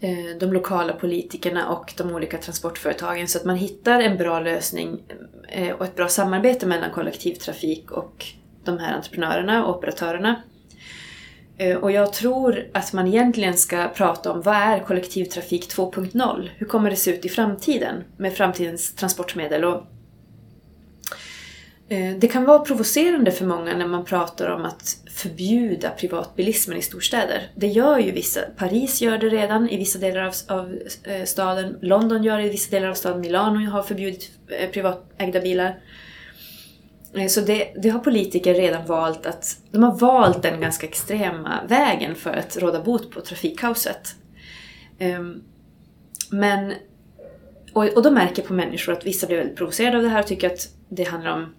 Eh, 0.00 0.36
de 0.40 0.52
lokala 0.52 0.92
politikerna 0.92 1.68
och 1.68 1.94
de 1.96 2.10
olika 2.14 2.38
transportföretagen 2.38 3.28
så 3.28 3.38
att 3.38 3.44
man 3.44 3.56
hittar 3.56 4.00
en 4.00 4.16
bra 4.16 4.40
lösning 4.40 5.02
eh, 5.48 5.70
och 5.70 5.84
ett 5.84 5.96
bra 5.96 6.08
samarbete 6.08 6.66
mellan 6.66 6.90
kollektivtrafik 6.90 7.90
och 7.90 8.26
de 8.64 8.78
här 8.78 8.94
entreprenörerna 8.94 9.66
och 9.66 9.76
operatörerna. 9.76 10.42
Eh, 11.56 11.76
och 11.76 11.92
jag 11.92 12.12
tror 12.12 12.70
att 12.74 12.92
man 12.92 13.06
egentligen 13.06 13.54
ska 13.54 13.88
prata 13.88 14.32
om 14.32 14.42
vad 14.42 14.56
är 14.56 14.78
kollektivtrafik 14.78 15.68
2.0? 15.68 16.48
Hur 16.56 16.66
kommer 16.66 16.90
det 16.90 16.96
se 16.96 17.10
ut 17.10 17.24
i 17.24 17.28
framtiden 17.28 18.04
med 18.16 18.32
framtidens 18.32 18.94
transportmedel? 18.94 19.64
Och 19.64 19.82
Eh, 21.90 22.16
det 22.18 22.28
kan 22.28 22.44
vara 22.44 22.58
provocerande 22.58 23.30
för 23.30 23.44
många 23.44 23.76
när 23.76 23.86
man 23.86 24.04
pratar 24.04 24.50
om 24.50 24.64
att 24.64 24.96
förbjuda 25.10 25.90
privatbilismen 25.90 26.78
i 26.78 26.82
storstäder. 26.82 27.50
Det 27.54 27.66
gör 27.66 27.98
ju 27.98 28.10
vissa. 28.10 28.40
Paris 28.56 29.00
gör 29.00 29.18
det 29.18 29.28
redan 29.28 29.68
i 29.68 29.76
vissa 29.76 29.98
delar 29.98 30.22
av, 30.22 30.34
av 30.48 30.78
eh, 31.04 31.24
staden. 31.24 31.78
London 31.80 32.22
gör 32.22 32.38
det 32.38 32.44
i 32.44 32.50
vissa 32.50 32.70
delar 32.70 32.88
av 32.88 32.94
staden. 32.94 33.20
Milano 33.20 33.70
har 33.70 33.82
förbjudit 33.82 34.30
eh, 34.48 34.70
privatägda 34.70 35.40
bilar. 35.40 35.78
Så 37.28 37.40
det, 37.40 37.72
det, 37.82 37.88
har 37.88 37.98
politiker 37.98 38.54
redan 38.54 38.86
valt 38.86 39.26
att... 39.26 39.56
De 39.70 39.82
har 39.82 39.98
valt 39.98 40.42
den 40.42 40.60
ganska 40.60 40.86
extrema 40.86 41.60
vägen 41.68 42.14
för 42.14 42.30
att 42.30 42.56
råda 42.56 42.82
bot 42.82 43.10
på 43.10 43.20
trafikkaoset. 43.20 44.14
Ehm, 44.98 45.42
men... 46.30 46.72
Och, 47.72 47.84
och 47.84 48.02
då 48.02 48.10
märker 48.10 48.42
på 48.42 48.52
människor 48.52 48.92
att 48.92 49.06
vissa 49.06 49.26
blir 49.26 49.36
väldigt 49.36 49.56
provocerade 49.56 49.96
av 49.96 50.02
det 50.02 50.08
här 50.08 50.20
och 50.20 50.26
tycker 50.26 50.50
att 50.50 50.68
det 50.88 51.04
handlar 51.04 51.32
om 51.32 51.54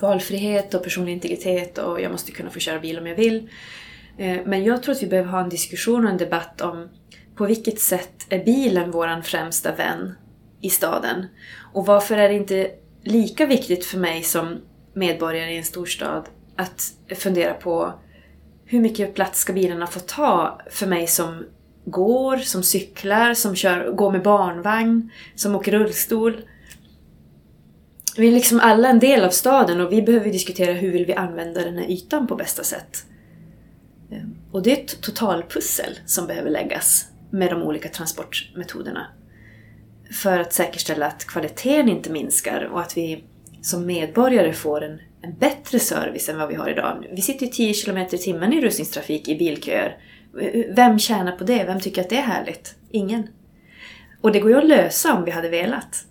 valfrihet 0.00 0.74
och 0.74 0.82
personlig 0.84 1.12
integritet 1.12 1.78
och 1.78 2.00
jag 2.00 2.12
måste 2.12 2.32
kunna 2.32 2.50
få 2.50 2.58
köra 2.58 2.80
bil 2.80 2.98
om 2.98 3.06
jag 3.06 3.16
vill. 3.16 3.50
Eh, 4.18 4.38
men 4.46 4.64
jag 4.64 4.82
tror 4.82 4.94
att 4.94 5.02
vi 5.02 5.06
behöver 5.06 5.30
ha 5.30 5.40
en 5.40 5.48
diskussion 5.48 6.04
och 6.04 6.10
en 6.10 6.18
debatt 6.18 6.60
om 6.60 6.88
på 7.36 7.46
vilket 7.46 7.80
sätt 7.80 8.26
är 8.28 8.44
bilen 8.44 8.90
vår 8.90 9.22
främsta 9.22 9.74
vän 9.74 10.14
i 10.60 10.70
staden? 10.70 11.26
Och 11.72 11.86
varför 11.86 12.16
är 12.16 12.28
det 12.28 12.34
inte 12.34 12.70
lika 13.02 13.46
viktigt 13.46 13.84
för 13.84 13.98
mig 13.98 14.22
som 14.22 14.60
medborgare 14.94 15.52
i 15.52 15.56
en 15.56 15.64
storstad 15.64 16.28
att 16.56 16.92
fundera 17.16 17.54
på 17.54 17.94
hur 18.64 18.80
mycket 18.80 19.14
plats 19.14 19.40
ska 19.40 19.52
bilarna 19.52 19.86
få 19.86 20.00
ta 20.00 20.60
för 20.70 20.86
mig 20.86 21.06
som 21.06 21.44
går, 21.84 22.36
som 22.36 22.62
cyklar, 22.62 23.34
som 23.34 23.56
kör, 23.56 23.92
går 23.92 24.12
med 24.12 24.22
barnvagn, 24.22 25.10
som 25.34 25.54
åker 25.54 25.72
rullstol. 25.72 26.42
Vi 28.16 28.28
är 28.28 28.32
liksom 28.32 28.60
alla 28.60 28.88
en 28.88 28.98
del 28.98 29.24
av 29.24 29.30
staden 29.30 29.80
och 29.80 29.92
vi 29.92 30.02
behöver 30.02 30.32
diskutera 30.32 30.72
hur 30.72 30.92
vill 30.92 31.06
vi 31.06 31.14
använda 31.14 31.64
den 31.64 31.78
här 31.78 31.90
ytan 31.90 32.26
på 32.26 32.36
bästa 32.36 32.62
sätt. 32.62 33.04
Ehm, 34.12 34.36
och 34.52 34.62
det 34.62 34.70
är 34.70 34.84
ett 34.84 35.00
totalpussel 35.00 35.98
som 36.06 36.26
behöver 36.26 36.50
läggas 36.50 37.06
med 37.30 37.50
de 37.50 37.62
olika 37.62 37.88
transportmetoderna 37.88 39.06
för 40.22 40.38
att 40.38 40.52
säkerställa 40.52 41.06
att 41.06 41.24
kvaliteten 41.24 41.88
inte 41.88 42.10
minskar 42.10 42.68
och 42.72 42.80
att 42.80 42.96
vi 42.96 43.24
som 43.62 43.86
medborgare 43.86 44.52
får 44.52 44.84
en, 44.84 45.00
en 45.22 45.34
bättre 45.38 45.78
service 45.78 46.28
än 46.28 46.38
vad 46.38 46.48
vi 46.48 46.54
har 46.54 46.68
idag. 46.68 47.06
Vi 47.12 47.22
sitter 47.22 47.46
ju 47.46 47.52
10 47.52 47.74
km 47.74 47.98
i 47.98 48.18
timmen 48.18 48.52
i 48.52 48.60
rusningstrafik 48.60 49.28
i 49.28 49.36
bilköer. 49.36 49.96
Vem 50.74 50.98
tjänar 50.98 51.32
på 51.32 51.44
det? 51.44 51.64
Vem 51.64 51.80
tycker 51.80 52.00
att 52.00 52.10
det 52.10 52.16
är 52.16 52.22
härligt? 52.22 52.74
Ingen. 52.90 53.28
Och 54.20 54.32
det 54.32 54.40
går 54.40 54.50
ju 54.50 54.58
att 54.58 54.68
lösa 54.68 55.14
om 55.14 55.24
vi 55.24 55.30
hade 55.30 55.48
velat. 55.48 56.04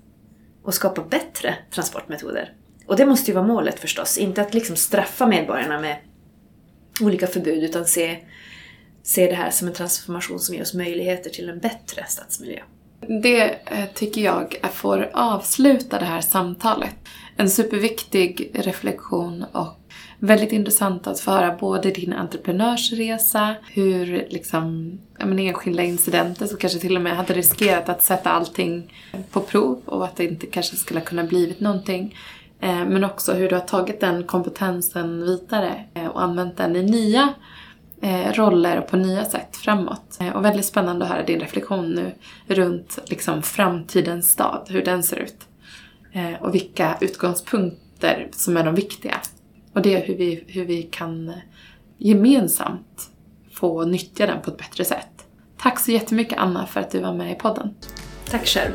Och 0.64 0.74
skapa 0.74 1.02
bättre 1.02 1.56
transportmetoder. 1.72 2.54
Och 2.86 2.96
det 2.96 3.06
måste 3.06 3.32
ju 3.32 3.36
vara 3.36 3.48
målet 3.48 3.80
förstås. 3.80 4.18
Inte 4.18 4.42
att 4.42 4.54
liksom 4.54 4.76
straffa 4.76 5.28
medborgarna 5.28 5.80
med 5.80 5.98
olika 7.02 7.28
förbud 7.28 7.64
utan 7.64 7.86
se, 7.86 8.18
se 9.04 9.28
det 9.28 9.36
här 9.36 9.52
som 9.52 9.68
en 9.68 9.74
transformation 9.74 10.40
som 10.40 10.56
ger 10.56 10.62
oss 10.62 10.74
möjligheter 10.74 11.30
till 11.30 11.50
en 11.50 11.60
bättre 11.60 12.06
stadsmiljö. 12.08 12.60
Det 13.22 13.44
eh, 13.66 13.86
tycker 13.94 14.22
jag 14.22 14.60
får 14.74 15.10
avsluta 15.14 16.00
det 16.00 16.06
här 16.06 16.22
samtalet. 16.22 16.96
En 17.38 17.50
superviktig 17.50 18.52
reflektion 18.54 19.46
och 19.52 19.79
väldigt 20.20 20.52
intressant 20.52 21.08
att 21.08 21.20
föra 21.20 21.56
både 21.56 21.92
din 21.92 22.14
entreprenörsresa, 22.14 23.56
hur 23.74 24.28
liksom, 24.30 24.98
men, 25.20 25.40
enskilda 25.40 25.84
incidenter 25.84 26.46
som 26.46 26.58
kanske 26.58 26.80
till 26.80 26.96
och 26.96 27.02
med 27.02 27.18
hade 27.18 27.34
riskerat 27.34 27.90
att 27.90 28.04
sätta 28.04 28.30
allting 28.30 28.94
på 29.32 29.40
prov 29.40 29.82
och 29.86 30.06
att 30.06 30.16
det 30.16 30.26
inte 30.26 30.46
kanske 30.46 30.76
skulle 30.76 31.02
kunna 31.02 31.24
blivit 31.24 31.60
någonting. 31.60 32.16
Eh, 32.60 32.86
men 32.86 33.04
också 33.04 33.34
hur 33.34 33.50
du 33.50 33.56
har 33.56 33.62
tagit 33.62 34.00
den 34.00 34.24
kompetensen 34.24 35.24
vidare 35.24 35.86
eh, 35.94 36.08
och 36.08 36.24
använt 36.24 36.58
den 36.58 36.76
i 36.76 36.84
nya 36.84 37.34
eh, 38.02 38.34
roller 38.34 38.80
och 38.80 38.88
på 38.88 38.98
nya 38.98 39.26
sätt 39.26 39.58
framåt. 39.58 40.20
Och 40.36 40.46
väldigt 40.46 40.66
spännande 40.66 41.06
att 41.06 41.12
höra 41.12 41.24
din 41.24 41.40
reflektion 41.40 41.92
nu 41.92 42.12
runt 42.48 43.00
liksom, 43.06 43.42
framtidens 43.42 44.32
stad, 44.32 44.68
hur 44.70 44.86
den 44.86 45.04
ser 45.04 45.18
ut. 45.18 45.46
Och 46.40 46.56
vilka 46.56 46.98
utgångspunkter 47.02 48.28
som 48.32 48.58
är 48.58 48.64
de 48.64 48.76
viktiga. 48.76 49.16
Och 49.74 49.82
det 49.82 49.96
är 49.96 50.08
hur 50.08 50.16
vi, 50.16 50.44
hur 50.48 50.66
vi 50.66 50.84
kan 50.84 51.30
eh, 51.30 51.36
gemensamt 51.98 53.10
få 53.54 53.86
nyttja 53.86 54.26
den 54.26 54.42
på 54.42 54.52
ett 54.52 54.58
bättre 54.58 54.86
sätt. 54.86 55.26
Tack 55.58 55.80
så 55.80 55.92
jättemycket 55.92 56.38
Anna 56.38 56.66
för 56.66 56.80
att 56.80 56.92
du 56.92 57.00
var 57.00 57.14
med 57.14 57.32
i 57.32 57.36
podden. 57.36 57.76
Tack 58.30 58.46
själv. 58.48 58.74